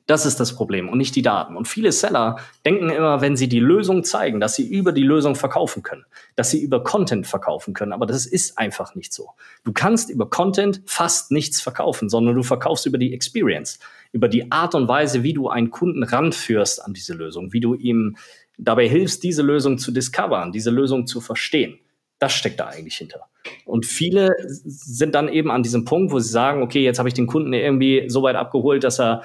Das 0.09 0.25
ist 0.25 0.41
das 0.41 0.55
Problem 0.55 0.89
und 0.89 0.97
nicht 0.97 1.15
die 1.17 1.23
Daten. 1.23 1.55
Und 1.55 1.69
viele 1.69 1.93
Seller 1.93 2.39
denken 2.65 2.89
immer, 2.89 3.21
wenn 3.21 3.37
sie 3.37 3.47
die 3.47 3.61
Lösung 3.61 4.05
zeigen, 4.05 4.41
dass 4.41 4.57
sie 4.57 4.67
über 4.67 4.93
die 4.93 5.03
Lösung 5.03 5.35
verkaufen 5.35 5.83
können, 5.83 6.07
dass 6.35 6.51
sie 6.51 6.63
über 6.63 6.83
Content 6.83 7.27
verkaufen 7.27 7.75
können. 7.75 7.93
Aber 7.93 8.07
das 8.07 8.25
ist 8.25 8.57
einfach 8.57 8.95
nicht 8.95 9.13
so. 9.13 9.29
Du 9.65 9.73
kannst 9.75 10.09
über 10.09 10.31
Content 10.31 10.81
fast 10.87 11.31
nichts 11.31 11.61
verkaufen, 11.61 12.09
sondern 12.09 12.37
du 12.37 12.43
verkaufst 12.43 12.87
über 12.87 12.97
die 12.97 13.13
Experience, 13.13 13.81
über 14.11 14.29
die 14.29 14.51
Art 14.51 14.75
und 14.75 14.89
Weise, 14.89 15.23
wie 15.25 15.35
du 15.35 15.51
einen 15.51 15.69
Kunden 15.69 16.03
ranführst 16.03 16.83
an 16.83 16.95
diese 16.95 17.13
Lösung, 17.13 17.53
wie 17.53 17.61
du 17.61 17.75
ihm 17.75 18.17
dabei 18.57 18.89
hilfst, 18.89 19.23
diese 19.23 19.43
Lösung 19.43 19.77
zu 19.77 19.93
discovern, 19.93 20.53
diese 20.53 20.71
Lösung 20.71 21.07
zu 21.07 21.21
verstehen. 21.21 21.81
Das 22.19 22.33
steckt 22.33 22.61
da 22.61 22.69
eigentlich 22.69 22.97
hinter. 22.97 23.27
Und 23.67 23.85
viele 23.85 24.35
sind 24.65 25.15
dann 25.15 25.29
eben 25.29 25.51
an 25.51 25.63
diesem 25.63 25.85
Punkt, 25.85 26.13
wo 26.13 26.19
sie 26.19 26.31
sagen, 26.31 26.63
okay, 26.63 26.83
jetzt 26.83 26.99
habe 26.99 27.11
ich 27.11 27.15
den 27.15 27.27
Kunden 27.27 27.53
irgendwie 27.53 28.09
so 28.09 28.23
weit 28.23 28.37
abgeholt, 28.37 28.85
dass 28.85 28.99
er 28.99 29.23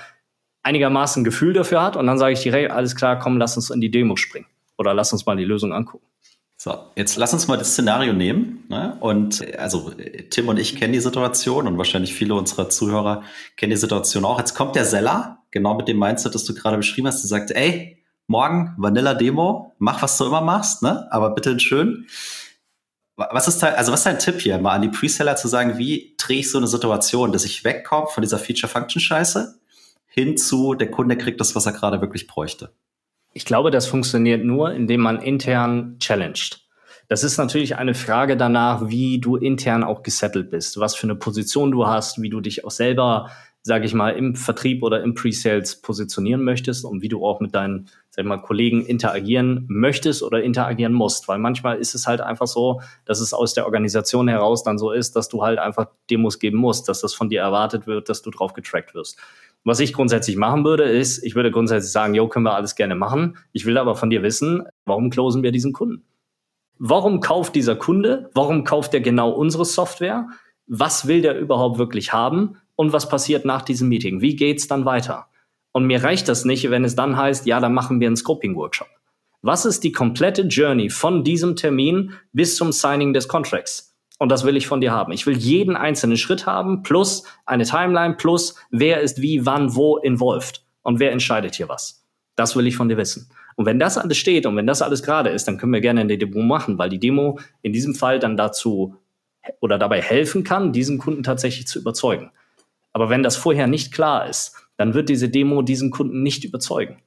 einigermaßen 0.63 1.23
Gefühl 1.23 1.53
dafür 1.53 1.83
hat 1.83 1.95
und 1.95 2.07
dann 2.07 2.17
sage 2.17 2.33
ich 2.33 2.41
direkt, 2.41 2.71
alles 2.71 2.95
klar, 2.95 3.19
komm, 3.19 3.37
lass 3.37 3.55
uns 3.55 3.69
in 3.69 3.81
die 3.81 3.91
Demo 3.91 4.15
springen 4.15 4.47
oder 4.77 4.93
lass 4.93 5.13
uns 5.13 5.25
mal 5.25 5.35
die 5.35 5.45
Lösung 5.45 5.73
angucken. 5.73 6.05
So, 6.57 6.77
jetzt 6.95 7.17
lass 7.17 7.33
uns 7.33 7.49
mal 7.49 7.57
das 7.57 7.73
Szenario 7.73 8.13
nehmen. 8.13 8.63
Ne? 8.69 8.95
Und 9.01 9.45
also 9.57 9.91
Tim 10.29 10.47
und 10.47 10.57
ich 10.57 10.77
kennen 10.77 10.93
die 10.93 11.01
Situation 11.01 11.67
und 11.67 11.77
wahrscheinlich 11.77 12.13
viele 12.13 12.35
unserer 12.35 12.69
Zuhörer 12.69 13.23
kennen 13.57 13.71
die 13.71 13.77
Situation 13.77 14.23
auch. 14.23 14.39
Jetzt 14.39 14.53
kommt 14.53 14.77
der 14.77 14.85
Seller, 14.85 15.39
genau 15.51 15.75
mit 15.75 15.89
dem 15.89 15.99
Mindset, 15.99 16.33
das 16.33 16.45
du 16.45 16.53
gerade 16.53 16.77
beschrieben 16.77 17.07
hast, 17.07 17.21
der 17.21 17.27
sagt, 17.27 17.51
ey, 17.51 18.01
morgen 18.27 18.73
Vanilla 18.77 19.13
Demo, 19.13 19.73
mach 19.77 20.01
was 20.01 20.17
du 20.17 20.25
immer 20.25 20.39
machst, 20.39 20.83
ne? 20.83 21.05
Aber 21.11 21.31
bitte 21.31 21.59
schön. 21.59 22.07
Was 23.17 23.49
ist 23.49 23.61
da, 23.61 23.67
also 23.67 23.91
was 23.91 23.99
ist 23.99 24.05
dein 24.05 24.19
Tipp 24.19 24.39
hier, 24.39 24.57
mal 24.57 24.71
an 24.71 24.81
die 24.83 24.87
Preseller 24.87 25.35
zu 25.35 25.49
sagen, 25.49 25.77
wie 25.77 26.15
drehe 26.17 26.39
ich 26.39 26.49
so 26.49 26.57
eine 26.57 26.67
Situation, 26.67 27.33
dass 27.33 27.43
ich 27.43 27.65
wegkomme 27.65 28.07
von 28.07 28.21
dieser 28.21 28.39
Feature-Function-Scheiße 28.39 29.59
hinzu, 30.13 30.75
der 30.75 30.91
Kunde 30.91 31.17
kriegt 31.17 31.39
das, 31.39 31.55
was 31.55 31.65
er 31.65 31.71
gerade 31.71 32.01
wirklich 32.01 32.27
bräuchte? 32.27 32.71
Ich 33.33 33.45
glaube, 33.45 33.71
das 33.71 33.87
funktioniert 33.87 34.43
nur, 34.43 34.71
indem 34.71 35.01
man 35.01 35.19
intern 35.19 35.97
challenged. 35.99 36.61
Das 37.09 37.23
ist 37.23 37.37
natürlich 37.37 37.75
eine 37.75 37.95
Frage 37.95 38.37
danach, 38.37 38.89
wie 38.89 39.19
du 39.19 39.35
intern 39.35 39.83
auch 39.83 40.03
gesettelt 40.03 40.51
bist, 40.51 40.79
was 40.79 40.95
für 40.95 41.07
eine 41.07 41.15
Position 41.15 41.71
du 41.71 41.87
hast, 41.87 42.21
wie 42.21 42.29
du 42.29 42.41
dich 42.41 42.63
auch 42.63 42.71
selber, 42.71 43.31
sage 43.65 43.85
ich 43.85 43.93
mal, 43.93 44.09
im 44.09 44.35
Vertrieb 44.35 44.83
oder 44.83 45.01
im 45.01 45.13
Pre-Sales 45.13 45.81
positionieren 45.81 46.43
möchtest 46.43 46.83
und 46.83 47.01
wie 47.01 47.07
du 47.07 47.25
auch 47.25 47.39
mit 47.39 47.55
deinen, 47.55 47.89
sag 48.09 48.23
ich 48.23 48.29
mal, 48.29 48.37
Kollegen 48.37 48.85
interagieren 48.85 49.65
möchtest 49.69 50.21
oder 50.21 50.43
interagieren 50.43 50.91
musst. 50.91 51.29
Weil 51.29 51.39
manchmal 51.39 51.77
ist 51.77 51.95
es 51.95 52.05
halt 52.05 52.19
einfach 52.19 52.47
so, 52.47 52.81
dass 53.05 53.21
es 53.21 53.33
aus 53.33 53.53
der 53.53 53.65
Organisation 53.65 54.27
heraus 54.27 54.63
dann 54.63 54.77
so 54.77 54.91
ist, 54.91 55.15
dass 55.15 55.29
du 55.29 55.43
halt 55.43 55.59
einfach 55.59 55.87
Demos 56.09 56.39
geben 56.39 56.57
musst, 56.57 56.89
dass 56.89 56.99
das 56.99 57.13
von 57.13 57.29
dir 57.29 57.39
erwartet 57.39 57.87
wird, 57.87 58.09
dass 58.09 58.21
du 58.21 58.31
drauf 58.31 58.53
getrackt 58.53 58.93
wirst. 58.95 59.17
Was 59.63 59.79
ich 59.79 59.93
grundsätzlich 59.93 60.35
machen 60.35 60.65
würde, 60.65 60.83
ist, 60.83 61.23
ich 61.23 61.35
würde 61.35 61.49
grundsätzlich 61.49 61.93
sagen, 61.93 62.13
jo, 62.13 62.27
können 62.27 62.45
wir 62.45 62.55
alles 62.55 62.75
gerne 62.75 62.95
machen. 62.95 63.37
Ich 63.53 63.65
will 63.65 63.77
aber 63.77 63.95
von 63.95 64.09
dir 64.09 64.21
wissen, 64.21 64.63
warum 64.83 65.09
closen 65.09 65.41
wir 65.41 65.53
diesen 65.53 65.71
Kunden? 65.71 66.03
Warum 66.79 67.21
kauft 67.21 67.55
dieser 67.55 67.77
Kunde? 67.77 68.29
Warum 68.33 68.65
kauft 68.65 68.93
er 68.93 68.99
genau 68.99 69.29
unsere 69.29 69.63
Software? 69.63 70.27
Was 70.67 71.07
will 71.07 71.21
der 71.21 71.39
überhaupt 71.39 71.77
wirklich 71.77 72.11
haben? 72.11 72.57
Und 72.75 72.93
was 72.93 73.09
passiert 73.09 73.45
nach 73.45 73.61
diesem 73.61 73.89
Meeting? 73.89 74.21
Wie 74.21 74.35
geht's 74.35 74.67
dann 74.67 74.85
weiter? 74.85 75.27
Und 75.71 75.85
mir 75.85 76.03
reicht 76.03 76.29
das 76.29 76.45
nicht, 76.45 76.69
wenn 76.69 76.83
es 76.83 76.95
dann 76.95 77.17
heißt, 77.17 77.45
ja, 77.45 77.59
dann 77.59 77.73
machen 77.73 77.99
wir 77.99 78.07
einen 78.07 78.15
Scoping-Workshop. 78.15 78.87
Was 79.41 79.65
ist 79.65 79.83
die 79.83 79.91
komplette 79.91 80.43
Journey 80.43 80.89
von 80.89 81.23
diesem 81.23 81.55
Termin 81.55 82.13
bis 82.31 82.55
zum 82.55 82.71
Signing 82.71 83.13
des 83.13 83.27
Contracts? 83.27 83.93
Und 84.19 84.29
das 84.29 84.45
will 84.45 84.55
ich 84.55 84.67
von 84.67 84.79
dir 84.79 84.91
haben. 84.91 85.11
Ich 85.11 85.25
will 85.25 85.35
jeden 85.35 85.75
einzelnen 85.75 86.15
Schritt 86.15 86.45
haben, 86.45 86.83
plus 86.83 87.23
eine 87.45 87.65
Timeline, 87.65 88.15
plus 88.15 88.55
wer 88.69 89.01
ist 89.01 89.21
wie, 89.21 89.45
wann, 89.45 89.75
wo 89.75 89.97
involved 89.97 90.63
und 90.81 90.99
wer 90.99 91.11
entscheidet 91.11 91.55
hier 91.55 91.67
was. 91.67 92.05
Das 92.35 92.55
will 92.55 92.67
ich 92.67 92.77
von 92.77 92.87
dir 92.87 92.97
wissen. 92.97 93.29
Und 93.55 93.65
wenn 93.65 93.79
das 93.79 93.97
alles 93.97 94.17
steht 94.17 94.45
und 94.45 94.55
wenn 94.55 94.65
das 94.65 94.81
alles 94.81 95.03
gerade 95.03 95.29
ist, 95.29 95.47
dann 95.47 95.57
können 95.57 95.73
wir 95.73 95.81
gerne 95.81 96.01
eine 96.01 96.17
Demo 96.17 96.41
machen, 96.41 96.77
weil 96.77 96.89
die 96.89 96.99
Demo 96.99 97.39
in 97.61 97.73
diesem 97.73 97.95
Fall 97.95 98.19
dann 98.19 98.37
dazu 98.37 98.95
oder 99.59 99.77
dabei 99.77 100.01
helfen 100.01 100.43
kann, 100.43 100.71
diesen 100.71 100.99
Kunden 100.99 101.23
tatsächlich 101.23 101.67
zu 101.67 101.79
überzeugen. 101.79 102.31
Aber 102.93 103.09
wenn 103.09 103.23
das 103.23 103.35
vorher 103.35 103.67
nicht 103.67 103.91
klar 103.91 104.29
ist, 104.29 104.55
dann 104.77 104.93
wird 104.93 105.09
diese 105.09 105.29
Demo 105.29 105.61
diesen 105.61 105.91
Kunden 105.91 106.23
nicht 106.23 106.43
überzeugen. 106.43 107.01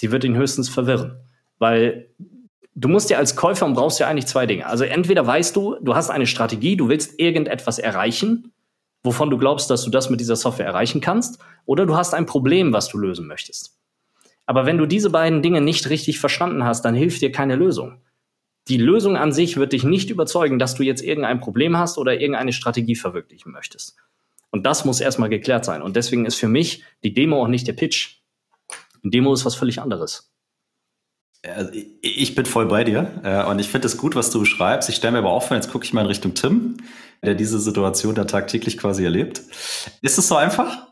Die 0.00 0.10
wird 0.10 0.24
ihn 0.24 0.36
höchstens 0.36 0.68
verwirren. 0.68 1.16
Weil 1.58 2.08
du 2.74 2.88
musst 2.88 3.10
ja 3.10 3.18
als 3.18 3.36
Käufer 3.36 3.66
und 3.66 3.74
brauchst 3.74 4.00
ja 4.00 4.08
eigentlich 4.08 4.26
zwei 4.26 4.46
Dinge. 4.46 4.66
Also 4.66 4.84
entweder 4.84 5.26
weißt 5.26 5.54
du, 5.54 5.76
du 5.80 5.94
hast 5.94 6.10
eine 6.10 6.26
Strategie, 6.26 6.76
du 6.76 6.88
willst 6.88 7.18
irgendetwas 7.18 7.78
erreichen, 7.78 8.52
wovon 9.02 9.30
du 9.30 9.38
glaubst, 9.38 9.70
dass 9.70 9.84
du 9.84 9.90
das 9.90 10.10
mit 10.10 10.20
dieser 10.20 10.36
Software 10.36 10.66
erreichen 10.66 11.00
kannst, 11.00 11.40
oder 11.64 11.86
du 11.86 11.96
hast 11.96 12.14
ein 12.14 12.26
Problem, 12.26 12.72
was 12.72 12.88
du 12.88 12.98
lösen 12.98 13.26
möchtest. 13.26 13.78
Aber 14.46 14.66
wenn 14.66 14.78
du 14.78 14.86
diese 14.86 15.10
beiden 15.10 15.42
Dinge 15.42 15.60
nicht 15.60 15.88
richtig 15.90 16.18
verstanden 16.18 16.64
hast, 16.64 16.82
dann 16.84 16.94
hilft 16.94 17.22
dir 17.22 17.30
keine 17.30 17.54
Lösung. 17.54 18.00
Die 18.68 18.78
Lösung 18.78 19.16
an 19.16 19.32
sich 19.32 19.56
wird 19.56 19.72
dich 19.72 19.84
nicht 19.84 20.10
überzeugen, 20.10 20.58
dass 20.58 20.74
du 20.74 20.82
jetzt 20.82 21.02
irgendein 21.02 21.40
Problem 21.40 21.76
hast 21.76 21.98
oder 21.98 22.20
irgendeine 22.20 22.52
Strategie 22.52 22.96
verwirklichen 22.96 23.52
möchtest. 23.52 23.96
Und 24.50 24.64
das 24.64 24.84
muss 24.84 25.00
erstmal 25.00 25.28
geklärt 25.28 25.64
sein. 25.64 25.82
Und 25.82 25.96
deswegen 25.96 26.26
ist 26.26 26.36
für 26.36 26.48
mich 26.48 26.84
die 27.04 27.14
Demo 27.14 27.42
auch 27.42 27.48
nicht 27.48 27.66
der 27.66 27.72
Pitch. 27.72 28.20
Die 29.04 29.10
Demo 29.10 29.32
ist 29.32 29.44
was 29.44 29.54
völlig 29.54 29.80
anderes. 29.80 30.30
Also 31.46 31.70
ich 32.02 32.34
bin 32.34 32.44
voll 32.44 32.66
bei 32.66 32.84
dir 32.84 33.20
äh, 33.24 33.48
und 33.48 33.58
ich 33.60 33.68
finde 33.68 33.86
es 33.86 33.96
gut, 33.96 34.14
was 34.14 34.30
du 34.30 34.44
schreibst. 34.44 34.90
Ich 34.90 34.96
stelle 34.96 35.12
mir 35.12 35.18
aber 35.18 35.30
auch 35.30 35.42
vor, 35.42 35.56
jetzt 35.56 35.70
gucke 35.70 35.84
ich 35.84 35.92
mal 35.94 36.02
in 36.02 36.06
Richtung 36.06 36.34
Tim, 36.34 36.76
der 37.22 37.34
diese 37.34 37.58
Situation 37.58 38.14
da 38.14 38.24
tagtäglich 38.24 38.76
quasi 38.76 39.04
erlebt. 39.04 39.40
Ist 40.02 40.18
es 40.18 40.28
so 40.28 40.36
einfach? 40.36 40.88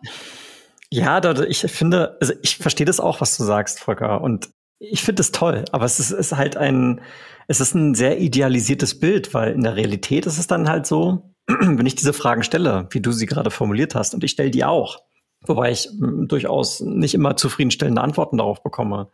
Ja, 0.91 1.21
ich 1.43 1.61
finde, 1.61 2.17
also 2.21 2.33
ich 2.43 2.57
verstehe 2.57 2.87
das 2.87 2.99
auch, 2.99 3.21
was 3.21 3.37
du 3.37 3.45
sagst, 3.45 3.81
Volker. 3.81 4.23
Und 4.23 4.49
ich 4.79 5.03
finde 5.03 5.21
es 5.21 5.33
toll, 5.33 5.65
aber 5.71 5.85
es 5.85 6.01
ist, 6.01 6.13
ist 6.13 6.35
halt 6.35 6.57
ein, 6.57 7.03
es 7.47 7.61
ist 7.61 7.75
ein 7.75 7.95
sehr 7.95 8.19
idealisiertes 8.19 8.99
Bild, 9.01 9.35
weil 9.35 9.53
in 9.53 9.65
der 9.65 9.77
Realität 9.77 10.25
ist 10.25 10.39
es 10.39 10.47
dann 10.47 10.69
halt 10.69 10.87
so, 10.87 11.35
wenn 11.61 11.87
ich 11.87 11.95
diese 11.95 12.13
Fragen 12.13 12.43
stelle, 12.43 12.87
wie 12.91 13.01
du 13.01 13.11
sie 13.11 13.27
gerade 13.27 13.51
formuliert 13.51 13.95
hast, 13.95 14.15
und 14.15 14.23
ich 14.23 14.31
stelle 14.31 14.51
die 14.51 14.65
auch, 14.65 14.99
wobei 15.47 15.71
ich 15.71 15.89
m, 15.89 16.29
durchaus 16.29 16.81
nicht 16.81 17.15
immer 17.15 17.37
zufriedenstellende 17.37 18.03
Antworten 18.03 18.37
darauf 18.37 18.63
bekomme. 18.63 19.09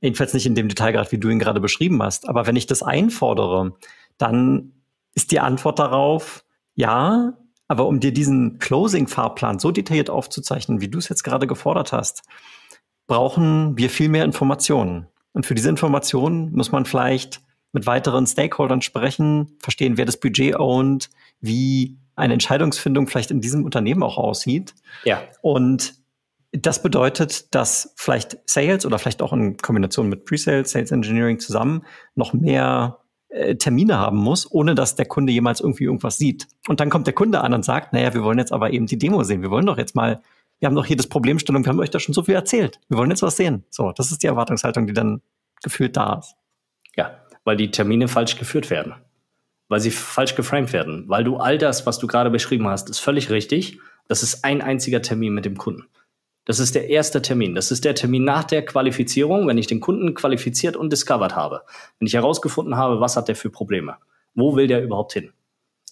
Jedenfalls 0.00 0.34
nicht 0.34 0.46
in 0.46 0.54
dem 0.54 0.68
Detailgrad, 0.68 1.12
wie 1.12 1.18
du 1.18 1.28
ihn 1.28 1.38
gerade 1.38 1.60
beschrieben 1.60 2.02
hast. 2.02 2.28
Aber 2.28 2.46
wenn 2.46 2.56
ich 2.56 2.66
das 2.66 2.82
einfordere, 2.82 3.74
dann 4.18 4.72
ist 5.14 5.32
die 5.32 5.40
Antwort 5.40 5.78
darauf, 5.78 6.44
ja, 6.74 7.34
aber 7.68 7.86
um 7.86 8.00
dir 8.00 8.12
diesen 8.12 8.58
Closing-Fahrplan 8.58 9.58
so 9.58 9.70
detailliert 9.70 10.10
aufzuzeichnen, 10.10 10.80
wie 10.80 10.88
du 10.88 10.98
es 10.98 11.08
jetzt 11.08 11.22
gerade 11.22 11.46
gefordert 11.46 11.92
hast, 11.92 12.22
brauchen 13.06 13.76
wir 13.76 13.90
viel 13.90 14.08
mehr 14.08 14.24
Informationen. 14.24 15.08
Und 15.32 15.46
für 15.46 15.54
diese 15.54 15.68
Informationen 15.68 16.52
muss 16.52 16.72
man 16.72 16.84
vielleicht 16.84 17.40
mit 17.72 17.86
weiteren 17.86 18.26
Stakeholdern 18.26 18.82
sprechen, 18.82 19.56
verstehen, 19.60 19.96
wer 19.96 20.04
das 20.04 20.18
Budget 20.20 20.56
ownt, 20.56 21.10
wie 21.40 21.96
eine 22.14 22.34
Entscheidungsfindung 22.34 23.08
vielleicht 23.08 23.30
in 23.30 23.40
diesem 23.40 23.64
Unternehmen 23.64 24.02
auch 24.02 24.18
aussieht. 24.18 24.74
Ja. 25.04 25.22
Und 25.40 25.94
das 26.52 26.82
bedeutet, 26.82 27.54
dass 27.54 27.94
vielleicht 27.96 28.38
Sales 28.44 28.84
oder 28.84 28.98
vielleicht 28.98 29.22
auch 29.22 29.32
in 29.32 29.56
Kombination 29.56 30.08
mit 30.08 30.26
Pre-Sales, 30.26 30.70
Sales 30.70 30.90
Engineering 30.90 31.38
zusammen 31.38 31.84
noch 32.14 32.34
mehr 32.34 32.98
äh, 33.30 33.56
Termine 33.56 33.96
haben 33.96 34.18
muss, 34.18 34.50
ohne 34.50 34.74
dass 34.74 34.94
der 34.94 35.06
Kunde 35.06 35.32
jemals 35.32 35.60
irgendwie 35.60 35.84
irgendwas 35.84 36.18
sieht. 36.18 36.46
Und 36.68 36.80
dann 36.80 36.90
kommt 36.90 37.06
der 37.06 37.14
Kunde 37.14 37.40
an 37.40 37.54
und 37.54 37.64
sagt, 37.64 37.94
naja, 37.94 38.12
wir 38.12 38.22
wollen 38.22 38.38
jetzt 38.38 38.52
aber 38.52 38.70
eben 38.72 38.86
die 38.86 38.98
Demo 38.98 39.22
sehen. 39.22 39.40
Wir 39.40 39.50
wollen 39.50 39.64
doch 39.64 39.78
jetzt 39.78 39.96
mal, 39.96 40.20
wir 40.60 40.66
haben 40.66 40.76
doch 40.76 40.84
hier 40.84 40.96
das 40.96 41.06
Problemstellung, 41.06 41.64
wir 41.64 41.70
haben 41.70 41.80
euch 41.80 41.90
da 41.90 41.98
schon 41.98 42.12
so 42.12 42.22
viel 42.22 42.34
erzählt. 42.34 42.78
Wir 42.88 42.98
wollen 42.98 43.10
jetzt 43.10 43.22
was 43.22 43.36
sehen. 43.36 43.64
So, 43.70 43.92
das 43.92 44.12
ist 44.12 44.22
die 44.22 44.26
Erwartungshaltung, 44.26 44.86
die 44.86 44.92
dann 44.92 45.22
gefühlt 45.62 45.96
da 45.96 46.18
ist. 46.18 46.36
Weil 47.44 47.56
die 47.56 47.70
Termine 47.70 48.08
falsch 48.08 48.38
geführt 48.38 48.70
werden. 48.70 48.94
Weil 49.68 49.80
sie 49.80 49.90
falsch 49.90 50.34
geframed 50.34 50.72
werden. 50.72 51.04
Weil 51.08 51.24
du 51.24 51.36
all 51.36 51.58
das, 51.58 51.86
was 51.86 51.98
du 51.98 52.06
gerade 52.06 52.30
beschrieben 52.30 52.68
hast, 52.68 52.90
ist 52.90 52.98
völlig 52.98 53.30
richtig. 53.30 53.78
Das 54.08 54.22
ist 54.22 54.44
ein 54.44 54.62
einziger 54.62 55.02
Termin 55.02 55.34
mit 55.34 55.44
dem 55.44 55.56
Kunden. 55.56 55.86
Das 56.44 56.58
ist 56.58 56.74
der 56.74 56.88
erste 56.88 57.22
Termin. 57.22 57.54
Das 57.54 57.70
ist 57.70 57.84
der 57.84 57.94
Termin 57.94 58.24
nach 58.24 58.44
der 58.44 58.64
Qualifizierung, 58.64 59.46
wenn 59.46 59.58
ich 59.58 59.68
den 59.68 59.80
Kunden 59.80 60.14
qualifiziert 60.14 60.76
und 60.76 60.92
discovered 60.92 61.36
habe. 61.36 61.62
Wenn 61.98 62.06
ich 62.06 62.14
herausgefunden 62.14 62.76
habe, 62.76 63.00
was 63.00 63.16
hat 63.16 63.28
der 63.28 63.36
für 63.36 63.50
Probleme? 63.50 63.96
Wo 64.34 64.56
will 64.56 64.66
der 64.66 64.82
überhaupt 64.82 65.12
hin? 65.12 65.32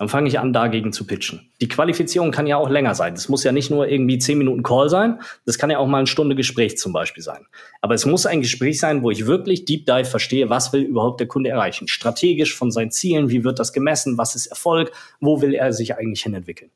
Dann 0.00 0.08
fange 0.08 0.28
ich 0.28 0.38
an, 0.38 0.54
dagegen 0.54 0.94
zu 0.94 1.06
pitchen. 1.06 1.50
Die 1.60 1.68
Qualifizierung 1.68 2.30
kann 2.30 2.46
ja 2.46 2.56
auch 2.56 2.70
länger 2.70 2.94
sein. 2.94 3.14
Das 3.14 3.28
muss 3.28 3.44
ja 3.44 3.52
nicht 3.52 3.70
nur 3.70 3.86
irgendwie 3.86 4.16
zehn 4.16 4.38
Minuten 4.38 4.62
Call 4.62 4.88
sein. 4.88 5.20
Das 5.44 5.58
kann 5.58 5.68
ja 5.68 5.76
auch 5.76 5.86
mal 5.86 5.98
eine 5.98 6.06
Stunde 6.06 6.34
Gespräch 6.34 6.78
zum 6.78 6.94
Beispiel 6.94 7.22
sein. 7.22 7.44
Aber 7.82 7.92
es 7.92 8.06
muss 8.06 8.24
ein 8.24 8.40
Gespräch 8.40 8.80
sein, 8.80 9.02
wo 9.02 9.10
ich 9.10 9.26
wirklich 9.26 9.66
Deep 9.66 9.84
Dive 9.84 10.06
verstehe, 10.06 10.48
was 10.48 10.72
will 10.72 10.80
überhaupt 10.80 11.20
der 11.20 11.28
Kunde 11.28 11.50
erreichen. 11.50 11.86
Strategisch 11.86 12.56
von 12.56 12.70
seinen 12.70 12.90
Zielen, 12.90 13.28
wie 13.28 13.44
wird 13.44 13.58
das 13.58 13.74
gemessen, 13.74 14.16
was 14.16 14.34
ist 14.34 14.46
Erfolg, 14.46 14.90
wo 15.20 15.42
will 15.42 15.52
er 15.52 15.74
sich 15.74 15.94
eigentlich 15.94 16.22
hin 16.22 16.32
entwickeln. 16.32 16.70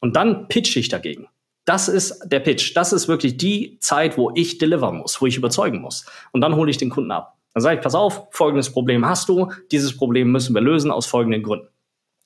Und 0.00 0.16
dann 0.16 0.48
pitche 0.48 0.80
ich 0.80 0.88
dagegen. 0.88 1.28
Das 1.66 1.86
ist 1.86 2.24
der 2.24 2.40
Pitch. 2.40 2.76
Das 2.76 2.92
ist 2.92 3.06
wirklich 3.06 3.36
die 3.36 3.78
Zeit, 3.78 4.18
wo 4.18 4.32
ich 4.34 4.58
delivern 4.58 4.96
muss, 4.96 5.20
wo 5.20 5.26
ich 5.26 5.36
überzeugen 5.36 5.80
muss. 5.80 6.06
Und 6.32 6.40
dann 6.40 6.56
hole 6.56 6.72
ich 6.72 6.78
den 6.78 6.90
Kunden 6.90 7.12
ab. 7.12 7.36
Dann 7.52 7.62
sage 7.62 7.76
ich, 7.76 7.82
pass 7.82 7.94
auf, 7.94 8.26
folgendes 8.32 8.72
Problem 8.72 9.06
hast 9.06 9.28
du. 9.28 9.52
Dieses 9.70 9.96
Problem 9.96 10.32
müssen 10.32 10.56
wir 10.56 10.60
lösen 10.60 10.90
aus 10.90 11.06
folgenden 11.06 11.44
Gründen. 11.44 11.68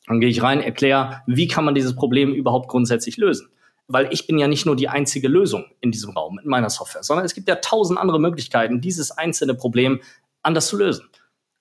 Dann 0.08 0.20
gehe 0.20 0.28
ich 0.28 0.42
rein, 0.42 0.60
erkläre, 0.60 1.22
wie 1.26 1.46
kann 1.48 1.64
man 1.64 1.74
dieses 1.74 1.94
Problem 1.94 2.32
überhaupt 2.32 2.68
grundsätzlich 2.68 3.16
lösen. 3.16 3.48
Weil 3.86 4.08
ich 4.12 4.26
bin 4.26 4.38
ja 4.38 4.48
nicht 4.48 4.66
nur 4.66 4.76
die 4.76 4.88
einzige 4.88 5.28
Lösung 5.28 5.64
in 5.80 5.90
diesem 5.90 6.10
Raum, 6.10 6.38
in 6.42 6.48
meiner 6.48 6.70
Software, 6.70 7.02
sondern 7.02 7.24
es 7.24 7.34
gibt 7.34 7.48
ja 7.48 7.56
tausend 7.56 7.98
andere 7.98 8.20
Möglichkeiten, 8.20 8.80
dieses 8.80 9.10
einzelne 9.10 9.54
Problem 9.54 10.00
anders 10.42 10.66
zu 10.66 10.76
lösen. 10.76 11.08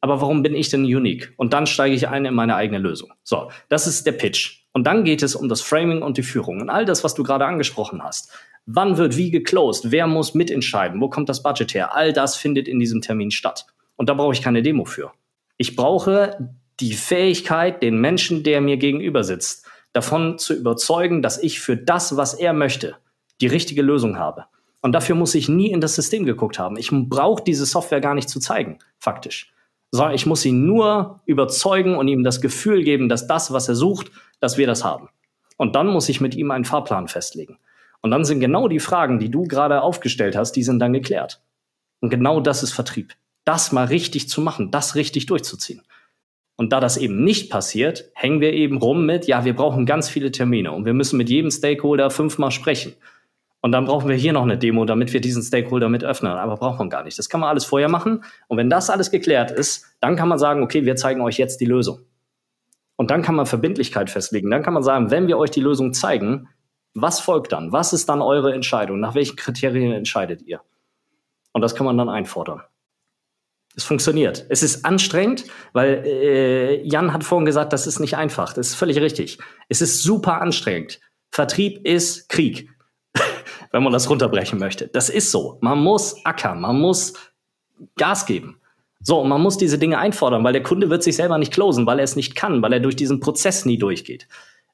Aber 0.01 0.21
warum 0.21 0.43
bin 0.43 0.53
ich 0.53 0.69
denn 0.69 0.83
unique? 0.83 1.33
Und 1.37 1.53
dann 1.53 1.67
steige 1.67 1.95
ich 1.95 2.07
ein 2.07 2.25
in 2.25 2.33
meine 2.33 2.55
eigene 2.55 2.79
Lösung. 2.79 3.11
So, 3.23 3.49
das 3.69 3.87
ist 3.87 4.05
der 4.05 4.11
Pitch. 4.11 4.65
Und 4.71 4.85
dann 4.85 5.03
geht 5.03 5.23
es 5.23 5.35
um 5.35 5.49
das 5.49 5.61
Framing 5.61 6.01
und 6.01 6.17
die 6.17 6.23
Führung 6.23 6.61
und 6.61 6.69
all 6.69 6.85
das, 6.85 7.03
was 7.03 7.15
du 7.15 7.23
gerade 7.23 7.45
angesprochen 7.45 8.03
hast. 8.03 8.31
Wann 8.65 8.97
wird 8.97 9.17
wie 9.17 9.31
geclosed? 9.31 9.91
Wer 9.91 10.05
muss 10.07 10.33
mitentscheiden? 10.33 11.01
Wo 11.01 11.09
kommt 11.09 11.29
das 11.29 11.41
Budget 11.41 11.73
her? 11.73 11.95
All 11.95 12.13
das 12.13 12.35
findet 12.35 12.67
in 12.67 12.79
diesem 12.79 13.01
Termin 13.01 13.31
statt. 13.31 13.65
Und 13.95 14.09
da 14.09 14.13
brauche 14.13 14.33
ich 14.33 14.41
keine 14.41 14.61
Demo 14.61 14.85
für. 14.85 15.11
Ich 15.57 15.75
brauche 15.75 16.53
die 16.79 16.93
Fähigkeit, 16.93 17.81
den 17.81 17.99
Menschen, 17.99 18.43
der 18.43 18.61
mir 18.61 18.77
gegenüber 18.77 19.23
sitzt, 19.23 19.65
davon 19.93 20.37
zu 20.37 20.53
überzeugen, 20.53 21.21
dass 21.21 21.41
ich 21.41 21.59
für 21.59 21.75
das, 21.75 22.17
was 22.17 22.33
er 22.33 22.53
möchte, 22.53 22.97
die 23.41 23.47
richtige 23.47 23.81
Lösung 23.81 24.17
habe. 24.17 24.45
Und 24.81 24.93
dafür 24.93 25.15
muss 25.15 25.35
ich 25.35 25.49
nie 25.49 25.71
in 25.71 25.81
das 25.81 25.95
System 25.95 26.25
geguckt 26.25 26.59
haben. 26.59 26.77
Ich 26.77 26.89
brauche 26.91 27.43
diese 27.43 27.65
Software 27.65 28.01
gar 28.01 28.13
nicht 28.13 28.29
zu 28.29 28.39
zeigen, 28.39 28.79
faktisch 28.99 29.51
sondern 29.91 30.15
ich 30.15 30.25
muss 30.25 30.45
ihn 30.45 30.65
nur 30.65 31.21
überzeugen 31.25 31.95
und 31.95 32.07
ihm 32.07 32.23
das 32.23 32.41
Gefühl 32.41 32.83
geben, 32.83 33.09
dass 33.09 33.27
das, 33.27 33.51
was 33.51 33.69
er 33.69 33.75
sucht, 33.75 34.11
dass 34.39 34.57
wir 34.57 34.67
das 34.67 34.83
haben. 34.83 35.09
Und 35.57 35.75
dann 35.75 35.87
muss 35.87 36.09
ich 36.09 36.21
mit 36.21 36.35
ihm 36.35 36.51
einen 36.51 36.65
Fahrplan 36.65 37.07
festlegen. 37.07 37.57
Und 38.01 38.11
dann 38.11 38.25
sind 38.25 38.39
genau 38.39 38.67
die 38.67 38.79
Fragen, 38.79 39.19
die 39.19 39.31
du 39.31 39.43
gerade 39.43 39.81
aufgestellt 39.81 40.35
hast, 40.35 40.51
die 40.53 40.63
sind 40.63 40.79
dann 40.79 40.93
geklärt. 40.93 41.41
Und 41.99 42.09
genau 42.09 42.41
das 42.41 42.63
ist 42.63 42.73
Vertrieb. 42.73 43.13
Das 43.43 43.71
mal 43.71 43.85
richtig 43.85 44.29
zu 44.29 44.41
machen, 44.41 44.71
das 44.71 44.95
richtig 44.95 45.25
durchzuziehen. 45.25 45.81
Und 46.57 46.73
da 46.73 46.79
das 46.79 46.97
eben 46.97 47.23
nicht 47.23 47.51
passiert, 47.51 48.11
hängen 48.15 48.41
wir 48.41 48.51
eben 48.51 48.77
rum 48.77 49.05
mit, 49.05 49.27
ja, 49.27 49.45
wir 49.45 49.55
brauchen 49.55 49.85
ganz 49.85 50.09
viele 50.09 50.31
Termine 50.31 50.71
und 50.71 50.85
wir 50.85 50.93
müssen 50.93 51.17
mit 51.17 51.29
jedem 51.29 51.51
Stakeholder 51.51 52.09
fünfmal 52.09 52.51
sprechen. 52.51 52.93
Und 53.61 53.71
dann 53.71 53.85
brauchen 53.85 54.09
wir 54.09 54.15
hier 54.15 54.33
noch 54.33 54.43
eine 54.43 54.57
Demo, 54.57 54.85
damit 54.85 55.13
wir 55.13 55.21
diesen 55.21 55.43
Stakeholder 55.43 55.89
mit 55.89 56.03
öffnen. 56.03 56.31
Aber 56.31 56.57
braucht 56.57 56.79
man 56.79 56.89
gar 56.89 57.03
nicht. 57.03 57.17
Das 57.17 57.29
kann 57.29 57.39
man 57.39 57.49
alles 57.49 57.65
vorher 57.65 57.89
machen. 57.89 58.23
Und 58.47 58.57
wenn 58.57 58.69
das 58.69 58.89
alles 58.89 59.11
geklärt 59.11 59.51
ist, 59.51 59.85
dann 59.99 60.15
kann 60.15 60.27
man 60.27 60.39
sagen, 60.39 60.63
okay, 60.63 60.85
wir 60.85 60.95
zeigen 60.95 61.21
euch 61.21 61.37
jetzt 61.37 61.59
die 61.59 61.65
Lösung. 61.65 61.99
Und 62.95 63.11
dann 63.11 63.21
kann 63.21 63.35
man 63.35 63.45
Verbindlichkeit 63.45 64.09
festlegen. 64.09 64.49
Dann 64.49 64.63
kann 64.63 64.73
man 64.73 64.83
sagen, 64.83 65.11
wenn 65.11 65.27
wir 65.27 65.37
euch 65.37 65.51
die 65.51 65.61
Lösung 65.61 65.93
zeigen, 65.93 66.49
was 66.93 67.19
folgt 67.19 67.51
dann? 67.51 67.71
Was 67.71 67.93
ist 67.93 68.09
dann 68.09 68.21
eure 68.21 68.53
Entscheidung? 68.53 68.99
Nach 68.99 69.13
welchen 69.13 69.35
Kriterien 69.35 69.91
entscheidet 69.91 70.41
ihr? 70.41 70.61
Und 71.51 71.61
das 71.61 71.75
kann 71.75 71.85
man 71.85 71.97
dann 71.97 72.09
einfordern. 72.09 72.61
Es 73.77 73.85
funktioniert. 73.85 74.45
Es 74.49 74.63
ist 74.63 74.83
anstrengend, 74.83 75.45
weil 75.71 76.03
äh, 76.05 76.81
Jan 76.85 77.13
hat 77.13 77.23
vorhin 77.23 77.45
gesagt, 77.45 77.71
das 77.71 77.87
ist 77.87 77.99
nicht 77.99 78.17
einfach. 78.17 78.51
Das 78.53 78.67
ist 78.67 78.75
völlig 78.75 78.99
richtig. 78.99 79.37
Es 79.69 79.81
ist 79.81 80.03
super 80.03 80.41
anstrengend. 80.41 80.99
Vertrieb 81.31 81.85
ist 81.85 82.27
Krieg 82.27 82.69
wenn 83.71 83.83
man 83.83 83.93
das 83.93 84.09
runterbrechen 84.09 84.59
möchte. 84.59 84.87
Das 84.87 85.09
ist 85.09 85.31
so. 85.31 85.57
Man 85.61 85.79
muss 85.79 86.25
ackern, 86.25 86.61
man 86.61 86.79
muss 86.79 87.13
Gas 87.95 88.25
geben. 88.25 88.59
So, 88.99 89.21
und 89.21 89.29
man 89.29 89.41
muss 89.41 89.57
diese 89.57 89.77
Dinge 89.77 89.99
einfordern, 89.99 90.43
weil 90.43 90.53
der 90.53 90.63
Kunde 90.63 90.89
wird 90.89 91.03
sich 91.03 91.15
selber 91.15 91.37
nicht 91.37 91.53
closen, 91.53 91.85
weil 91.85 91.99
er 91.99 92.03
es 92.03 92.15
nicht 92.15 92.35
kann, 92.35 92.61
weil 92.61 92.73
er 92.73 92.79
durch 92.79 92.95
diesen 92.95 93.19
Prozess 93.19 93.65
nie 93.65 93.77
durchgeht. 93.77 94.27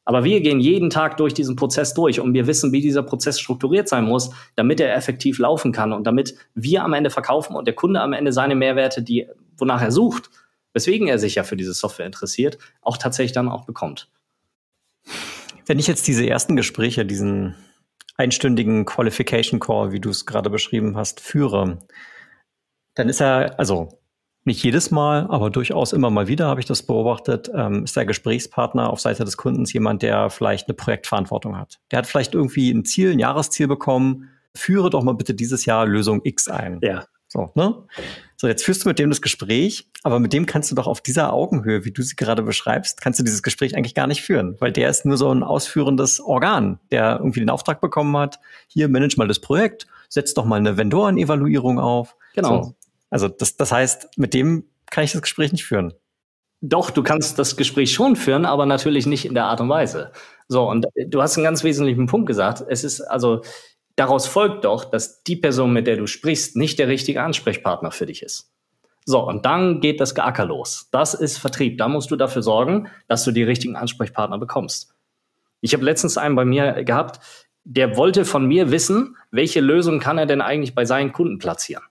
Aber 0.05 0.23
wir 0.23 0.41
gehen 0.41 0.59
jeden 0.59 0.89
Tag 0.89 1.17
durch 1.17 1.33
diesen 1.33 1.55
Prozess 1.55 1.93
durch 1.93 2.19
und 2.19 2.33
wir 2.33 2.45
wissen, 2.47 2.71
wie 2.71 2.81
dieser 2.81 3.03
Prozess 3.03 3.39
strukturiert 3.39 3.87
sein 3.87 4.03
muss, 4.03 4.31
damit 4.55 4.79
er 4.79 4.95
effektiv 4.95 5.39
laufen 5.39 5.71
kann 5.71 5.93
und 5.93 6.05
damit 6.05 6.35
wir 6.53 6.83
am 6.83 6.93
Ende 6.93 7.09
verkaufen 7.09 7.55
und 7.55 7.65
der 7.65 7.75
Kunde 7.75 8.01
am 8.01 8.13
Ende 8.13 8.33
seine 8.33 8.55
Mehrwerte, 8.55 9.01
die, 9.01 9.27
wonach 9.57 9.81
er 9.81 9.91
sucht, 9.91 10.29
weswegen 10.73 11.07
er 11.07 11.19
sich 11.19 11.35
ja 11.35 11.43
für 11.43 11.55
diese 11.55 11.73
Software 11.73 12.05
interessiert, 12.05 12.57
auch 12.81 12.97
tatsächlich 12.97 13.31
dann 13.31 13.47
auch 13.47 13.65
bekommt. 13.65 14.09
Wenn 15.65 15.79
ich 15.79 15.87
jetzt 15.87 16.07
diese 16.07 16.27
ersten 16.27 16.55
Gespräche, 16.57 17.05
diesen 17.05 17.55
einstündigen 18.17 18.85
Qualification 18.85 19.59
Call, 19.59 19.91
wie 19.91 20.01
du 20.01 20.09
es 20.09 20.25
gerade 20.25 20.49
beschrieben 20.49 20.97
hast, 20.97 21.21
führe, 21.21 21.79
dann 22.95 23.09
ist 23.09 23.21
er, 23.21 23.57
also 23.59 24.02
nicht 24.45 24.63
jedes 24.63 24.91
Mal, 24.91 25.27
aber 25.29 25.49
durchaus 25.49 25.93
immer 25.93 26.10
mal 26.10 26.27
wieder 26.27 26.47
habe 26.47 26.60
ich 26.60 26.65
das 26.65 26.84
beobachtet, 26.84 27.49
ähm, 27.56 27.86
ist 27.86 27.95
der 27.95 28.06
Gesprächspartner 28.06 28.89
auf 28.89 28.99
Seite 28.99 29.23
des 29.23 29.38
Kundens 29.38 29.71
jemand, 29.73 30.01
der 30.01 30.29
vielleicht 30.29 30.67
eine 30.67 30.75
Projektverantwortung 30.75 31.58
hat. 31.58 31.79
Der 31.91 31.99
hat 31.99 32.08
vielleicht 32.08 32.34
irgendwie 32.34 32.71
ein 32.71 32.86
Ziel, 32.86 33.12
ein 33.12 33.19
Jahresziel 33.19 33.67
bekommen. 33.67 34.29
Führe 34.56 34.89
doch 34.89 35.03
mal 35.03 35.13
bitte 35.13 35.34
dieses 35.34 35.65
Jahr 35.65 35.86
Lösung 35.86 36.21
X 36.23 36.47
ein. 36.49 36.79
Ja. 36.82 37.06
So, 37.34 37.51
ne? 37.56 37.84
So, 38.38 38.47
jetzt 38.47 38.63
führst 38.63 38.86
du 38.86 38.89
mit 38.89 38.99
dem 38.99 39.10
das 39.10 39.21
Gespräch, 39.21 39.89
aber 40.03 40.19
mit 40.19 40.34
dem 40.34 40.45
kannst 40.45 40.69
du 40.69 40.75
doch 40.75 40.86
auf 40.86 41.01
dieser 41.01 41.34
Augenhöhe, 41.34 41.84
wie 41.84 41.91
du 41.91 42.03
sie 42.03 42.15
gerade 42.15 42.43
beschreibst, 42.43 43.01
kannst 43.01 43.19
du 43.19 43.23
dieses 43.23 43.41
Gespräch 43.41 43.75
eigentlich 43.75 43.95
gar 43.95 44.06
nicht 44.06 44.21
führen, 44.21 44.56
weil 44.60 44.71
der 44.71 44.89
ist 44.89 45.03
nur 45.06 45.17
so 45.17 45.34
ein 45.34 45.41
ausführendes 45.41 46.19
Organ, 46.19 46.79
der 46.91 47.17
irgendwie 47.17 47.39
den 47.39 47.49
Auftrag 47.49 47.82
bekommen 47.82 48.15
hat, 48.17 48.39
hier 48.67 48.88
manage 48.88 49.15
mal 49.17 49.27
das 49.27 49.39
Projekt, 49.39 49.88
setz 50.10 50.36
doch 50.36 50.45
mal 50.45 50.58
eine 50.58 50.77
Vendoren-Evaluierung 50.77 51.79
auf. 51.79 52.15
Genau. 52.36 52.63
So. 52.63 52.75
Also 53.13 53.28
das, 53.28 53.58
das 53.58 53.71
heißt, 53.71 54.17
mit 54.17 54.34
dem 54.34 54.63
kann 54.89 55.04
ich 55.04 55.12
das 55.12 55.21
Gespräch 55.21 55.52
nicht 55.52 55.65
führen. 55.65 55.93
Doch, 56.62 56.89
du 56.89 57.04
kannst 57.04 57.38
das 57.38 57.56
Gespräch 57.58 57.93
schon 57.93 58.15
führen, 58.15 58.43
aber 58.43 58.65
natürlich 58.65 59.06
nicht 59.06 59.26
in 59.26 59.36
der 59.36 59.45
Art 59.45 59.62
und 59.62 59.69
Weise. 59.69 60.12
So, 60.47 60.67
und 60.67 60.88
du 60.95 61.21
hast 61.21 61.38
einen 61.38 61.43
ganz 61.43 61.63
wesentlichen 61.63 62.08
Punkt 62.08 62.26
gesagt. 62.26 62.63
Es 62.67 62.84
ist 62.84 63.02
also, 63.02 63.43
daraus 63.97 64.26
folgt 64.26 64.65
doch, 64.65 64.86
dass 64.86 65.21
die 65.21 65.36
Person, 65.36 65.73
mit 65.73 65.86
der 65.86 65.97
du 65.97 66.08
sprichst, 66.08 66.56
nicht 66.56 66.80
der 66.80 66.88
richtige 66.88 67.21
Ansprechpartner 67.21 67.91
für 67.91 68.08
dich 68.08 68.23
ist. 68.23 68.52
So, 69.06 69.28
und 69.28 69.45
dann 69.45 69.80
geht 69.80 69.99
das 69.99 70.15
Geacker 70.15 70.45
los. 70.45 70.88
Das 70.91 71.13
ist 71.13 71.38
Vertrieb. 71.38 71.78
Da 71.78 71.88
musst 71.89 72.10
du 72.10 72.15
dafür 72.15 72.41
sorgen, 72.41 72.88
dass 73.08 73.23
du 73.26 73.32
die 73.32 73.43
richtigen 73.43 73.76
Ansprechpartner 73.76 74.39
bekommst. 74.39 74.95
Ich 75.62 75.76
habe 75.76 75.86
letztens 75.86 76.17
einen 76.17 76.36
bei 76.36 76.45
mir 76.45 76.84
gehabt, 76.84 77.19
der 77.63 77.95
wollte 77.95 78.26
von 78.26 78.47
mir 78.47 78.71
wissen, 78.71 79.17
welche 79.30 79.62
Lösung 79.62 79.99
kann 79.99 80.17
er 80.17 80.26
denn 80.26 80.41
eigentlich 80.41 80.73
bei 80.73 80.86
seinen 80.86 81.13
Kunden 81.13 81.38
platzieren. 81.38 81.84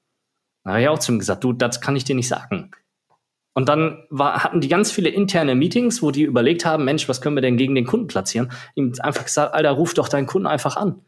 Da 0.65 0.71
habe 0.71 0.83
ich 0.83 0.89
auch 0.89 0.99
zu 0.99 1.13
ihm 1.13 1.19
gesagt, 1.19 1.45
du, 1.45 1.53
das 1.53 1.81
kann 1.81 1.97
ich 1.97 2.05
dir 2.05 2.15
nicht 2.15 2.29
sagen. 2.29 2.71
Und 3.55 3.69
dann 3.69 4.05
war, 4.09 4.43
hatten 4.43 4.61
die 4.61 4.69
ganz 4.69 4.91
viele 4.91 5.11
interne 5.11 5.55
Meetings, 5.55 6.03
wo 6.03 6.11
die 6.11 6.23
überlegt 6.23 6.65
haben, 6.65 6.85
Mensch, 6.85 7.09
was 7.09 7.21
können 7.21 7.37
wir 7.37 7.43
denn 7.43 7.59
gegen 7.59 7.75
den 7.75 7.87
Kunden 7.87 8.07
platzieren? 8.07 8.51
Ihm 8.75 8.95
einfach 9.01 9.25
gesagt, 9.25 9.55
Alter, 9.55 9.73
ruf 9.73 9.93
doch 9.95 10.09
deinen 10.09 10.27
Kunden 10.27 10.47
einfach 10.47 10.77
an. 10.77 11.03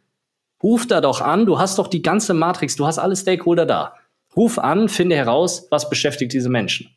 Ruf 0.62 0.86
da 0.86 1.00
doch 1.00 1.20
an, 1.20 1.46
du 1.46 1.58
hast 1.58 1.78
doch 1.78 1.88
die 1.88 2.02
ganze 2.02 2.34
Matrix, 2.34 2.76
du 2.76 2.86
hast 2.86 2.98
alle 2.98 3.16
Stakeholder 3.16 3.66
da. 3.66 3.94
Ruf 4.36 4.58
an, 4.58 4.88
finde 4.88 5.16
heraus, 5.16 5.68
was 5.70 5.88
beschäftigt 5.88 6.32
diese 6.32 6.50
Menschen. 6.50 6.90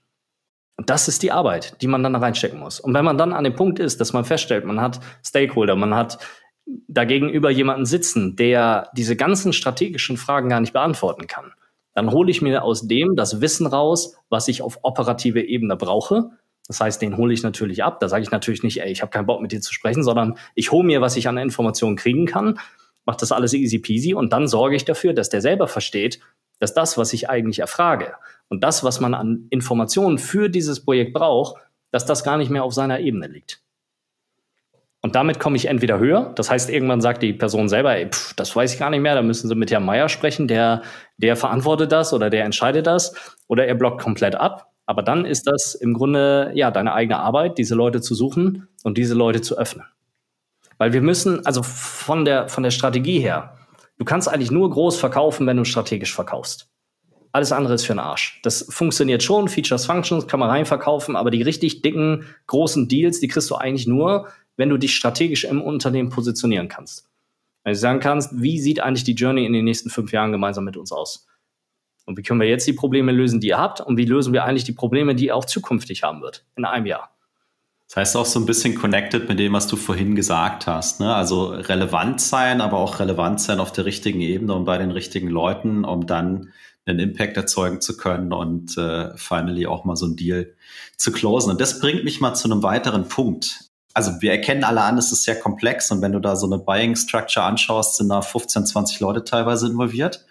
Und 0.76 0.90
das 0.90 1.08
ist 1.08 1.24
die 1.24 1.32
Arbeit, 1.32 1.82
die 1.82 1.88
man 1.88 2.04
dann 2.04 2.16
reinstecken 2.16 2.60
muss. 2.60 2.80
Und 2.80 2.94
wenn 2.94 3.06
man 3.06 3.18
dann 3.18 3.34
an 3.34 3.44
dem 3.44 3.56
Punkt 3.56 3.80
ist, 3.80 4.00
dass 4.00 4.14
man 4.14 4.26
feststellt, 4.26 4.66
man 4.66 4.82
hat 4.82 5.00
Stakeholder, 5.24 5.76
man 5.76 5.96
hat 5.96 6.20
dagegenüber 6.88 7.50
jemanden 7.50 7.86
sitzen, 7.86 8.36
der 8.36 8.90
diese 8.94 9.16
ganzen 9.16 9.54
strategischen 9.54 10.18
Fragen 10.18 10.50
gar 10.50 10.60
nicht 10.60 10.74
beantworten 10.74 11.28
kann, 11.28 11.54
dann 11.98 12.12
hole 12.12 12.30
ich 12.30 12.44
mir 12.44 12.64
aus 12.64 12.88
dem 12.88 13.16
das 13.16 13.42
Wissen 13.42 13.66
raus, 13.66 14.16
was 14.30 14.48
ich 14.50 14.62
auf 14.62 14.78
operative 14.84 15.42
Ebene 15.42 15.76
brauche. 15.76 16.30
Das 16.68 16.80
heißt, 16.80 17.02
den 17.02 17.18
hole 17.18 17.34
ich 17.34 17.42
natürlich 17.42 17.84
ab. 17.84 18.00
Da 18.00 18.08
sage 18.08 18.22
ich 18.22 18.30
natürlich 18.30 18.62
nicht, 18.62 18.82
ey, 18.82 18.92
ich 18.92 19.02
habe 19.02 19.10
keinen 19.10 19.26
Bock 19.26 19.42
mit 19.42 19.52
dir 19.52 19.62
zu 19.62 19.74
sprechen, 19.74 20.04
sondern 20.04 20.38
ich 20.54 20.72
hole 20.72 20.86
mir, 20.86 21.02
was 21.02 21.18
ich 21.18 21.28
an 21.28 21.40
Informationen 21.40 21.96
kriegen 21.96 22.28
kann, 22.28 22.60
mache 23.06 23.18
das 23.20 23.32
alles 23.32 23.56
easy 23.56 23.80
peasy 23.80 24.14
und 24.14 24.32
dann 24.32 24.48
sorge 24.48 24.76
ich 24.76 24.86
dafür, 24.86 25.16
dass 25.16 25.30
der 25.30 25.42
selber 25.42 25.68
versteht, 25.68 26.20
dass 26.60 26.76
das, 26.76 27.00
was 27.00 27.14
ich 27.14 27.32
eigentlich 27.32 27.58
erfrage 27.58 28.14
und 28.48 28.64
das, 28.64 28.84
was 28.84 29.00
man 29.00 29.16
an 29.16 29.48
Informationen 29.50 30.20
für 30.20 30.50
dieses 30.50 30.86
Projekt 30.86 31.14
braucht, 31.14 31.60
dass 31.90 32.06
das 32.06 32.24
gar 32.24 32.38
nicht 32.38 32.52
mehr 32.52 32.64
auf 32.64 32.76
seiner 32.76 33.00
Ebene 33.00 33.26
liegt. 33.26 33.64
Und 35.08 35.16
damit 35.16 35.40
komme 35.40 35.56
ich 35.56 35.68
entweder 35.68 36.00
höher, 36.00 36.34
das 36.36 36.52
heißt, 36.52 36.70
irgendwann 36.70 37.00
sagt 37.00 37.24
die 37.24 37.32
Person 37.32 37.70
selber, 37.70 37.96
ey, 37.96 38.10
pff, 38.10 38.34
das 38.34 38.54
weiß 38.54 38.74
ich 38.74 38.78
gar 38.78 38.90
nicht 38.90 39.00
mehr, 39.00 39.16
da 39.16 39.22
müssen 39.22 39.48
Sie 39.48 39.56
mit 39.56 39.72
Herrn 39.72 39.86
Meier 39.86 40.10
sprechen, 40.10 40.50
der, 40.50 40.82
der 41.16 41.38
verantwortet 41.38 41.94
das 41.94 42.12
oder 42.12 42.30
der 42.30 42.44
entscheidet 42.44 42.88
das, 42.88 43.14
oder 43.48 43.66
er 43.66 43.76
blockt 43.76 44.02
komplett 44.02 44.36
ab. 44.36 44.74
Aber 44.86 45.04
dann 45.04 45.24
ist 45.24 45.48
das 45.48 45.76
im 45.76 45.94
Grunde 45.94 46.52
ja 46.56 46.72
deine 46.72 46.92
eigene 46.92 47.20
Arbeit, 47.20 47.58
diese 47.58 47.74
Leute 47.74 48.02
zu 48.02 48.16
suchen 48.16 48.68
und 48.84 48.98
diese 48.98 49.14
Leute 49.14 49.40
zu 49.40 49.58
öffnen. 49.58 49.86
Weil 50.78 50.92
wir 50.92 51.02
müssen, 51.02 51.46
also 51.46 51.64
von 51.64 52.26
der, 52.26 52.50
von 52.50 52.64
der 52.64 52.72
Strategie 52.72 53.22
her, 53.22 53.56
du 54.00 54.04
kannst 54.04 54.28
eigentlich 54.28 54.52
nur 54.52 54.70
groß 54.70 55.00
verkaufen, 55.00 55.48
wenn 55.48 55.56
du 55.56 55.64
strategisch 55.64 56.14
verkaufst. 56.14 56.68
Alles 57.32 57.54
andere 57.54 57.76
ist 57.76 57.86
für 57.86 57.94
den 57.94 58.00
Arsch. 58.00 58.42
Das 58.44 58.68
funktioniert 58.70 59.24
schon, 59.24 59.48
Features, 59.48 59.86
Functions 59.86 60.28
kann 60.28 60.42
man 60.42 60.50
reinverkaufen, 60.50 61.16
aber 61.16 61.32
die 61.32 61.44
richtig 61.44 61.82
dicken, 61.82 62.26
großen 62.48 62.90
Deals, 62.90 63.22
die 63.22 63.30
kriegst 63.30 63.50
du 63.50 63.56
eigentlich 63.56 63.88
nur, 63.88 64.28
wenn 64.58 64.70
du 64.70 64.78
dich 64.78 64.96
strategisch 64.96 65.46
im 65.46 65.62
Unternehmen 65.62 66.10
positionieren 66.10 66.68
kannst. 66.68 67.08
Wenn 67.64 67.74
du 67.74 67.80
sagen 67.80 68.00
kannst, 68.00 68.42
wie 68.42 68.60
sieht 68.60 68.82
eigentlich 68.82 69.04
die 69.04 69.14
Journey 69.14 69.46
in 69.46 69.54
den 69.54 69.66
nächsten 69.66 69.90
fünf 69.90 70.12
Jahren 70.12 70.32
gemeinsam 70.32 70.66
mit 70.66 70.78
uns 70.78 70.92
aus? 70.92 71.28
Und 72.06 72.18
wie 72.18 72.24
können 72.24 72.40
wir 72.40 72.48
jetzt 72.48 72.66
die 72.68 72.74
Probleme 72.74 73.12
lösen, 73.12 73.40
die 73.40 73.48
ihr 73.48 73.58
habt? 73.58 73.82
Und 73.82 73.98
wie 73.98 74.06
lösen 74.06 74.34
wir 74.34 74.46
eigentlich 74.46 74.64
die 74.64 74.72
Probleme, 74.72 75.16
die 75.16 75.26
ihr 75.26 75.36
auch 75.36 75.46
zukünftig 75.46 76.04
haben 76.04 76.22
wird, 76.22 76.46
in 76.56 76.66
einem 76.66 76.86
Jahr? 76.86 77.12
Das 77.88 77.98
heißt 77.98 78.18
auch 78.18 78.26
so 78.26 78.40
ein 78.40 78.46
bisschen 78.46 78.76
connected 78.76 79.30
mit 79.30 79.40
dem, 79.40 79.54
was 79.54 79.68
du 79.68 79.76
vorhin 79.76 80.16
gesagt 80.16 80.68
hast. 80.68 81.00
Ne? 81.00 81.14
Also 81.14 81.48
relevant 81.48 82.20
sein, 82.20 82.60
aber 82.60 82.78
auch 82.78 83.00
relevant 83.00 83.40
sein 83.40 83.60
auf 83.60 83.72
der 83.72 83.86
richtigen 83.86 84.22
Ebene 84.22 84.54
und 84.54 84.66
bei 84.66 84.78
den 84.78 84.92
richtigen 84.92 85.30
Leuten, 85.30 85.86
um 85.86 86.06
dann 86.06 86.54
einen 86.86 87.00
Impact 87.00 87.38
erzeugen 87.38 87.82
zu 87.82 87.98
können 87.98 88.32
und 88.32 88.78
äh, 88.78 89.16
finally 89.18 89.68
auch 89.68 89.84
mal 89.84 89.96
so 89.96 90.06
ein 90.06 90.16
Deal 90.16 90.54
zu 90.96 91.12
closen. 91.12 91.52
Und 91.52 91.62
das 91.62 91.80
bringt 91.80 92.04
mich 92.04 92.22
mal 92.22 92.34
zu 92.34 92.50
einem 92.50 92.64
weiteren 92.64 93.10
Punkt 93.10 93.67
also 93.98 94.22
wir 94.22 94.30
erkennen 94.30 94.64
alle 94.64 94.82
an, 94.82 95.00
es 95.00 95.12
ist 95.12 95.24
sehr 95.24 95.40
komplex 95.40 95.90
und 95.90 96.04
wenn 96.04 96.12
du 96.12 96.20
da 96.20 96.36
so 96.36 96.46
eine 96.46 96.60
Buying 96.60 96.96
Structure 96.96 97.44
anschaust, 97.44 97.96
sind 97.96 98.10
da 98.10 98.22
15, 98.22 98.68
20 98.68 99.00
Leute 99.00 99.24
teilweise 99.24 99.66
involviert. 99.66 100.24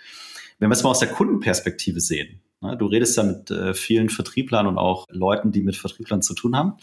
Wenn 0.61 0.71
wir 0.71 0.75
es 0.75 0.85
mal 0.85 0.91
aus 0.91 1.01
der 1.01 1.09
Kundenperspektive 1.09 1.99
sehen, 1.99 2.41
ne, 2.61 2.77
du 2.77 2.87
redest 2.87 3.17
ja 3.17 3.25
mit 3.25 3.51
äh, 3.51 3.75
vielen 3.75 4.09
Vertrieblern 4.09 4.69
und 4.69 4.79
auch 4.79 5.05
Leuten, 5.09 5.51
die 5.51 5.63
mit 5.63 5.75
Vertrieblern 5.75 6.23
zu 6.23 6.35
tun 6.35 6.57
haben. 6.57 6.75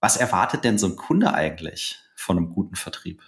Was 0.00 0.16
erwartet 0.16 0.64
denn 0.64 0.78
so 0.78 0.86
ein 0.86 0.96
Kunde 0.96 1.34
eigentlich 1.34 1.98
von 2.16 2.38
einem 2.38 2.48
guten 2.48 2.76
Vertrieb? 2.76 3.20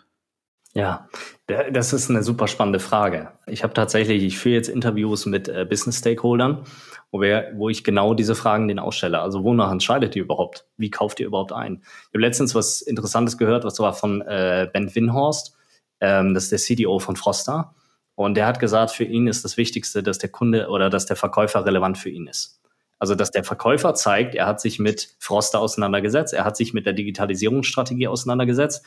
Ja, 0.73 1.11
das 1.47 1.93
ist 1.93 2.09
eine 2.09 2.23
super 2.23 2.49
spannende 2.49 2.81
Frage. 2.81 3.33
Ich 3.47 3.65
habe 3.65 3.75
tatsächlich, 3.75 4.23
ich 4.23 4.39
führe 4.39 4.55
jetzt 4.55 4.69
Interviews 4.69 5.27
mit 5.27 5.47
äh, 5.47 5.67
Business 5.69 5.99
Stakeholdern, 5.99 6.65
wo, 7.13 7.21
wir, 7.21 7.53
wo 7.55 7.69
ich 7.69 7.85
genau 7.85 8.15
diese 8.15 8.35
Fragen 8.35 8.67
denen 8.67 8.81
ausstelle. 8.81 9.21
Also 9.21 9.45
wonach 9.45 9.71
entscheidet 9.71 10.17
ihr 10.17 10.23
überhaupt? 10.23 10.67
Wie 10.77 10.91
kauft 10.91 11.21
ihr 11.21 11.27
überhaupt 11.27 11.53
ein? 11.53 11.83
Ich 11.83 12.09
habe 12.09 12.21
letztens 12.21 12.55
was 12.55 12.81
Interessantes 12.81 13.39
gehört, 13.39 13.65
was 13.65 13.79
war 13.79 13.93
von 13.93 14.23
äh, 14.23 14.69
Ben 14.73 14.93
Winhorst, 14.93 15.55
ähm, 16.01 16.35
das 16.35 16.45
ist 16.45 16.53
der 16.53 16.59
CDO 16.59 16.99
von 16.99 17.15
Froster. 17.15 17.75
Und 18.15 18.35
der 18.35 18.47
hat 18.47 18.59
gesagt, 18.59 18.91
für 18.91 19.05
ihn 19.05 19.27
ist 19.27 19.45
das 19.45 19.57
Wichtigste, 19.57 20.03
dass 20.03 20.19
der 20.19 20.31
Kunde 20.31 20.69
oder 20.69 20.91
dass 20.91 21.07
der 21.07 21.17
Verkäufer 21.17 21.65
relevant 21.65 21.99
für 21.99 22.11
ihn 22.11 22.27
ist. 22.27 22.61
Also, 22.99 23.15
dass 23.15 23.31
der 23.31 23.45
Verkäufer 23.45 23.95
zeigt, 23.95 24.35
er 24.35 24.47
hat 24.47 24.61
sich 24.61 24.79
mit 24.79 25.17
Froster 25.19 25.61
auseinandergesetzt, 25.61 26.33
er 26.35 26.45
hat 26.45 26.57
sich 26.57 26.73
mit 26.73 26.87
der 26.87 26.93
Digitalisierungsstrategie 26.93 28.07
auseinandergesetzt 28.07 28.85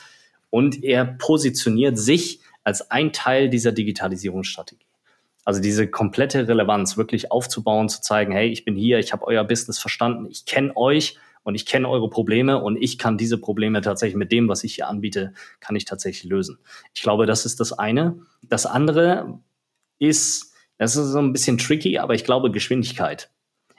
und 0.48 0.82
er 0.82 1.04
positioniert 1.04 1.98
sich 1.98 2.40
als 2.64 2.90
ein 2.90 3.12
Teil 3.12 3.50
dieser 3.50 3.72
Digitalisierungsstrategie. 3.72 4.85
Also 5.46 5.62
diese 5.62 5.88
komplette 5.88 6.46
Relevanz 6.46 6.98
wirklich 6.98 7.32
aufzubauen, 7.32 7.88
zu 7.88 8.02
zeigen, 8.02 8.32
hey, 8.32 8.48
ich 8.50 8.66
bin 8.66 8.76
hier, 8.76 8.98
ich 8.98 9.14
habe 9.14 9.26
euer 9.26 9.44
Business 9.44 9.78
verstanden, 9.78 10.26
ich 10.28 10.44
kenne 10.44 10.76
euch 10.76 11.16
und 11.42 11.54
ich 11.54 11.64
kenne 11.64 11.88
eure 11.88 12.10
Probleme 12.10 12.62
und 12.62 12.76
ich 12.76 12.98
kann 12.98 13.16
diese 13.16 13.38
Probleme 13.38 13.80
tatsächlich 13.80 14.16
mit 14.16 14.30
dem, 14.30 14.48
was 14.48 14.62
ich 14.64 14.74
hier 14.74 14.88
anbiete, 14.88 15.32
kann 15.60 15.74
ich 15.74 15.86
tatsächlich 15.86 16.30
lösen. 16.30 16.58
Ich 16.92 17.00
glaube, 17.00 17.24
das 17.24 17.46
ist 17.46 17.58
das 17.60 17.72
eine. 17.72 18.18
Das 18.42 18.66
andere 18.66 19.40
ist, 19.98 20.52
das 20.76 20.96
ist 20.96 21.06
so 21.06 21.20
ein 21.20 21.32
bisschen 21.32 21.56
tricky, 21.56 21.96
aber 21.96 22.14
ich 22.14 22.24
glaube 22.24 22.50
Geschwindigkeit. 22.50 23.30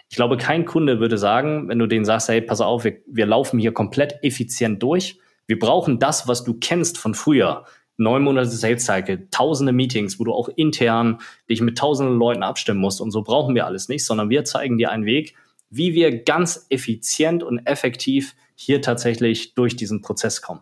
Ich 0.10 0.16
glaube, 0.16 0.38
kein 0.38 0.66
Kunde 0.66 1.00
würde 1.00 1.20
sagen, 1.20 1.68
wenn 1.68 1.78
du 1.78 1.86
denen 1.86 2.06
sagst, 2.06 2.30
hey, 2.30 2.42
pass 2.42 2.62
auf, 2.62 2.86
wir, 2.86 2.98
wir 3.06 3.28
laufen 3.28 3.60
hier 3.60 3.74
komplett 3.74 4.24
effizient 4.24 4.82
durch 4.82 5.20
wir 5.48 5.58
brauchen 5.58 5.98
das, 5.98 6.28
was 6.28 6.44
du 6.44 6.54
kennst 6.60 6.98
von 6.98 7.16
früher. 7.16 7.66
Neun 7.98 8.24
Monate 8.24 8.50
Sales 8.50 8.86
Cycle, 8.86 9.28
tausende 9.32 9.74
Meetings, 9.74 10.20
wo 10.20 10.24
du 10.24 10.34
auch 10.34 10.50
intern 10.50 11.20
dich 11.50 11.62
mit 11.62 11.78
tausenden 11.78 12.18
Leuten 12.18 12.44
abstimmen 12.44 12.80
musst. 12.80 13.02
Und 13.02 13.12
so 13.12 13.24
brauchen 13.24 13.56
wir 13.56 13.66
alles 13.66 13.90
nicht, 13.90 14.06
sondern 14.06 14.30
wir 14.30 14.46
zeigen 14.46 14.78
dir 14.78 14.92
einen 14.92 15.06
Weg, 15.06 15.36
wie 15.70 15.94
wir 15.94 16.24
ganz 16.24 16.66
effizient 16.70 17.44
und 17.44 17.66
effektiv 17.66 18.36
hier 18.56 18.82
tatsächlich 18.82 19.54
durch 19.56 19.76
diesen 19.76 20.02
Prozess 20.02 20.42
kommen. 20.42 20.62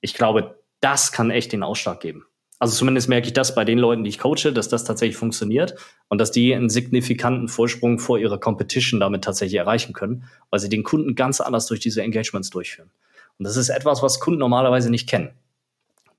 Ich 0.00 0.14
glaube, 0.14 0.58
das 0.80 1.12
kann 1.12 1.30
echt 1.30 1.52
den 1.52 1.62
Ausschlag 1.62 2.00
geben. 2.00 2.26
Also 2.58 2.76
zumindest 2.76 3.08
merke 3.08 3.26
ich 3.26 3.32
das 3.32 3.56
bei 3.56 3.64
den 3.64 3.78
Leuten, 3.78 4.04
die 4.04 4.10
ich 4.10 4.18
coache, 4.18 4.52
dass 4.52 4.68
das 4.68 4.84
tatsächlich 4.84 5.16
funktioniert 5.16 5.74
und 6.08 6.20
dass 6.20 6.30
die 6.30 6.54
einen 6.54 6.70
signifikanten 6.70 7.48
Vorsprung 7.48 7.98
vor 7.98 8.18
ihrer 8.18 8.38
Competition 8.38 9.00
damit 9.00 9.24
tatsächlich 9.24 9.58
erreichen 9.58 9.92
können, 9.94 10.24
weil 10.48 10.60
sie 10.60 10.68
den 10.68 10.84
Kunden 10.84 11.16
ganz 11.16 11.40
anders 11.40 11.66
durch 11.66 11.80
diese 11.80 12.02
Engagements 12.02 12.50
durchführen. 12.50 12.90
Und 13.38 13.46
das 13.46 13.56
ist 13.56 13.68
etwas, 13.68 14.02
was 14.02 14.20
Kunden 14.20 14.38
normalerweise 14.38 14.90
nicht 14.90 15.08
kennen. 15.08 15.30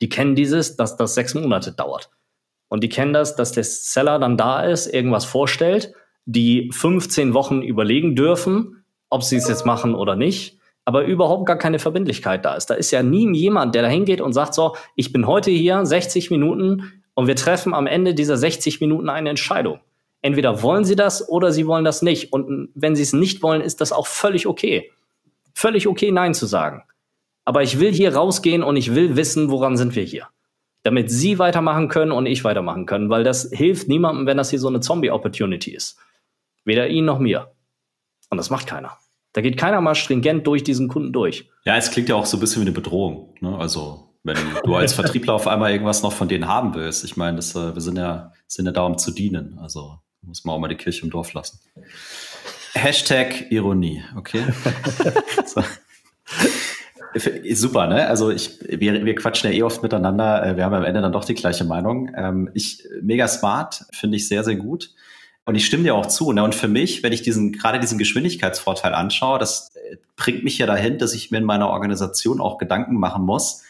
Die 0.04 0.10
kennen 0.10 0.36
dieses, 0.36 0.76
dass 0.76 0.97
das 0.97 1.16
sechs 1.16 1.34
Monate 1.34 1.72
dauert. 1.72 2.10
Und 2.68 2.84
die 2.84 2.89
kennen 2.89 3.14
das, 3.14 3.38
dass 3.38 3.54
der 3.54 3.64
Seller 3.64 4.20
dann 4.20 4.36
da 4.36 4.62
ist, 4.62 4.86
irgendwas 4.86 5.24
vorstellt, 5.24 5.93
die 6.26 6.70
15 6.74 7.34
Wochen 7.34 7.62
überlegen 7.62 8.14
dürfen, 8.14 8.84
ob 9.10 9.24
sie 9.24 9.38
es 9.38 9.47
jetzt 9.47 9.66
machen 9.66 9.95
oder 9.95 10.18
nicht, 10.18 10.60
aber 10.84 11.06
überhaupt 11.06 11.45
gar 11.45 11.58
keine 11.58 11.80
Verbindlichkeit 11.80 12.43
da 12.43 12.56
ist. 12.56 12.66
Da 12.66 12.74
ist 12.74 12.91
ja 12.91 13.01
nie 13.01 13.34
jemand, 13.34 13.76
der 13.76 13.84
da 13.84 13.88
hingeht 13.88 14.20
und 14.20 14.34
sagt 14.34 14.56
so, 14.56 14.76
ich 14.97 15.14
bin 15.14 15.26
heute 15.26 15.51
hier 15.51 15.86
60 15.86 16.32
Minuten 16.32 16.91
und 17.14 17.28
wir 17.28 17.38
treffen 17.38 17.74
am 17.74 17.88
Ende 17.88 18.14
dieser 18.14 18.36
60 18.36 18.82
Minuten 18.82 19.08
eine 19.08 19.30
Entscheidung. 19.30 19.80
Entweder 20.22 20.62
wollen 20.62 20.84
sie 20.84 20.97
das 20.97 21.30
oder 21.30 21.54
sie 21.54 21.66
wollen 21.66 21.86
das 21.86 22.01
nicht. 22.01 22.34
Und 22.34 22.72
wenn 22.76 22.97
sie 22.97 23.04
es 23.04 23.14
nicht 23.14 23.41
wollen, 23.41 23.62
ist 23.62 23.80
das 23.80 23.93
auch 23.93 24.08
völlig 24.08 24.47
okay. 24.47 24.91
Völlig 25.54 25.88
okay, 25.88 26.12
Nein 26.12 26.34
zu 26.34 26.45
sagen. 26.45 26.84
Aber 27.46 27.64
ich 27.64 27.80
will 27.80 27.91
hier 27.91 28.16
rausgehen 28.16 28.64
und 28.64 28.76
ich 28.78 28.96
will 28.96 29.16
wissen, 29.16 29.50
woran 29.50 29.78
sind 29.78 29.96
wir 29.96 30.04
hier. 30.04 30.28
Damit 30.84 31.12
sie 31.12 31.39
weitermachen 31.39 31.88
können 31.88 32.12
und 32.12 32.26
ich 32.26 32.44
weitermachen 32.44 32.86
können, 32.86 33.10
weil 33.10 33.24
das 33.24 33.50
hilft 33.52 33.88
niemandem, 33.88 34.26
wenn 34.26 34.38
das 34.38 34.50
hier 34.50 34.60
so 34.60 34.68
eine 34.68 34.82
Zombie-Opportunity 34.82 35.72
ist. 35.72 35.98
Weder 36.66 36.88
ihnen 36.88 37.06
noch 37.06 37.20
mir. 37.20 37.52
Und 38.30 38.38
das 38.38 38.50
macht 38.50 38.68
keiner. 38.68 38.98
Da 39.34 39.41
geht 39.41 39.58
keiner 39.58 39.82
mal 39.82 39.96
stringent 39.96 40.46
durch 40.46 40.64
diesen 40.64 40.88
Kunden 40.88 41.12
durch. 41.12 41.50
Ja, 41.66 41.76
es 41.76 41.91
klingt 41.91 42.10
ja 42.10 42.16
auch 42.16 42.26
so 42.26 42.38
ein 42.38 42.39
bisschen 42.39 42.62
wie 42.62 42.68
eine 42.68 42.74
Bedrohung. 42.74 43.36
Ne? 43.41 43.58
Also 43.58 44.14
wenn 44.24 44.38
du 44.64 44.76
als 44.76 44.94
Vertriebler 44.96 45.34
auf 45.34 45.48
einmal 45.48 45.72
irgendwas 45.72 46.04
noch 46.04 46.14
von 46.14 46.28
denen 46.28 46.48
haben 46.48 46.74
willst. 46.76 47.04
Ich 47.04 47.18
meine, 47.18 47.38
das, 47.38 47.56
äh, 47.56 47.74
wir 47.74 47.82
sind 47.82 47.98
ja, 47.98 48.32
sind 48.48 48.66
ja 48.66 48.72
da, 48.72 48.84
um 48.84 48.98
zu 48.98 49.12
dienen. 49.12 49.58
Also 49.60 50.00
muss 50.22 50.46
man 50.46 50.56
auch 50.56 50.60
mal 50.60 50.68
die 50.68 50.76
Kirche 50.76 51.04
im 51.04 51.10
Dorf 51.10 51.34
lassen. 51.34 51.60
Hashtag 52.74 53.52
Ironie, 53.52 54.04
okay? 54.16 54.44
so. 55.46 55.64
Super, 57.53 57.88
ne? 57.88 58.07
Also 58.07 58.32
ich, 58.32 58.59
wir, 58.68 59.05
wir 59.05 59.16
quatschen 59.16 59.51
ja 59.51 59.57
eh 59.57 59.64
oft 59.64 59.84
miteinander. 59.84 60.45
Äh, 60.45 60.57
wir 60.57 60.66
haben 60.66 60.74
am 60.74 60.84
Ende 60.84 61.01
dann 61.01 61.11
doch 61.11 61.26
die 61.26 61.34
gleiche 61.34 61.64
Meinung. 61.64 62.11
Ähm, 62.16 62.49
ich, 62.53 62.88
mega 63.01 63.28
smart, 63.28 63.86
finde 63.91 64.18
ich 64.18 64.28
sehr, 64.28 64.43
sehr 64.43 64.55
gut. 64.55 64.89
Und 65.45 65.55
ich 65.55 65.66
stimme 65.66 65.84
dir 65.84 65.95
auch 65.95 66.05
zu. 66.05 66.32
Ne? 66.32 66.43
Und 66.43 66.55
für 66.55 66.68
mich, 66.68 67.03
wenn 67.03 67.14
ich 67.14 67.22
diesen, 67.22 67.51
gerade 67.51 67.80
diesen 67.80 67.97
Geschwindigkeitsvorteil 67.97 68.93
anschaue, 68.93 69.39
das 69.39 69.76
äh, 69.76 69.97
bringt 70.16 70.43
mich 70.43 70.57
ja 70.57 70.66
dahin, 70.66 70.97
dass 70.97 71.14
ich 71.14 71.32
mir 71.32 71.39
in 71.39 71.43
meiner 71.43 71.70
Organisation 71.70 72.41
auch 72.41 72.57
Gedanken 72.57 72.95
machen 72.95 73.26
muss, 73.26 73.64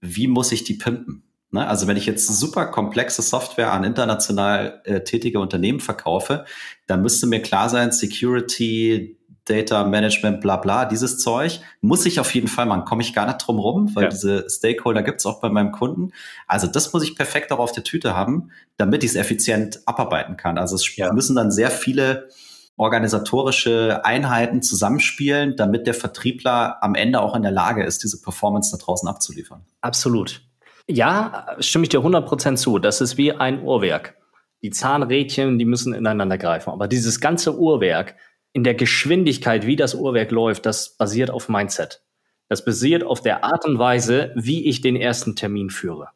wie 0.00 0.28
muss 0.28 0.52
ich 0.52 0.64
die 0.64 0.74
pimpen? 0.74 1.24
Ne? 1.50 1.66
Also 1.66 1.86
wenn 1.86 1.96
ich 1.96 2.06
jetzt 2.06 2.26
super 2.26 2.66
komplexe 2.66 3.22
Software 3.22 3.72
an 3.72 3.84
international 3.84 4.82
äh, 4.84 5.00
tätige 5.00 5.40
Unternehmen 5.40 5.80
verkaufe, 5.80 6.44
dann 6.86 7.02
müsste 7.02 7.26
mir 7.26 7.40
klar 7.40 7.68
sein, 7.70 7.90
Security, 7.90 9.17
Data 9.48 9.84
Management, 9.84 10.40
bla 10.40 10.56
bla, 10.56 10.84
dieses 10.84 11.18
Zeug 11.18 11.60
muss 11.80 12.04
ich 12.06 12.20
auf 12.20 12.34
jeden 12.34 12.48
Fall 12.48 12.66
machen. 12.66 12.84
Komme 12.84 13.02
ich 13.02 13.14
gar 13.14 13.26
nicht 13.26 13.38
drum 13.38 13.58
rum, 13.58 13.94
weil 13.94 14.04
ja. 14.04 14.08
diese 14.10 14.46
Stakeholder 14.48 15.02
gibt's 15.02 15.26
auch 15.26 15.40
bei 15.40 15.48
meinem 15.48 15.72
Kunden. 15.72 16.12
Also 16.46 16.66
das 16.66 16.92
muss 16.92 17.02
ich 17.02 17.16
perfekt 17.16 17.52
auch 17.52 17.58
auf 17.58 17.72
der 17.72 17.84
Tüte 17.84 18.14
haben, 18.14 18.50
damit 18.76 19.04
ich 19.04 19.10
es 19.10 19.16
effizient 19.16 19.80
abarbeiten 19.86 20.36
kann. 20.36 20.58
Also 20.58 20.76
es 20.76 20.96
ja. 20.96 21.12
müssen 21.12 21.36
dann 21.36 21.50
sehr 21.50 21.70
viele 21.70 22.28
organisatorische 22.76 24.04
Einheiten 24.04 24.62
zusammenspielen, 24.62 25.56
damit 25.56 25.86
der 25.86 25.94
Vertriebler 25.94 26.82
am 26.82 26.94
Ende 26.94 27.20
auch 27.20 27.34
in 27.34 27.42
der 27.42 27.50
Lage 27.50 27.84
ist, 27.84 28.04
diese 28.04 28.22
Performance 28.22 28.76
da 28.76 28.82
draußen 28.82 29.08
abzuliefern. 29.08 29.64
Absolut. 29.80 30.42
Ja, 30.86 31.56
stimme 31.58 31.84
ich 31.84 31.88
dir 31.90 32.00
100% 32.00 32.56
zu. 32.56 32.78
Das 32.78 33.00
ist 33.00 33.18
wie 33.18 33.32
ein 33.32 33.62
Uhrwerk. 33.62 34.14
Die 34.62 34.70
Zahnrädchen, 34.70 35.58
die 35.58 35.64
müssen 35.64 35.92
ineinander 35.92 36.38
greifen. 36.38 36.70
Aber 36.70 36.88
dieses 36.88 37.20
ganze 37.20 37.58
Uhrwerk 37.58 38.14
in 38.58 38.64
der 38.64 38.74
Geschwindigkeit, 38.74 39.66
wie 39.66 39.76
das 39.76 39.94
Uhrwerk 39.94 40.32
läuft, 40.32 40.66
das 40.66 40.96
basiert 40.96 41.30
auf 41.30 41.48
Mindset. 41.48 42.02
Das 42.48 42.64
basiert 42.64 43.04
auf 43.04 43.20
der 43.22 43.44
Art 43.44 43.64
und 43.64 43.78
Weise, 43.78 44.32
wie 44.34 44.66
ich 44.66 44.80
den 44.80 44.96
ersten 44.96 45.36
Termin 45.36 45.70
führe. 45.70 46.08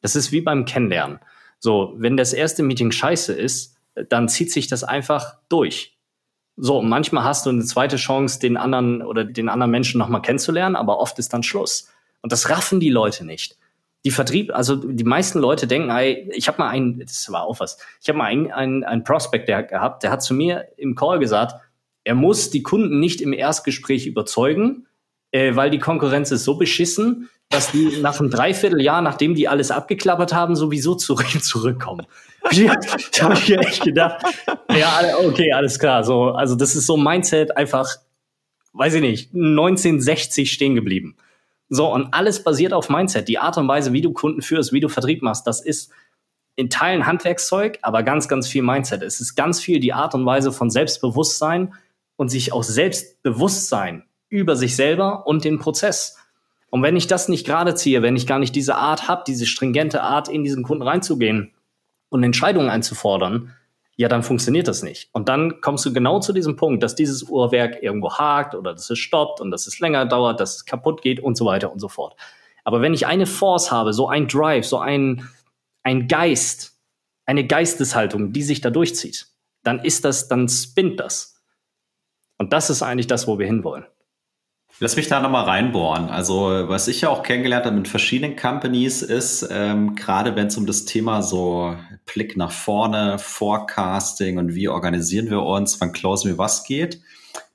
Das 0.00 0.16
ist 0.16 0.32
wie 0.32 0.40
beim 0.40 0.64
Kennenlernen. 0.64 1.18
So, 1.58 1.92
wenn 1.98 2.16
das 2.16 2.32
erste 2.32 2.62
Meeting 2.62 2.92
scheiße 2.92 3.34
ist, 3.34 3.76
dann 4.08 4.30
zieht 4.30 4.50
sich 4.50 4.68
das 4.68 4.84
einfach 4.84 5.36
durch. 5.50 5.98
So, 6.56 6.80
manchmal 6.80 7.24
hast 7.24 7.44
du 7.44 7.50
eine 7.50 7.64
zweite 7.64 7.96
Chance, 7.96 8.40
den 8.40 8.56
anderen 8.56 9.02
oder 9.02 9.26
den 9.26 9.50
anderen 9.50 9.70
Menschen 9.70 9.98
nochmal 9.98 10.22
kennenzulernen, 10.22 10.76
aber 10.76 10.98
oft 10.98 11.18
ist 11.18 11.34
dann 11.34 11.42
Schluss. 11.42 11.92
Und 12.22 12.32
das 12.32 12.48
raffen 12.48 12.80
die 12.80 12.88
Leute 12.88 13.26
nicht 13.26 13.58
die 14.04 14.10
Vertrieb, 14.10 14.52
also 14.52 14.76
die 14.76 15.04
meisten 15.04 15.38
Leute 15.38 15.66
denken, 15.66 15.90
ey, 15.90 16.28
ich 16.34 16.48
habe 16.48 16.58
mal 16.58 16.68
einen, 16.68 16.98
das 16.98 17.30
war 17.30 17.44
auch 17.44 17.60
was, 17.60 17.78
ich 18.00 18.08
habe 18.08 18.18
mal 18.18 18.24
einen, 18.24 18.50
einen, 18.50 18.84
einen 18.84 19.04
Prospect 19.04 19.48
der 19.48 19.62
gehabt, 19.62 20.02
der 20.02 20.10
hat 20.10 20.22
zu 20.22 20.34
mir 20.34 20.66
im 20.76 20.96
Call 20.96 21.18
gesagt, 21.20 21.54
er 22.04 22.14
muss 22.14 22.50
die 22.50 22.62
Kunden 22.62 23.00
nicht 23.00 23.20
im 23.20 23.32
Erstgespräch 23.32 24.06
überzeugen, 24.06 24.86
äh, 25.30 25.54
weil 25.56 25.70
die 25.70 25.78
Konkurrenz 25.78 26.30
ist 26.30 26.44
so 26.44 26.56
beschissen, 26.56 27.28
dass 27.48 27.70
die 27.70 28.00
nach 28.00 28.18
einem 28.18 28.30
Dreivierteljahr, 28.30 29.02
nachdem 29.02 29.34
die 29.34 29.46
alles 29.46 29.70
abgeklappert 29.70 30.32
haben, 30.32 30.56
sowieso 30.56 30.94
zurück, 30.94 31.26
zurückkommen. 31.42 32.06
da 32.42 33.24
habe 33.24 33.34
ich 33.34 33.48
mir 33.48 33.60
echt 33.60 33.84
gedacht, 33.84 34.24
ja, 34.74 35.00
okay, 35.24 35.52
alles 35.52 35.78
klar. 35.78 36.02
So, 36.02 36.30
also 36.30 36.56
das 36.56 36.74
ist 36.74 36.86
so 36.86 36.96
ein 36.96 37.04
Mindset 37.04 37.56
einfach, 37.56 37.96
weiß 38.72 38.94
ich 38.94 39.00
nicht, 39.02 39.34
1960 39.34 40.50
stehen 40.50 40.74
geblieben. 40.74 41.16
So, 41.68 41.90
und 41.90 42.12
alles 42.12 42.42
basiert 42.42 42.72
auf 42.72 42.90
Mindset. 42.90 43.28
Die 43.28 43.38
Art 43.38 43.56
und 43.56 43.68
Weise, 43.68 43.92
wie 43.92 44.02
du 44.02 44.12
Kunden 44.12 44.42
führst, 44.42 44.72
wie 44.72 44.80
du 44.80 44.88
Vertrieb 44.88 45.22
machst, 45.22 45.46
das 45.46 45.60
ist 45.62 45.90
in 46.54 46.68
Teilen 46.68 47.06
Handwerkszeug, 47.06 47.78
aber 47.80 48.02
ganz, 48.02 48.28
ganz 48.28 48.46
viel 48.46 48.62
Mindset. 48.62 49.02
Es 49.02 49.20
ist 49.20 49.36
ganz 49.36 49.60
viel 49.60 49.80
die 49.80 49.92
Art 49.92 50.14
und 50.14 50.26
Weise 50.26 50.52
von 50.52 50.68
Selbstbewusstsein 50.68 51.72
und 52.16 52.28
sich 52.28 52.52
aus 52.52 52.68
Selbstbewusstsein 52.68 54.04
über 54.28 54.56
sich 54.56 54.76
selber 54.76 55.26
und 55.26 55.44
den 55.44 55.58
Prozess. 55.58 56.16
Und 56.70 56.82
wenn 56.82 56.96
ich 56.96 57.06
das 57.06 57.28
nicht 57.28 57.44
gerade 57.44 57.74
ziehe, 57.74 58.00
wenn 58.02 58.16
ich 58.16 58.26
gar 58.26 58.38
nicht 58.38 58.54
diese 58.54 58.76
Art 58.76 59.08
habe, 59.08 59.24
diese 59.26 59.46
stringente 59.46 60.02
Art, 60.02 60.28
in 60.28 60.42
diesen 60.42 60.62
Kunden 60.62 60.82
reinzugehen 60.82 61.52
und 62.08 62.22
Entscheidungen 62.22 62.70
einzufordern, 62.70 63.52
ja, 63.96 64.08
dann 64.08 64.22
funktioniert 64.22 64.68
das 64.68 64.82
nicht. 64.82 65.10
Und 65.12 65.28
dann 65.28 65.60
kommst 65.60 65.84
du 65.84 65.92
genau 65.92 66.18
zu 66.20 66.32
diesem 66.32 66.56
Punkt, 66.56 66.82
dass 66.82 66.94
dieses 66.94 67.24
Uhrwerk 67.24 67.82
irgendwo 67.82 68.14
hakt 68.14 68.54
oder 68.54 68.72
dass 68.72 68.88
es 68.88 68.98
stoppt 68.98 69.40
und 69.40 69.50
dass 69.50 69.66
es 69.66 69.80
länger 69.80 70.06
dauert, 70.06 70.40
dass 70.40 70.56
es 70.56 70.64
kaputt 70.64 71.02
geht 71.02 71.20
und 71.20 71.36
so 71.36 71.44
weiter 71.44 71.70
und 71.70 71.78
so 71.78 71.88
fort. 71.88 72.16
Aber 72.64 72.80
wenn 72.80 72.94
ich 72.94 73.06
eine 73.06 73.26
Force 73.26 73.70
habe, 73.70 73.92
so 73.92 74.08
ein 74.08 74.28
Drive, 74.28 74.64
so 74.64 74.78
ein, 74.78 75.28
ein 75.82 76.08
Geist, 76.08 76.78
eine 77.26 77.46
Geisteshaltung, 77.46 78.32
die 78.32 78.42
sich 78.42 78.60
da 78.60 78.70
durchzieht, 78.70 79.26
dann 79.62 79.80
ist 79.80 80.04
das, 80.04 80.28
dann 80.28 80.48
spinnt 80.48 81.00
das. 81.00 81.31
Und 82.42 82.52
das 82.52 82.70
ist 82.70 82.82
eigentlich 82.82 83.06
das, 83.06 83.28
wo 83.28 83.38
wir 83.38 83.46
hinwollen. 83.46 83.84
Lass 84.80 84.96
mich 84.96 85.06
da 85.06 85.20
nochmal 85.20 85.44
reinbohren. 85.44 86.08
Also, 86.08 86.64
was 86.66 86.88
ich 86.88 87.02
ja 87.02 87.08
auch 87.08 87.22
kennengelernt 87.22 87.66
habe 87.66 87.76
mit 87.76 87.86
verschiedenen 87.86 88.34
Companies 88.34 89.00
ist, 89.00 89.46
ähm, 89.48 89.94
gerade 89.94 90.34
wenn 90.34 90.48
es 90.48 90.56
um 90.56 90.66
das 90.66 90.84
Thema 90.84 91.22
so 91.22 91.76
Blick 92.04 92.36
nach 92.36 92.50
vorne, 92.50 93.20
Forecasting 93.20 94.38
und 94.38 94.56
wie 94.56 94.68
organisieren 94.68 95.30
wir 95.30 95.42
uns, 95.42 95.80
wann 95.80 95.92
closen 95.92 96.32
wir 96.32 96.38
was 96.38 96.64
geht, 96.64 97.00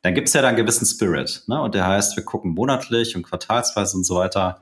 dann 0.03 0.13
gibt 0.13 0.29
es 0.29 0.33
ja 0.33 0.41
da 0.41 0.47
einen 0.47 0.55
gewissen 0.55 0.85
Spirit. 0.85 1.43
Ne? 1.47 1.61
Und 1.61 1.75
der 1.75 1.85
heißt, 1.85 2.15
wir 2.15 2.23
gucken 2.23 2.53
monatlich 2.53 3.13
und 3.17 3.23
quartalsweise 3.23 3.97
und 3.97 4.05
so 4.05 4.15
weiter 4.15 4.61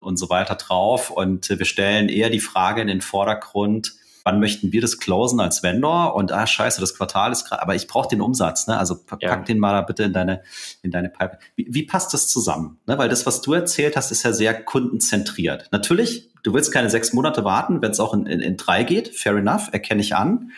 und 0.00 0.16
so 0.16 0.28
weiter 0.30 0.56
drauf. 0.56 1.12
Und 1.12 1.48
wir 1.48 1.64
stellen 1.64 2.08
eher 2.08 2.30
die 2.30 2.40
Frage 2.40 2.80
in 2.80 2.88
den 2.88 3.02
Vordergrund, 3.02 3.92
wann 4.24 4.40
möchten 4.40 4.72
wir 4.72 4.80
das 4.80 4.98
closen 4.98 5.40
als 5.40 5.62
Vendor 5.62 6.14
und 6.14 6.32
ah 6.32 6.46
scheiße, 6.46 6.80
das 6.80 6.94
Quartal 6.94 7.32
ist 7.32 7.44
gerade, 7.44 7.62
aber 7.62 7.74
ich 7.74 7.86
brauche 7.86 8.08
den 8.08 8.20
Umsatz, 8.20 8.66
ne? 8.66 8.78
Also 8.78 8.96
pack 9.04 9.22
ja. 9.22 9.36
den 9.36 9.58
mal 9.58 9.80
bitte 9.82 10.04
in 10.04 10.12
deine 10.12 10.42
in 10.82 10.90
deine 10.90 11.08
Pipe. 11.08 11.38
Wie, 11.56 11.66
wie 11.70 11.82
passt 11.84 12.12
das 12.14 12.28
zusammen? 12.28 12.78
Ne? 12.86 12.98
Weil 12.98 13.08
das, 13.08 13.26
was 13.26 13.40
du 13.40 13.52
erzählt 13.52 13.96
hast, 13.96 14.10
ist 14.10 14.22
ja 14.22 14.32
sehr 14.32 14.54
kundenzentriert. 14.62 15.68
Natürlich, 15.72 16.30
du 16.42 16.54
willst 16.54 16.72
keine 16.72 16.90
sechs 16.90 17.12
Monate 17.12 17.44
warten, 17.44 17.82
wenn 17.82 17.90
es 17.90 18.00
auch 18.00 18.14
in, 18.14 18.26
in, 18.26 18.40
in 18.40 18.56
drei 18.56 18.84
geht, 18.84 19.14
fair 19.16 19.36
enough, 19.36 19.68
erkenne 19.72 20.00
ich 20.00 20.14
an. 20.14 20.50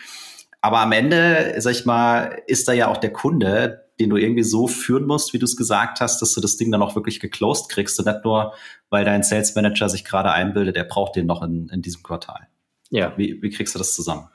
Aber 0.61 0.79
am 0.79 0.93
Ende, 0.93 1.55
sag 1.57 1.71
ich 1.71 1.85
mal, 1.85 2.41
ist 2.47 2.67
da 2.67 2.73
ja 2.73 2.87
auch 2.87 2.97
der 2.97 3.11
Kunde, 3.11 3.83
den 3.99 4.09
du 4.09 4.17
irgendwie 4.17 4.43
so 4.43 4.67
führen 4.67 5.05
musst, 5.05 5.33
wie 5.33 5.39
du 5.39 5.45
es 5.45 5.55
gesagt 5.55 6.01
hast, 6.01 6.21
dass 6.21 6.33
du 6.33 6.41
das 6.41 6.57
Ding 6.57 6.71
dann 6.71 6.81
auch 6.81 6.95
wirklich 6.95 7.19
geclosed 7.19 7.69
kriegst 7.69 7.99
und 7.99 8.05
nicht 8.05 8.23
nur, 8.23 8.53
weil 8.89 9.05
dein 9.05 9.23
Sales 9.23 9.55
Manager 9.55 9.89
sich 9.89 10.03
gerade 10.03 10.31
einbildet, 10.31 10.75
er 10.75 10.85
braucht 10.85 11.15
den 11.15 11.25
noch 11.25 11.43
in, 11.43 11.69
in 11.69 11.81
diesem 11.81 12.01
Quartal. 12.01 12.47
Ja. 12.93 13.11
Wie, 13.17 13.41
wie 13.41 13.49
kriegst 13.49 13.73
du 13.73 13.79
das 13.79 13.95
zusammen? 13.95 14.29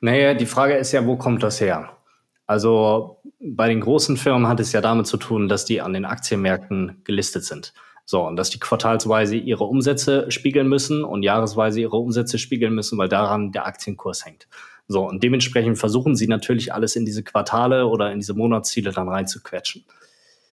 Naja, 0.00 0.34
die 0.34 0.46
Frage 0.46 0.74
ist 0.74 0.90
ja, 0.90 1.06
wo 1.06 1.16
kommt 1.16 1.44
das 1.44 1.60
her? 1.60 1.96
Also 2.44 3.22
bei 3.38 3.68
den 3.68 3.80
großen 3.80 4.16
Firmen 4.16 4.48
hat 4.48 4.58
es 4.58 4.72
ja 4.72 4.80
damit 4.80 5.06
zu 5.06 5.16
tun, 5.16 5.48
dass 5.48 5.64
die 5.64 5.80
an 5.80 5.92
den 5.92 6.04
Aktienmärkten 6.04 7.02
gelistet 7.04 7.44
sind. 7.44 7.72
So, 8.04 8.26
und 8.26 8.34
dass 8.34 8.50
die 8.50 8.58
quartalsweise 8.58 9.36
ihre 9.36 9.62
Umsätze 9.62 10.28
spiegeln 10.32 10.68
müssen 10.68 11.04
und 11.04 11.22
jahresweise 11.22 11.80
ihre 11.80 11.98
Umsätze 11.98 12.38
spiegeln 12.38 12.74
müssen, 12.74 12.98
weil 12.98 13.08
daran 13.08 13.52
der 13.52 13.66
Aktienkurs 13.66 14.26
hängt. 14.26 14.48
So, 14.88 15.06
und 15.06 15.22
dementsprechend 15.22 15.78
versuchen 15.78 16.16
sie 16.16 16.26
natürlich 16.26 16.74
alles 16.74 16.96
in 16.96 17.04
diese 17.04 17.22
Quartale 17.22 17.86
oder 17.86 18.10
in 18.10 18.18
diese 18.18 18.34
Monatsziele 18.34 18.90
dann 18.90 19.08
reinzuquetschen. 19.08 19.84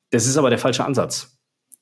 Das 0.08 0.26
ist 0.26 0.38
aber 0.38 0.48
der 0.48 0.58
falsche 0.58 0.86
Ansatz, 0.86 1.38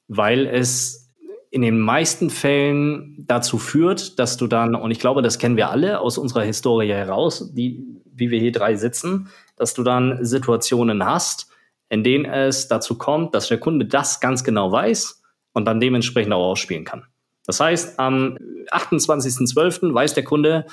weil 0.09 0.47
es 0.47 1.10
in 1.51 1.63
den 1.63 1.81
meisten 1.81 2.31
Fällen 2.31 3.17
dazu 3.27 3.59
führt, 3.59 4.19
dass 4.19 4.37
du 4.37 4.47
dann, 4.47 4.75
und 4.77 4.93
ich 4.93 5.01
glaube, 5.01 5.21
das 5.21 5.39
kennen 5.39 5.57
wir 5.57 5.71
alle 5.71 6.01
aus 6.01 6.17
unserer 6.17 6.43
Historie 6.43 6.89
heraus, 6.89 7.53
die, 7.53 7.85
wie 8.15 8.31
wir 8.31 8.39
hier 8.39 8.53
drei 8.53 8.77
sitzen, 8.77 9.29
dass 9.57 9.75
du 9.75 9.83
dann 9.83 10.25
Situationen 10.25 11.05
hast, 11.05 11.51
in 11.89 12.05
denen 12.05 12.25
es 12.25 12.69
dazu 12.69 12.97
kommt, 12.97 13.35
dass 13.35 13.49
der 13.49 13.59
Kunde 13.59 13.87
das 13.87 14.21
ganz 14.21 14.45
genau 14.45 14.71
weiß 14.71 15.23
und 15.53 15.65
dann 15.65 15.81
dementsprechend 15.81 16.33
auch 16.33 16.51
ausspielen 16.51 16.85
kann. 16.85 17.05
Das 17.47 17.59
heißt, 17.59 17.99
am 17.99 18.39
28.12. 18.71 19.93
weiß 19.93 20.15
der 20.15 20.23
Kunde, 20.23 20.67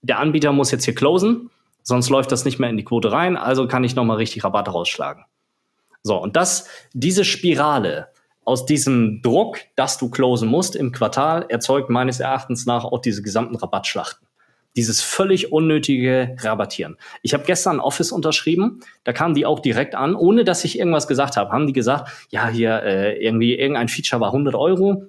der 0.00 0.18
Anbieter 0.18 0.52
muss 0.52 0.70
jetzt 0.70 0.86
hier 0.86 0.94
closen, 0.94 1.50
sonst 1.82 2.08
läuft 2.08 2.32
das 2.32 2.46
nicht 2.46 2.58
mehr 2.58 2.70
in 2.70 2.78
die 2.78 2.84
Quote 2.84 3.12
rein, 3.12 3.36
also 3.36 3.68
kann 3.68 3.84
ich 3.84 3.94
nochmal 3.94 4.16
richtig 4.16 4.44
Rabatte 4.44 4.70
rausschlagen. 4.70 5.24
So, 6.02 6.16
und 6.16 6.36
das, 6.36 6.68
diese 6.94 7.24
Spirale 7.24 8.08
aus 8.48 8.64
diesem 8.64 9.20
Druck, 9.20 9.58
dass 9.76 9.98
du 9.98 10.08
closen 10.08 10.48
musst 10.48 10.74
im 10.74 10.90
Quartal, 10.90 11.44
erzeugt 11.50 11.90
meines 11.90 12.18
Erachtens 12.18 12.64
nach 12.64 12.84
auch 12.84 13.00
diese 13.00 13.20
gesamten 13.22 13.56
Rabattschlachten. 13.56 14.26
Dieses 14.74 15.02
völlig 15.02 15.52
unnötige 15.52 16.34
Rabattieren. 16.40 16.96
Ich 17.20 17.34
habe 17.34 17.44
gestern 17.44 17.78
Office 17.78 18.10
unterschrieben, 18.10 18.80
da 19.04 19.12
kamen 19.12 19.34
die 19.34 19.44
auch 19.44 19.60
direkt 19.60 19.94
an, 19.94 20.14
ohne 20.14 20.44
dass 20.44 20.64
ich 20.64 20.78
irgendwas 20.78 21.06
gesagt 21.06 21.36
habe. 21.36 21.52
Haben 21.52 21.66
die 21.66 21.74
gesagt, 21.74 22.10
ja, 22.30 22.48
hier 22.48 22.82
äh, 22.82 23.22
irgendwie 23.22 23.54
irgendein 23.54 23.88
Feature 23.88 24.20
war 24.20 24.28
100 24.28 24.54
Euro. 24.54 25.04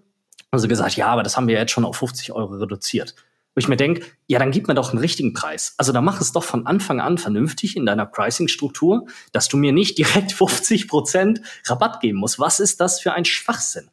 Also 0.52 0.68
gesagt, 0.68 0.98
ja, 0.98 1.08
aber 1.08 1.24
das 1.24 1.38
haben 1.38 1.48
wir 1.48 1.56
jetzt 1.56 1.72
schon 1.72 1.86
auf 1.86 1.96
50 1.96 2.34
Euro 2.34 2.56
reduziert. 2.56 3.16
Wo 3.60 3.62
ich 3.62 3.68
mir 3.68 3.76
denke, 3.76 4.05
ja, 4.28 4.39
dann 4.39 4.51
gib 4.51 4.70
mir 4.70 4.74
doch 4.74 4.91
einen 4.91 4.99
richtigen 4.99 5.34
Preis. 5.34 5.74
Also 5.76 5.91
da 5.91 5.99
mach 5.99 6.22
es 6.22 6.32
doch 6.32 6.45
von 6.45 6.66
Anfang 6.66 7.01
an 7.01 7.18
vernünftig 7.18 7.76
in 7.76 7.86
deiner 7.86 8.05
Pricing-Struktur, 8.05 9.05
dass 9.34 9.49
du 9.49 9.57
mir 9.57 9.74
nicht 9.74 9.97
direkt 9.97 10.32
50 10.32 10.88
Prozent 10.88 11.41
Rabatt 11.66 11.99
geben 11.99 12.20
musst. 12.20 12.39
Was 12.39 12.62
ist 12.62 12.80
das 12.80 13.01
für 13.01 13.12
ein 13.12 13.26
Schwachsinn? 13.26 13.89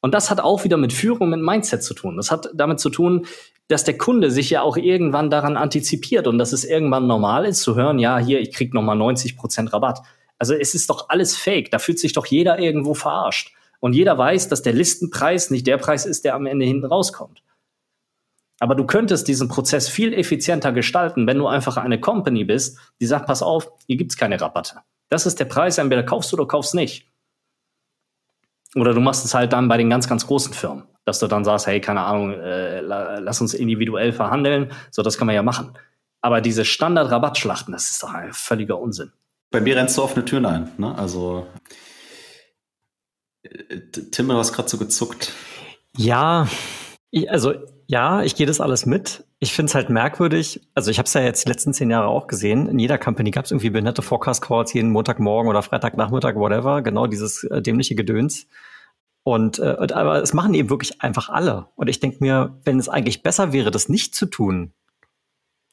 Und 0.00 0.14
das 0.14 0.30
hat 0.30 0.40
auch 0.40 0.64
wieder 0.64 0.78
mit 0.78 0.94
Führung, 0.94 1.28
mit 1.28 1.42
Mindset 1.42 1.84
zu 1.84 1.92
tun. 1.92 2.16
Das 2.16 2.30
hat 2.30 2.48
damit 2.54 2.80
zu 2.80 2.88
tun, 2.88 3.26
dass 3.68 3.84
der 3.84 3.98
Kunde 3.98 4.30
sich 4.30 4.48
ja 4.48 4.62
auch 4.62 4.78
irgendwann 4.78 5.28
daran 5.28 5.58
antizipiert 5.58 6.26
und 6.26 6.38
dass 6.38 6.54
es 6.54 6.64
irgendwann 6.64 7.06
normal 7.06 7.44
ist 7.44 7.60
zu 7.60 7.74
hören, 7.74 7.98
ja, 7.98 8.16
hier, 8.16 8.40
ich 8.40 8.50
krieg 8.50 8.72
nochmal 8.72 8.96
90 8.96 9.36
Prozent 9.36 9.74
Rabatt. 9.74 10.00
Also 10.38 10.54
es 10.54 10.74
ist 10.74 10.88
doch 10.88 11.10
alles 11.10 11.36
fake. 11.36 11.70
Da 11.70 11.78
fühlt 11.78 11.98
sich 11.98 12.14
doch 12.14 12.24
jeder 12.24 12.58
irgendwo 12.58 12.94
verarscht. 12.94 13.52
Und 13.78 13.92
jeder 13.92 14.16
weiß, 14.16 14.48
dass 14.48 14.62
der 14.62 14.72
Listenpreis 14.72 15.50
nicht 15.50 15.66
der 15.66 15.76
Preis 15.76 16.06
ist, 16.06 16.24
der 16.24 16.34
am 16.34 16.46
Ende 16.46 16.64
hinten 16.64 16.86
rauskommt. 16.86 17.42
Aber 18.60 18.74
du 18.74 18.84
könntest 18.84 19.26
diesen 19.26 19.48
Prozess 19.48 19.88
viel 19.88 20.12
effizienter 20.12 20.70
gestalten, 20.70 21.26
wenn 21.26 21.38
du 21.38 21.48
einfach 21.48 21.78
eine 21.78 21.98
Company 21.98 22.44
bist, 22.44 22.78
die 23.00 23.06
sagt, 23.06 23.26
pass 23.26 23.42
auf, 23.42 23.72
hier 23.86 23.96
gibt's 23.96 24.18
keine 24.18 24.40
Rabatte. 24.40 24.76
Das 25.08 25.26
ist 25.26 25.40
der 25.40 25.46
Preis, 25.46 25.78
entweder 25.78 26.02
kaufst 26.02 26.30
du 26.30 26.36
oder 26.36 26.46
kaufst 26.46 26.74
nicht. 26.74 27.08
Oder 28.76 28.92
du 28.94 29.00
machst 29.00 29.24
es 29.24 29.34
halt 29.34 29.52
dann 29.54 29.66
bei 29.66 29.78
den 29.78 29.90
ganz, 29.90 30.08
ganz 30.08 30.26
großen 30.26 30.52
Firmen, 30.52 30.84
dass 31.04 31.18
du 31.18 31.26
dann 31.26 31.44
sagst, 31.44 31.66
hey, 31.66 31.80
keine 31.80 32.02
Ahnung, 32.02 32.34
äh, 32.34 32.80
lass 32.80 33.40
uns 33.40 33.54
individuell 33.54 34.12
verhandeln. 34.12 34.70
So, 34.90 35.02
das 35.02 35.16
kann 35.16 35.26
man 35.26 35.34
ja 35.34 35.42
machen. 35.42 35.76
Aber 36.20 36.42
diese 36.42 36.66
Standard-Rabattschlachten, 36.66 37.72
das 37.72 37.90
ist 37.90 38.02
doch 38.02 38.12
ein 38.12 38.32
völliger 38.32 38.78
Unsinn. 38.78 39.10
Bei 39.50 39.60
mir 39.60 39.74
rennst 39.74 39.96
du 39.96 40.02
offene 40.02 40.24
Türen 40.24 40.46
ein. 40.46 40.70
Ne? 40.76 40.94
Also 40.96 41.46
äh, 43.42 43.80
Tim, 44.12 44.28
du 44.28 44.34
hast 44.34 44.52
gerade 44.52 44.68
so 44.68 44.76
gezuckt. 44.76 45.32
Ja, 45.96 46.46
also 47.28 47.54
ja, 47.90 48.22
ich 48.22 48.36
gehe 48.36 48.46
das 48.46 48.60
alles 48.60 48.86
mit. 48.86 49.24
Ich 49.40 49.52
finde 49.52 49.68
es 49.68 49.74
halt 49.74 49.90
merkwürdig. 49.90 50.60
Also 50.76 50.92
ich 50.92 50.98
habe 50.98 51.06
es 51.06 51.14
ja 51.14 51.22
jetzt 51.22 51.44
die 51.44 51.48
letzten 51.48 51.74
zehn 51.74 51.90
Jahre 51.90 52.06
auch 52.06 52.28
gesehen. 52.28 52.68
In 52.68 52.78
jeder 52.78 52.98
Company 52.98 53.32
gab 53.32 53.46
es 53.46 53.50
irgendwie 53.50 53.70
behinderte 53.70 54.00
Forecast-Calls 54.00 54.72
jeden 54.74 54.90
Montagmorgen 54.90 55.50
oder 55.50 55.60
Freitagnachmittag, 55.64 56.36
whatever. 56.36 56.82
Genau 56.82 57.08
dieses 57.08 57.42
äh, 57.42 57.60
dämliche 57.60 57.96
Gedöns. 57.96 58.46
Und 59.24 59.58
äh, 59.58 59.88
aber 59.92 60.22
es 60.22 60.32
machen 60.34 60.54
eben 60.54 60.70
wirklich 60.70 61.02
einfach 61.02 61.30
alle. 61.30 61.66
Und 61.74 61.88
ich 61.88 61.98
denke 61.98 62.18
mir, 62.20 62.60
wenn 62.62 62.78
es 62.78 62.88
eigentlich 62.88 63.24
besser 63.24 63.52
wäre, 63.52 63.72
das 63.72 63.88
nicht 63.88 64.14
zu 64.14 64.26
tun, 64.26 64.72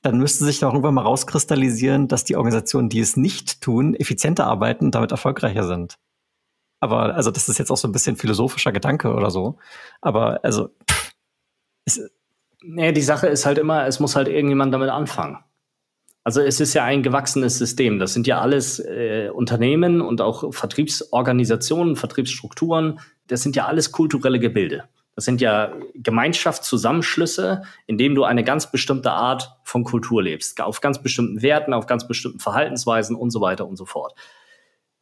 dann 0.02 0.18
müsste 0.18 0.44
sich 0.44 0.60
doch 0.60 0.70
irgendwann 0.70 0.96
mal 0.96 1.04
rauskristallisieren, 1.04 2.08
dass 2.08 2.24
die 2.24 2.36
Organisationen, 2.36 2.90
die 2.90 3.00
es 3.00 3.16
nicht 3.16 3.62
tun, 3.62 3.94
effizienter 3.94 4.48
arbeiten 4.48 4.86
und 4.86 4.96
damit 4.96 5.12
erfolgreicher 5.12 5.66
sind. 5.66 6.00
Aber 6.80 7.14
also 7.14 7.30
das 7.30 7.48
ist 7.48 7.60
jetzt 7.60 7.70
auch 7.70 7.78
so 7.78 7.88
ein 7.88 7.92
bisschen 7.92 8.16
philosophischer 8.16 8.72
Gedanke 8.72 9.14
oder 9.14 9.30
so. 9.30 9.60
Aber 10.02 10.40
also 10.44 10.70
es, 11.88 12.02
nee, 12.62 12.92
die 12.92 13.02
Sache 13.02 13.28
ist 13.28 13.46
halt 13.46 13.58
immer, 13.58 13.88
es 13.88 14.00
muss 14.00 14.16
halt 14.16 14.28
irgendjemand 14.28 14.74
damit 14.74 14.90
anfangen. 14.90 15.40
Also 16.24 16.42
es 16.42 16.60
ist 16.60 16.74
ja 16.74 16.84
ein 16.84 17.04
gewachsenes 17.04 17.58
System. 17.58 18.00
Das 18.00 18.14
sind 18.14 18.28
ja 18.28 18.42
alles 18.42 18.80
äh, 18.80 19.30
Unternehmen 19.34 20.02
und 20.02 20.20
auch 20.20 20.54
Vertriebsorganisationen, 20.54 21.96
Vertriebsstrukturen. 21.96 23.00
Das 23.28 23.44
sind 23.44 23.56
ja 23.56 23.66
alles 23.66 23.94
kulturelle 23.94 24.38
Gebilde. 24.38 24.84
Das 25.16 25.24
sind 25.24 25.40
ja 25.40 25.74
Gemeinschaftszusammenschlüsse, 25.96 27.64
in 27.88 27.98
denen 27.98 28.14
du 28.14 28.26
eine 28.26 28.44
ganz 28.44 28.70
bestimmte 28.70 29.12
Art 29.12 29.58
von 29.64 29.86
Kultur 29.86 30.22
lebst. 30.22 30.60
Auf 30.60 30.82
ganz 30.82 31.02
bestimmten 31.02 31.42
Werten, 31.42 31.74
auf 31.74 31.88
ganz 31.88 32.06
bestimmten 32.08 32.40
Verhaltensweisen 32.40 33.16
und 33.16 33.32
so 33.32 33.40
weiter 33.40 33.66
und 33.66 33.78
so 33.78 33.86
fort. 33.86 34.14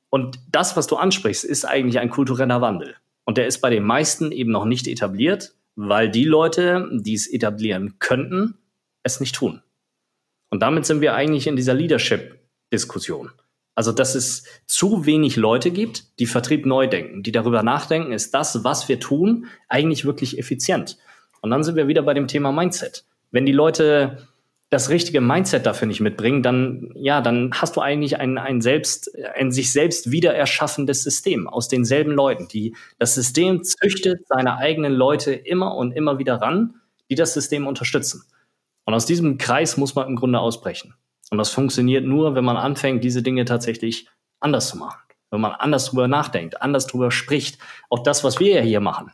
Und 0.09 0.39
das, 0.51 0.77
was 0.77 0.85
du 0.85 0.95
ansprichst, 0.95 1.43
ist 1.43 1.65
eigentlich 1.65 1.99
ein 1.99 2.11
kultureller 2.11 2.61
Wandel. 2.61 2.95
Und 3.25 3.37
der 3.37 3.47
ist 3.47 3.59
bei 3.61 3.71
den 3.71 3.83
meisten 3.83 4.31
eben 4.31 4.51
noch 4.51 4.65
nicht 4.65 4.87
etabliert, 4.87 5.55
weil 5.75 6.09
die 6.09 6.25
Leute, 6.25 6.89
die 6.91 7.13
es 7.13 7.27
etablieren 7.27 7.99
könnten, 7.99 8.57
es 9.03 9.19
nicht 9.19 9.35
tun. 9.35 9.61
Und 10.49 10.61
damit 10.61 10.85
sind 10.85 11.01
wir 11.01 11.13
eigentlich 11.15 11.47
in 11.47 11.55
dieser 11.55 11.73
Leadership-Diskussion. 11.73 13.31
Also, 13.75 13.91
dass 13.91 14.15
es 14.15 14.45
zu 14.65 15.05
wenig 15.05 15.35
Leute 15.35 15.69
gibt, 15.69 16.17
die 16.19 16.27
Vertrieb 16.27 16.65
neu 16.65 16.87
denken, 16.87 17.23
die 17.23 17.33
darüber 17.33 17.61
nachdenken, 17.61 18.13
ist 18.13 18.33
das, 18.33 18.63
was 18.63 18.87
wir 18.87 19.01
tun, 19.01 19.47
eigentlich 19.67 20.05
wirklich 20.05 20.39
effizient? 20.39 20.97
Und 21.41 21.51
dann 21.51 21.63
sind 21.63 21.75
wir 21.75 21.89
wieder 21.89 22.01
bei 22.01 22.13
dem 22.13 22.27
Thema 22.27 22.53
Mindset. 22.53 23.03
Wenn 23.31 23.45
die 23.45 23.51
Leute 23.51 24.27
das 24.69 24.89
richtige 24.89 25.21
Mindset 25.21 25.65
dafür 25.65 25.87
nicht 25.87 26.01
mitbringen, 26.01 26.41
dann, 26.41 26.91
ja, 26.95 27.21
dann 27.21 27.51
hast 27.53 27.75
du 27.75 27.81
eigentlich 27.81 28.19
ein, 28.19 28.37
ein 28.37 28.61
selbst, 28.61 29.11
ein 29.35 29.51
sich 29.51 29.71
selbst 29.71 30.11
wieder 30.11 30.33
erschaffendes 30.33 31.03
System 31.03 31.47
aus 31.47 31.67
denselben 31.67 32.11
Leuten, 32.11 32.47
die, 32.47 32.75
das 32.97 33.13
System 33.15 33.63
züchtet 33.63 34.27
seine 34.27 34.57
eigenen 34.57 34.93
Leute 34.93 35.33
immer 35.33 35.75
und 35.75 35.91
immer 35.91 36.17
wieder 36.17 36.41
ran, 36.41 36.75
die 37.09 37.15
das 37.15 37.33
System 37.33 37.67
unterstützen. 37.67 38.23
Und 38.85 38.93
aus 38.93 39.05
diesem 39.05 39.37
Kreis 39.37 39.77
muss 39.77 39.95
man 39.95 40.07
im 40.07 40.15
Grunde 40.15 40.39
ausbrechen. 40.39 40.95
Und 41.31 41.37
das 41.37 41.49
funktioniert 41.49 42.05
nur, 42.05 42.35
wenn 42.35 42.45
man 42.45 42.57
anfängt, 42.57 43.03
diese 43.03 43.23
Dinge 43.23 43.45
tatsächlich 43.45 44.07
anders 44.39 44.69
zu 44.69 44.77
machen. 44.77 44.99
Wenn 45.31 45.41
man 45.41 45.53
anders 45.53 45.87
drüber 45.87 46.07
nachdenkt, 46.07 46.61
anders 46.61 46.87
drüber 46.87 47.11
spricht. 47.11 47.59
Auch 47.89 48.03
das, 48.03 48.23
was 48.23 48.39
wir 48.39 48.55
ja 48.55 48.61
hier 48.61 48.79
machen, 48.79 49.11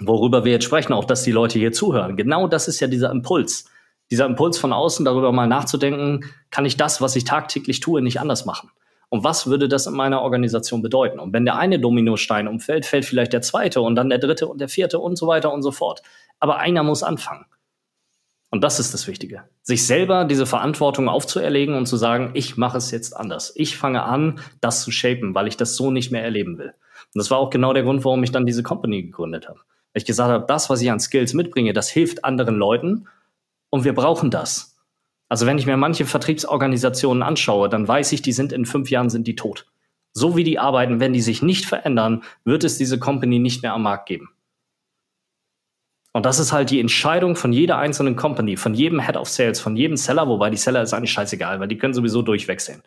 worüber 0.00 0.44
wir 0.44 0.52
jetzt 0.52 0.64
sprechen, 0.64 0.92
auch 0.92 1.04
dass 1.04 1.24
die 1.24 1.32
Leute 1.32 1.58
hier 1.58 1.72
zuhören. 1.72 2.16
Genau 2.16 2.46
das 2.46 2.68
ist 2.68 2.80
ja 2.80 2.86
dieser 2.86 3.10
Impuls 3.10 3.68
dieser 4.12 4.26
Impuls 4.26 4.58
von 4.58 4.74
außen, 4.74 5.06
darüber 5.06 5.32
mal 5.32 5.46
nachzudenken, 5.46 6.26
kann 6.50 6.66
ich 6.66 6.76
das, 6.76 7.00
was 7.00 7.16
ich 7.16 7.24
tagtäglich 7.24 7.80
tue, 7.80 8.02
nicht 8.02 8.20
anders 8.20 8.44
machen? 8.44 8.68
Und 9.08 9.24
was 9.24 9.46
würde 9.46 9.68
das 9.68 9.86
in 9.86 9.94
meiner 9.94 10.20
Organisation 10.20 10.82
bedeuten? 10.82 11.18
Und 11.18 11.32
wenn 11.32 11.46
der 11.46 11.56
eine 11.56 11.80
Dominostein 11.80 12.46
umfällt, 12.46 12.84
fällt 12.84 13.06
vielleicht 13.06 13.32
der 13.32 13.40
zweite 13.40 13.80
und 13.80 13.94
dann 13.94 14.10
der 14.10 14.18
dritte 14.18 14.48
und 14.48 14.60
der 14.60 14.68
vierte 14.68 14.98
und 14.98 15.16
so 15.16 15.28
weiter 15.28 15.50
und 15.50 15.62
so 15.62 15.72
fort. 15.72 16.02
Aber 16.40 16.58
einer 16.58 16.82
muss 16.82 17.02
anfangen. 17.02 17.46
Und 18.50 18.62
das 18.62 18.78
ist 18.78 18.92
das 18.92 19.06
Wichtige. 19.06 19.44
Sich 19.62 19.86
selber 19.86 20.26
diese 20.26 20.44
Verantwortung 20.44 21.08
aufzuerlegen 21.08 21.74
und 21.74 21.86
zu 21.86 21.96
sagen, 21.96 22.32
ich 22.34 22.58
mache 22.58 22.76
es 22.76 22.90
jetzt 22.90 23.16
anders. 23.16 23.54
Ich 23.56 23.78
fange 23.78 24.02
an, 24.02 24.40
das 24.60 24.82
zu 24.82 24.90
shapen, 24.90 25.34
weil 25.34 25.48
ich 25.48 25.56
das 25.56 25.74
so 25.74 25.90
nicht 25.90 26.12
mehr 26.12 26.22
erleben 26.22 26.58
will. 26.58 26.74
Und 27.14 27.18
das 27.18 27.30
war 27.30 27.38
auch 27.38 27.48
genau 27.48 27.72
der 27.72 27.82
Grund, 27.82 28.04
warum 28.04 28.22
ich 28.24 28.30
dann 28.30 28.44
diese 28.44 28.62
Company 28.62 29.04
gegründet 29.04 29.48
habe. 29.48 29.58
Weil 29.58 30.02
ich 30.02 30.04
gesagt 30.04 30.30
habe, 30.30 30.44
das, 30.46 30.68
was 30.68 30.82
ich 30.82 30.90
an 30.90 31.00
Skills 31.00 31.32
mitbringe, 31.32 31.72
das 31.72 31.88
hilft 31.88 32.26
anderen 32.26 32.56
Leuten 32.56 33.06
und 33.72 33.84
wir 33.84 33.94
brauchen 33.94 34.30
das. 34.30 34.76
Also 35.28 35.46
wenn 35.46 35.56
ich 35.56 35.64
mir 35.64 35.78
manche 35.78 36.04
Vertriebsorganisationen 36.04 37.22
anschaue, 37.22 37.70
dann 37.70 37.88
weiß 37.88 38.12
ich, 38.12 38.20
die 38.20 38.32
sind 38.32 38.52
in 38.52 38.66
fünf 38.66 38.90
Jahren 38.90 39.08
sind 39.08 39.26
die 39.26 39.34
tot. 39.34 39.66
So 40.12 40.36
wie 40.36 40.44
die 40.44 40.58
arbeiten, 40.58 41.00
wenn 41.00 41.14
die 41.14 41.22
sich 41.22 41.40
nicht 41.40 41.64
verändern, 41.64 42.22
wird 42.44 42.64
es 42.64 42.76
diese 42.76 42.98
Company 42.98 43.38
nicht 43.38 43.62
mehr 43.62 43.72
am 43.72 43.82
Markt 43.82 44.06
geben. 44.06 44.28
Und 46.12 46.26
das 46.26 46.38
ist 46.38 46.52
halt 46.52 46.68
die 46.68 46.80
Entscheidung 46.80 47.34
von 47.34 47.54
jeder 47.54 47.78
einzelnen 47.78 48.14
Company, 48.14 48.58
von 48.58 48.74
jedem 48.74 49.00
Head 49.00 49.16
of 49.16 49.30
Sales, 49.30 49.58
von 49.58 49.74
jedem 49.74 49.96
Seller, 49.96 50.28
wobei 50.28 50.50
die 50.50 50.58
Seller 50.58 50.82
ist 50.82 50.92
eigentlich 50.92 51.12
scheißegal, 51.12 51.58
weil 51.58 51.68
die 51.68 51.78
können 51.78 51.94
sowieso 51.94 52.20
durchwechseln. 52.20 52.82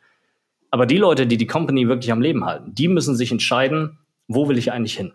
Aber 0.69 0.86
die 0.86 0.97
Leute, 0.97 1.25
die 1.25 1.38
die 1.38 1.47
Company 1.47 1.88
wirklich 1.88 2.11
am 2.11 2.21
Leben 2.21 2.45
halten, 2.45 2.75
die 2.75 2.88
müssen 2.88 3.15
sich 3.15 3.31
entscheiden, 3.31 3.97
wo 4.27 4.47
will 4.47 4.59
ich 4.59 4.71
eigentlich 4.71 4.95
hin? 4.95 5.13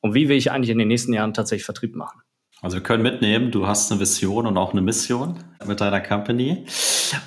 Und 0.00 0.14
wie 0.14 0.28
will 0.28 0.36
ich 0.36 0.52
eigentlich 0.52 0.70
in 0.70 0.78
den 0.78 0.86
nächsten 0.86 1.12
Jahren 1.12 1.34
tatsächlich 1.34 1.64
Vertrieb 1.64 1.96
machen? 1.96 2.20
Also 2.60 2.76
wir 2.76 2.82
können 2.82 3.04
mitnehmen, 3.04 3.52
du 3.52 3.68
hast 3.68 3.92
eine 3.92 4.00
Vision 4.00 4.46
und 4.46 4.56
auch 4.56 4.72
eine 4.72 4.80
Mission 4.80 5.38
mit 5.64 5.80
deiner 5.80 6.00
Company. 6.00 6.66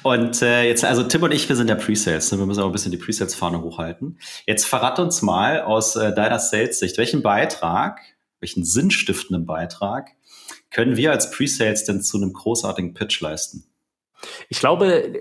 Und 0.04 0.42
äh, 0.42 0.64
jetzt, 0.64 0.84
also 0.84 1.04
Tim 1.04 1.24
und 1.24 1.34
ich, 1.34 1.48
wir 1.48 1.56
sind 1.56 1.70
ja 1.70 1.76
Pre-Sales, 1.76 2.32
ne? 2.32 2.40
wir 2.40 2.46
müssen 2.46 2.62
auch 2.62 2.66
ein 2.66 2.74
bisschen 2.74 2.92
die 2.92 2.98
Pre-Sales-Fahne 2.98 3.62
hochhalten. 3.62 4.20
Jetzt 4.46 4.66
verrat 4.66 5.00
uns 5.00 5.22
mal 5.22 5.62
aus 5.62 5.96
äh, 5.96 6.14
deiner 6.14 6.40
Sales-Sicht, 6.40 6.98
welchen 6.98 7.22
Beitrag, 7.22 8.02
welchen 8.42 8.66
sinnstiftenden 8.66 9.46
Beitrag 9.46 10.10
können 10.70 10.98
wir 10.98 11.12
als 11.12 11.32
Pre-Sales 11.32 11.86
denn 11.86 12.02
zu 12.02 12.18
einem 12.18 12.34
großartigen 12.34 12.94
Pitch 12.94 13.22
leisten? 13.22 13.64
Ich 14.50 14.60
glaube, 14.60 15.14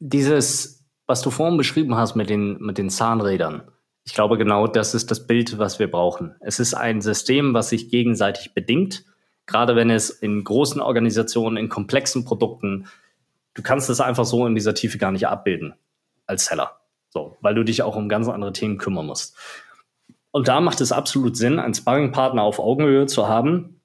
dieses, 0.00 0.84
was 1.06 1.22
du 1.22 1.30
vorhin 1.30 1.56
beschrieben 1.56 1.96
hast 1.96 2.16
mit 2.16 2.30
den, 2.30 2.58
mit 2.58 2.78
den 2.78 2.90
Zahnrädern, 2.90 3.70
ich 4.04 4.14
glaube 4.14 4.36
genau, 4.36 4.66
das 4.66 4.94
ist 4.94 5.12
das 5.12 5.28
Bild, 5.28 5.58
was 5.58 5.78
wir 5.78 5.88
brauchen. 5.88 6.34
Es 6.40 6.58
ist 6.58 6.74
ein 6.74 7.00
System, 7.00 7.54
was 7.54 7.68
sich 7.68 7.88
gegenseitig 7.88 8.52
bedingt 8.52 9.04
gerade 9.46 9.76
wenn 9.76 9.90
es 9.90 10.10
in 10.10 10.44
großen 10.44 10.80
Organisationen, 10.80 11.56
in 11.56 11.68
komplexen 11.68 12.24
Produkten, 12.24 12.86
du 13.54 13.62
kannst 13.62 13.90
es 13.90 14.00
einfach 14.00 14.24
so 14.24 14.46
in 14.46 14.54
dieser 14.54 14.74
Tiefe 14.74 14.98
gar 14.98 15.12
nicht 15.12 15.26
abbilden 15.26 15.74
als 16.26 16.46
Seller. 16.46 16.80
So, 17.10 17.36
weil 17.40 17.54
du 17.54 17.62
dich 17.62 17.82
auch 17.82 17.96
um 17.96 18.08
ganz 18.08 18.28
andere 18.28 18.52
Themen 18.52 18.78
kümmern 18.78 19.06
musst. 19.06 19.36
Und 20.30 20.48
da 20.48 20.60
macht 20.60 20.80
es 20.80 20.92
absolut 20.92 21.36
Sinn, 21.36 21.58
einen 21.58 21.74
Sparringpartner 21.74 22.42
auf 22.42 22.58
Augenhöhe 22.58 23.06
zu 23.06 23.28
haben, 23.28 23.80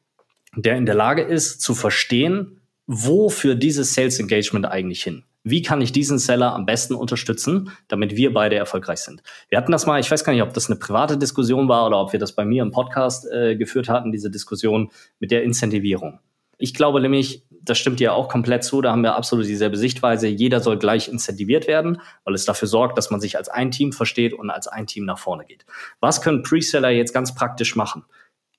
der 0.55 0.78
in 0.78 0.86
der 0.86 0.95
Lage 0.95 1.22
ist, 1.22 1.62
zu 1.62 1.76
verstehen, 1.76 2.62
wo 2.88 3.30
für 3.30 3.55
dieses 3.55 3.93
Sales 3.93 4.20
Engagement 4.20 4.66
eigentlich 4.66 5.03
hin? 5.03 5.24
Wie 5.49 5.61
kann 5.61 5.81
ich 5.81 5.91
diesen 5.91 6.19
Seller 6.19 6.53
am 6.53 6.65
besten 6.65 6.95
unterstützen, 6.95 7.71
damit 7.87 8.15
wir 8.15 8.33
beide 8.33 8.55
erfolgreich 8.55 8.99
sind. 8.99 9.21
Wir 9.49 9.57
hatten 9.57 9.71
das 9.71 9.85
mal, 9.85 9.99
ich 9.99 10.09
weiß 10.09 10.23
gar 10.23 10.33
nicht, 10.33 10.41
ob 10.41 10.53
das 10.53 10.69
eine 10.69 10.77
private 10.79 11.17
Diskussion 11.17 11.67
war 11.69 11.87
oder 11.87 11.99
ob 11.99 12.13
wir 12.13 12.19
das 12.19 12.33
bei 12.33 12.45
mir 12.45 12.63
im 12.63 12.71
Podcast 12.71 13.27
äh, 13.31 13.55
geführt 13.55 13.89
hatten, 13.89 14.11
diese 14.11 14.31
Diskussion 14.31 14.91
mit 15.19 15.31
der 15.31 15.43
Incentivierung. 15.43 16.19
Ich 16.59 16.73
glaube 16.73 16.99
nämlich, 17.01 17.43
das 17.61 17.77
stimmt 17.77 17.99
ja 17.99 18.13
auch 18.13 18.29
komplett 18.29 18.63
zu, 18.63 18.81
da 18.81 18.91
haben 18.91 19.03
wir 19.03 19.15
absolut 19.15 19.45
dieselbe 19.45 19.77
Sichtweise. 19.77 20.27
Jeder 20.27 20.59
soll 20.59 20.77
gleich 20.77 21.07
incentiviert 21.07 21.67
werden, 21.67 22.01
weil 22.23 22.33
es 22.33 22.45
dafür 22.45 22.67
sorgt, 22.67 22.97
dass 22.97 23.11
man 23.11 23.19
sich 23.19 23.37
als 23.37 23.49
ein 23.49 23.69
Team 23.69 23.91
versteht 23.91 24.33
und 24.33 24.49
als 24.49 24.67
ein 24.67 24.87
Team 24.87 25.05
nach 25.05 25.19
vorne 25.19 25.45
geht. 25.45 25.65
Was 25.99 26.21
können 26.21 26.41
Preseller 26.41 26.89
jetzt 26.89 27.13
ganz 27.13 27.35
praktisch 27.35 27.75
machen? 27.75 28.05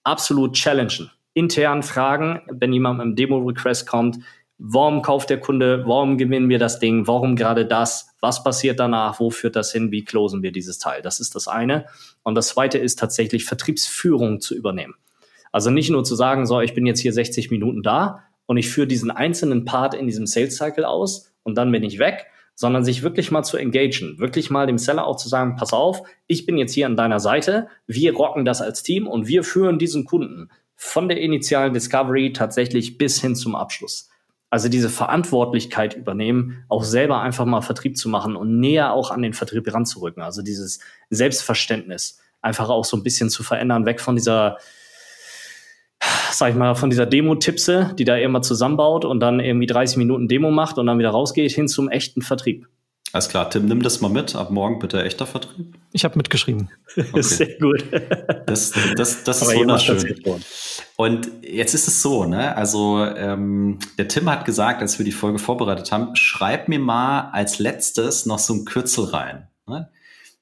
Absolut 0.04 0.54
challengen. 0.54 1.10
Intern 1.34 1.82
fragen, 1.82 2.42
wenn 2.50 2.72
jemand 2.72 2.98
mit 2.98 3.04
einem 3.04 3.16
Demo-Request 3.16 3.86
kommt, 3.86 4.18
warum 4.58 5.02
kauft 5.02 5.30
der 5.30 5.40
Kunde, 5.40 5.84
warum 5.86 6.18
gewinnen 6.18 6.48
wir 6.48 6.58
das 6.58 6.80
Ding, 6.80 7.06
warum 7.06 7.36
gerade 7.36 7.64
das, 7.64 8.14
was 8.20 8.42
passiert 8.42 8.80
danach, 8.80 9.20
wo 9.20 9.30
führt 9.30 9.56
das 9.56 9.72
hin, 9.72 9.92
wie 9.92 10.04
closen 10.04 10.42
wir 10.42 10.52
dieses 10.52 10.78
Teil. 10.78 11.00
Das 11.00 11.20
ist 11.20 11.34
das 11.34 11.48
eine. 11.48 11.86
Und 12.24 12.34
das 12.34 12.48
zweite 12.48 12.78
ist 12.78 12.98
tatsächlich 12.98 13.44
Vertriebsführung 13.44 14.40
zu 14.40 14.54
übernehmen. 14.54 14.94
Also 15.52 15.70
nicht 15.70 15.90
nur 15.90 16.04
zu 16.04 16.14
sagen, 16.14 16.44
so, 16.44 16.60
ich 16.60 16.74
bin 16.74 16.86
jetzt 16.86 17.00
hier 17.00 17.12
60 17.12 17.50
Minuten 17.50 17.82
da 17.82 18.24
und 18.46 18.56
ich 18.56 18.68
führe 18.68 18.86
diesen 18.86 19.10
einzelnen 19.10 19.64
Part 19.64 19.94
in 19.94 20.06
diesem 20.06 20.26
Sales 20.26 20.56
Cycle 20.56 20.84
aus 20.84 21.32
und 21.44 21.56
dann 21.56 21.72
bin 21.72 21.84
ich 21.84 21.98
weg, 21.98 22.26
sondern 22.54 22.84
sich 22.84 23.02
wirklich 23.02 23.30
mal 23.30 23.44
zu 23.44 23.56
engagen, 23.56 24.18
wirklich 24.18 24.50
mal 24.50 24.66
dem 24.66 24.78
Seller 24.78 25.06
auch 25.06 25.16
zu 25.16 25.28
sagen, 25.28 25.54
pass 25.56 25.72
auf, 25.72 26.02
ich 26.26 26.44
bin 26.44 26.58
jetzt 26.58 26.74
hier 26.74 26.86
an 26.86 26.96
deiner 26.96 27.20
Seite, 27.20 27.68
wir 27.86 28.14
rocken 28.14 28.44
das 28.44 28.60
als 28.60 28.82
Team 28.82 29.06
und 29.06 29.28
wir 29.28 29.44
führen 29.44 29.78
diesen 29.78 30.04
Kunden 30.04 30.50
von 30.74 31.08
der 31.08 31.20
initialen 31.20 31.72
Discovery 31.72 32.32
tatsächlich 32.32 32.98
bis 32.98 33.20
hin 33.20 33.36
zum 33.36 33.54
Abschluss. 33.54 34.07
Also 34.50 34.68
diese 34.68 34.88
Verantwortlichkeit 34.88 35.94
übernehmen, 35.94 36.64
auch 36.68 36.82
selber 36.82 37.20
einfach 37.20 37.44
mal 37.44 37.60
Vertrieb 37.60 37.98
zu 37.98 38.08
machen 38.08 38.34
und 38.34 38.60
näher 38.60 38.92
auch 38.92 39.10
an 39.10 39.22
den 39.22 39.34
Vertrieb 39.34 39.72
ranzurücken. 39.72 40.22
Also 40.22 40.42
dieses 40.42 40.80
Selbstverständnis 41.10 42.20
einfach 42.40 42.70
auch 42.70 42.84
so 42.84 42.96
ein 42.96 43.02
bisschen 43.02 43.28
zu 43.28 43.42
verändern, 43.42 43.84
weg 43.84 44.00
von 44.00 44.16
dieser 44.16 44.58
sag 46.30 46.50
ich 46.50 46.56
mal, 46.56 46.74
von 46.74 46.90
dieser 46.90 47.06
Demo-Tipse, 47.06 47.94
die 47.98 48.04
da 48.04 48.16
immer 48.16 48.42
zusammenbaut 48.42 49.04
und 49.04 49.20
dann 49.20 49.40
irgendwie 49.40 49.66
30 49.66 49.96
Minuten 49.96 50.28
Demo 50.28 50.50
macht 50.50 50.78
und 50.78 50.86
dann 50.86 50.98
wieder 50.98 51.10
rausgeht, 51.10 51.50
hin 51.50 51.68
zum 51.68 51.88
echten 51.88 52.22
Vertrieb. 52.22 52.68
Alles 53.12 53.30
klar, 53.30 53.48
Tim, 53.48 53.64
nimm 53.64 53.82
das 53.82 54.02
mal 54.02 54.10
mit. 54.10 54.34
Ab 54.34 54.50
morgen 54.50 54.78
bitte 54.78 55.02
echter 55.02 55.26
Vertrieb. 55.26 55.78
Ich 55.92 56.04
habe 56.04 56.16
mitgeschrieben. 56.18 56.70
Okay. 56.94 57.22
Sehr 57.22 57.58
gut. 57.58 57.82
Das, 58.46 58.72
das, 58.96 59.24
das 59.24 59.42
ist 59.42 59.54
wunderschön. 59.54 60.42
Und 60.96 61.30
jetzt 61.42 61.74
ist 61.74 61.88
es 61.88 62.02
so, 62.02 62.26
ne? 62.26 62.54
Also 62.54 63.02
ähm, 63.04 63.78
der 63.96 64.08
Tim 64.08 64.28
hat 64.28 64.44
gesagt, 64.44 64.82
als 64.82 64.98
wir 64.98 65.06
die 65.06 65.12
Folge 65.12 65.38
vorbereitet 65.38 65.90
haben, 65.90 66.14
schreib 66.16 66.68
mir 66.68 66.78
mal 66.78 67.30
als 67.32 67.58
letztes 67.58 68.26
noch 68.26 68.38
so 68.38 68.52
ein 68.52 68.64
Kürzel 68.66 69.04
rein. 69.06 69.48
Ne? 69.66 69.88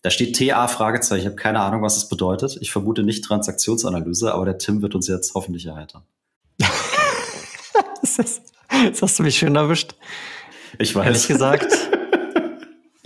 Da 0.02 0.10
steht 0.10 0.36
TA 0.36 0.66
Fragezeichen. 0.66 1.20
Ich 1.20 1.26
habe 1.26 1.36
keine 1.36 1.60
Ahnung, 1.60 1.82
was 1.82 1.96
es 1.96 2.08
bedeutet. 2.08 2.58
Ich 2.60 2.72
vermute 2.72 3.04
nicht 3.04 3.24
Transaktionsanalyse, 3.24 4.34
aber 4.34 4.44
der 4.44 4.58
Tim 4.58 4.82
wird 4.82 4.96
uns 4.96 5.06
jetzt 5.06 5.34
hoffentlich 5.34 5.66
erheitern. 5.66 6.02
das, 8.00 8.18
ist, 8.18 8.42
das 8.68 9.02
hast 9.02 9.18
du 9.18 9.22
mich 9.22 9.38
schön 9.38 9.54
erwischt. 9.54 9.94
Ich 10.78 10.94
weiß. 10.94 11.06
Ehrlich 11.06 11.28
gesagt, 11.28 11.72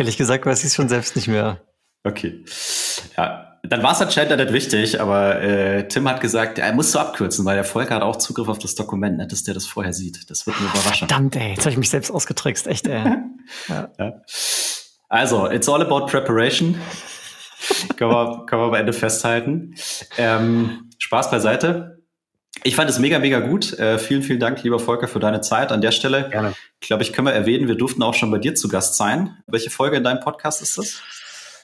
ehrlich 0.00 0.16
gesagt 0.16 0.46
weiß 0.46 0.60
ich 0.60 0.66
es 0.66 0.74
schon 0.74 0.88
selbst 0.88 1.14
nicht 1.14 1.28
mehr. 1.28 1.60
Okay. 2.02 2.44
Ja, 3.16 3.58
dann 3.62 3.82
war 3.82 3.92
es 3.92 4.00
anscheinend 4.00 4.38
nicht 4.38 4.52
wichtig, 4.52 5.00
aber 5.00 5.40
äh, 5.40 5.86
Tim 5.86 6.08
hat 6.08 6.20
gesagt, 6.20 6.58
er 6.58 6.72
muss 6.72 6.92
so 6.92 6.98
abkürzen, 6.98 7.44
weil 7.44 7.56
der 7.56 7.64
Volker 7.64 7.96
hat 7.96 8.02
auch 8.02 8.16
Zugriff 8.16 8.48
auf 8.48 8.58
das 8.58 8.74
Dokument, 8.74 9.18
nicht, 9.18 9.30
dass 9.32 9.44
der 9.44 9.54
das 9.54 9.66
vorher 9.66 9.92
sieht. 9.92 10.30
Das 10.30 10.46
wird 10.46 10.58
mir 10.60 10.66
überraschen. 10.68 11.08
Verdammt, 11.08 11.36
ey, 11.36 11.50
jetzt 11.50 11.60
habe 11.60 11.70
ich 11.70 11.76
mich 11.76 11.90
selbst 11.90 12.10
ausgetrickst, 12.10 12.66
echt, 12.66 12.86
ey. 12.86 13.04
ja. 13.68 13.90
ja. 13.98 14.22
Also, 15.08 15.50
it's 15.50 15.68
all 15.68 15.82
about 15.82 16.06
preparation. 16.06 16.80
können, 17.96 18.10
wir, 18.10 18.46
können 18.46 18.62
wir 18.62 18.68
am 18.68 18.74
Ende 18.74 18.94
festhalten. 18.94 19.74
Ähm, 20.16 20.90
Spaß 20.98 21.30
beiseite. 21.30 21.99
Ich 22.62 22.76
fand 22.76 22.90
es 22.90 22.98
mega, 22.98 23.18
mega 23.18 23.40
gut. 23.40 23.78
Äh, 23.78 23.98
vielen, 23.98 24.22
vielen 24.22 24.40
Dank, 24.40 24.62
lieber 24.62 24.78
Volker, 24.78 25.08
für 25.08 25.20
deine 25.20 25.40
Zeit 25.40 25.72
an 25.72 25.80
der 25.80 25.92
Stelle. 25.92 26.28
Gerne. 26.30 26.54
Ich 26.80 26.88
glaube, 26.88 27.02
ich 27.02 27.12
können 27.12 27.26
wir 27.26 27.32
erwähnen, 27.32 27.68
wir 27.68 27.76
durften 27.76 28.02
auch 28.02 28.14
schon 28.14 28.30
bei 28.30 28.38
dir 28.38 28.54
zu 28.54 28.68
Gast 28.68 28.96
sein. 28.96 29.36
Welche 29.46 29.70
Folge 29.70 29.96
in 29.96 30.04
deinem 30.04 30.20
Podcast 30.20 30.60
ist 30.60 30.76
das? 30.76 31.02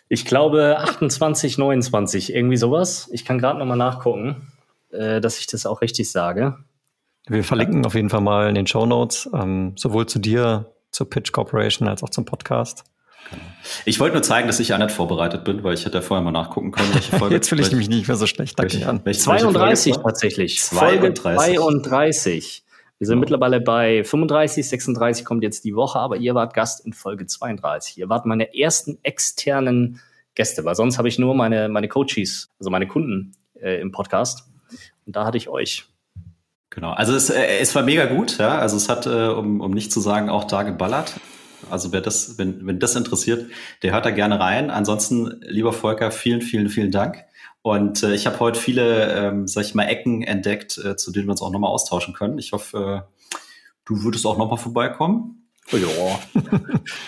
Ich 0.09 0.25
glaube 0.25 0.79
28, 0.79 1.59
29, 1.59 2.33
irgendwie 2.33 2.57
sowas. 2.57 3.09
Ich 3.13 3.25
kann 3.25 3.39
gerade 3.39 3.59
nochmal 3.59 3.77
nachgucken, 3.77 4.53
äh, 4.91 5.21
dass 5.21 5.39
ich 5.39 5.47
das 5.47 5.67
auch 5.67 5.83
richtig 5.83 6.11
sage. 6.11 6.57
Wir 7.27 7.43
verlinken 7.43 7.85
auf 7.85 7.95
jeden 7.95 8.09
Fall 8.09 8.21
mal 8.21 8.49
in 8.49 8.55
den 8.55 8.69
Show 8.69 8.87
Notes, 8.87 9.29
ähm, 9.35 9.73
sowohl 9.77 10.07
zu 10.07 10.21
dir, 10.21 10.73
zur 10.93 11.11
Pitch 11.11 11.33
Corporation 11.33 11.89
als 11.89 12.05
auch 12.05 12.11
zum 12.11 12.25
Podcast. 12.25 12.85
Genau. 13.31 13.43
Ich 13.85 13.99
wollte 14.01 14.15
nur 14.15 14.23
zeigen, 14.23 14.47
dass 14.47 14.61
ich 14.61 14.69
ja 14.69 14.79
nicht 14.79 14.91
vorbereitet 14.93 15.45
bin, 15.45 15.63
weil 15.65 15.75
ich 15.75 15.85
hätte 15.85 15.99
ja 15.99 16.03
vorher 16.03 16.23
mal 16.23 16.31
nachgucken 16.31 16.71
können, 16.71 16.93
welche 16.95 17.17
Folge. 17.19 17.35
Jetzt 17.35 17.51
will 17.51 17.61
ich 17.61 17.71
nämlich 17.71 17.89
nicht 17.89 18.09
mehr 18.09 18.17
so 18.17 18.27
schlecht. 18.27 18.59
Danke 18.59 18.75
welche, 18.75 18.89
an. 18.89 19.03
32 19.05 19.97
tatsächlich. 19.97 20.61
32. 20.63 21.01
Folge 21.01 21.15
32. 21.15 22.65
Wir 22.99 23.07
sind 23.07 23.19
oh. 23.19 23.21
mittlerweile 23.21 23.61
bei 23.61 24.05
35, 24.05 24.67
36 24.69 25.25
kommt 25.25 25.43
jetzt 25.43 25.65
die 25.65 25.75
Woche, 25.75 25.99
aber 25.99 26.17
ihr 26.17 26.35
wart 26.35 26.55
Gast 26.55 26.85
in 26.87 26.93
Folge 26.93 27.27
32. 27.27 27.99
Ihr 27.99 28.09
wart 28.09 28.25
meine 28.25 28.57
ersten 28.57 28.99
externen 29.03 30.01
Gäste, 30.35 30.65
weil 30.65 30.75
sonst 30.75 30.99
habe 30.99 31.09
ich 31.09 31.19
nur 31.19 31.35
meine, 31.35 31.69
meine 31.69 31.89
Coaches, 31.89 32.51
also 32.59 32.71
meine 32.71 32.87
Kunden 32.87 33.33
äh, 33.61 33.81
im 33.81 33.93
Podcast. 33.93 34.45
Und 35.05 35.17
da 35.17 35.27
hatte 35.27 35.37
ich 35.37 35.49
euch. 35.49 35.87
Genau, 36.71 36.93
also 36.93 37.15
es, 37.15 37.31
äh, 37.31 37.59
es 37.59 37.75
war 37.75 37.83
mega 37.83 38.07
gut, 38.07 38.39
ja. 38.39 38.59
Also 38.59 38.77
es 38.77 38.89
hat, 38.89 39.07
äh, 39.07 39.29
um, 39.29 39.61
um 39.61 39.73
nicht 39.73 39.93
zu 39.93 40.01
sagen, 40.01 40.31
auch 40.31 40.45
da 40.45 40.63
geballert. 40.63 41.15
Also 41.71 41.93
wer 41.93 42.01
das, 42.01 42.39
wenn, 42.39 42.67
wenn 42.67 42.79
das 42.79 42.97
interessiert, 42.97 43.51
der 43.83 43.93
hört 43.93 44.07
da 44.07 44.11
gerne 44.11 44.41
rein. 44.41 44.71
Ansonsten, 44.71 45.41
lieber 45.43 45.73
Volker, 45.73 46.11
vielen, 46.11 46.41
vielen, 46.41 46.69
vielen 46.69 46.91
Dank. 46.91 47.25
Und 47.63 48.03
äh, 48.03 48.15
ich 48.15 48.27
habe 48.27 48.39
heute 48.39 48.61
viele, 48.61 49.13
ähm, 49.13 49.49
sag 49.49 49.65
ich 49.65 49.75
mal, 49.75 49.85
Ecken 49.85 50.23
entdeckt, 50.23 50.79
äh, 50.79 50.97
zu 50.97 51.11
denen 51.11 51.27
wir 51.27 51.33
uns 51.33 51.43
auch 51.43 51.51
nochmal 51.51 51.71
austauschen 51.71 52.15
können. 52.15 52.39
Ich 52.39 52.53
hoffe, 52.53 53.05
äh, 53.05 53.39
du 53.85 54.05
würdest 54.05 54.25
auch 54.25 54.39
nochmal 54.39 54.59
vorbeikommen. 54.59 55.49
Oh, 55.73 55.77
ja, 55.77 56.21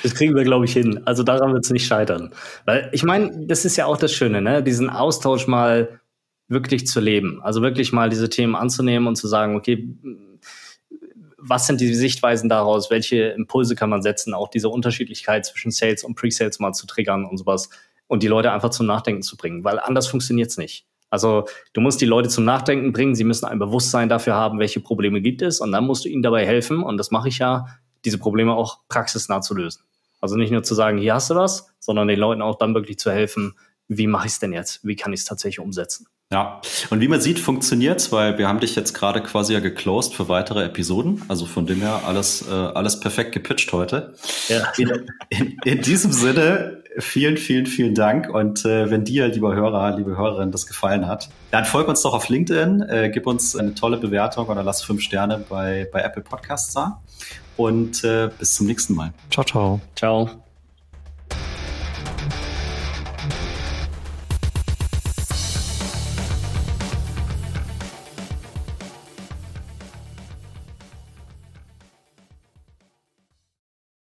das 0.02 0.14
kriegen 0.14 0.34
wir, 0.34 0.42
glaube 0.42 0.64
ich, 0.64 0.72
hin. 0.72 1.00
Also 1.04 1.22
daran 1.22 1.52
wird 1.52 1.64
es 1.64 1.70
nicht 1.70 1.86
scheitern. 1.86 2.34
Weil 2.64 2.90
ich 2.92 3.04
meine, 3.04 3.46
das 3.46 3.64
ist 3.64 3.76
ja 3.76 3.86
auch 3.86 3.96
das 3.96 4.12
Schöne, 4.12 4.42
ne? 4.42 4.62
diesen 4.64 4.90
Austausch 4.90 5.46
mal 5.46 6.00
wirklich 6.48 6.86
zu 6.86 6.98
leben. 6.98 7.40
Also 7.42 7.62
wirklich 7.62 7.92
mal 7.92 8.10
diese 8.10 8.28
Themen 8.28 8.56
anzunehmen 8.56 9.06
und 9.06 9.16
zu 9.16 9.28
sagen, 9.28 9.54
okay, 9.54 9.94
was 11.38 11.66
sind 11.66 11.80
die 11.80 11.94
Sichtweisen 11.94 12.48
daraus, 12.48 12.90
welche 12.90 13.28
Impulse 13.28 13.76
kann 13.76 13.90
man 13.90 14.02
setzen, 14.02 14.34
auch 14.34 14.48
diese 14.48 14.68
Unterschiedlichkeit 14.68 15.46
zwischen 15.46 15.70
Sales 15.70 16.04
und 16.04 16.16
Pre-Sales 16.16 16.58
mal 16.58 16.72
zu 16.72 16.86
triggern 16.86 17.24
und 17.24 17.38
sowas 17.38 17.70
und 18.08 18.22
die 18.22 18.26
Leute 18.26 18.50
einfach 18.52 18.70
zum 18.70 18.86
Nachdenken 18.86 19.22
zu 19.22 19.36
bringen, 19.36 19.64
weil 19.64 19.78
anders 19.78 20.08
funktioniert 20.08 20.50
es 20.50 20.58
nicht. 20.58 20.86
Also 21.10 21.46
du 21.72 21.80
musst 21.80 22.00
die 22.00 22.06
Leute 22.06 22.28
zum 22.28 22.44
Nachdenken 22.44 22.92
bringen, 22.92 23.14
sie 23.14 23.24
müssen 23.24 23.46
ein 23.46 23.58
Bewusstsein 23.58 24.08
dafür 24.08 24.34
haben, 24.34 24.58
welche 24.58 24.80
Probleme 24.80 25.22
gibt 25.22 25.40
es 25.40 25.60
und 25.60 25.72
dann 25.72 25.86
musst 25.86 26.04
du 26.04 26.08
ihnen 26.08 26.22
dabei 26.22 26.44
helfen 26.44 26.82
und 26.82 26.98
das 26.98 27.10
mache 27.10 27.28
ich 27.28 27.38
ja, 27.38 27.66
diese 28.04 28.18
Probleme 28.18 28.54
auch 28.54 28.80
praxisnah 28.88 29.40
zu 29.40 29.54
lösen. 29.54 29.84
Also 30.20 30.36
nicht 30.36 30.50
nur 30.50 30.64
zu 30.64 30.74
sagen, 30.74 30.98
hier 30.98 31.14
hast 31.14 31.30
du 31.30 31.36
was, 31.36 31.72
sondern 31.78 32.08
den 32.08 32.18
Leuten 32.18 32.42
auch 32.42 32.58
dann 32.58 32.74
wirklich 32.74 32.98
zu 32.98 33.10
helfen, 33.10 33.54
wie 33.86 34.06
mache 34.06 34.26
ich 34.26 34.32
es 34.32 34.38
denn 34.38 34.52
jetzt? 34.52 34.84
Wie 34.84 34.96
kann 34.96 35.12
ich 35.12 35.20
es 35.20 35.26
tatsächlich 35.26 35.60
umsetzen? 35.60 36.06
Ja, 36.30 36.60
und 36.90 37.00
wie 37.00 37.08
man 37.08 37.22
sieht, 37.22 37.38
funktioniert's, 37.38 38.12
weil 38.12 38.36
wir 38.36 38.48
haben 38.48 38.60
dich 38.60 38.76
jetzt 38.76 38.92
gerade 38.92 39.22
quasi 39.22 39.54
ja 39.54 39.60
geclosed 39.60 40.14
für 40.14 40.28
weitere 40.28 40.62
Episoden. 40.64 41.22
Also 41.28 41.46
von 41.46 41.64
dem 41.64 41.80
her 41.80 42.02
alles, 42.06 42.46
äh, 42.46 42.52
alles 42.52 43.00
perfekt 43.00 43.32
gepitcht 43.32 43.72
heute. 43.72 44.12
Ja. 44.48 44.70
In, 44.76 45.10
in, 45.30 45.56
in 45.64 45.80
diesem 45.80 46.12
Sinne, 46.12 46.82
vielen, 46.98 47.38
vielen, 47.38 47.64
vielen 47.64 47.94
Dank. 47.94 48.28
Und 48.28 48.66
äh, 48.66 48.90
wenn 48.90 49.04
dir, 49.04 49.28
lieber 49.28 49.54
Hörer, 49.54 49.96
liebe 49.96 50.18
Hörerin, 50.18 50.52
das 50.52 50.66
gefallen 50.66 51.06
hat, 51.06 51.30
dann 51.50 51.64
folg 51.64 51.88
uns 51.88 52.02
doch 52.02 52.12
auf 52.12 52.28
LinkedIn, 52.28 52.82
äh, 52.82 53.10
gib 53.10 53.26
uns 53.26 53.56
eine 53.56 53.74
tolle 53.74 53.96
Bewertung 53.96 54.48
oder 54.48 54.62
lass 54.62 54.82
fünf 54.82 55.00
Sterne 55.00 55.42
bei, 55.48 55.88
bei 55.90 56.02
Apple 56.02 56.22
Podcasts 56.22 56.74
da. 56.74 57.00
Und 57.56 58.04
äh, 58.04 58.28
bis 58.38 58.54
zum 58.54 58.66
nächsten 58.66 58.94
Mal. 58.94 59.14
Ciao, 59.30 59.44
ciao. 59.44 59.80
Ciao. 59.96 60.47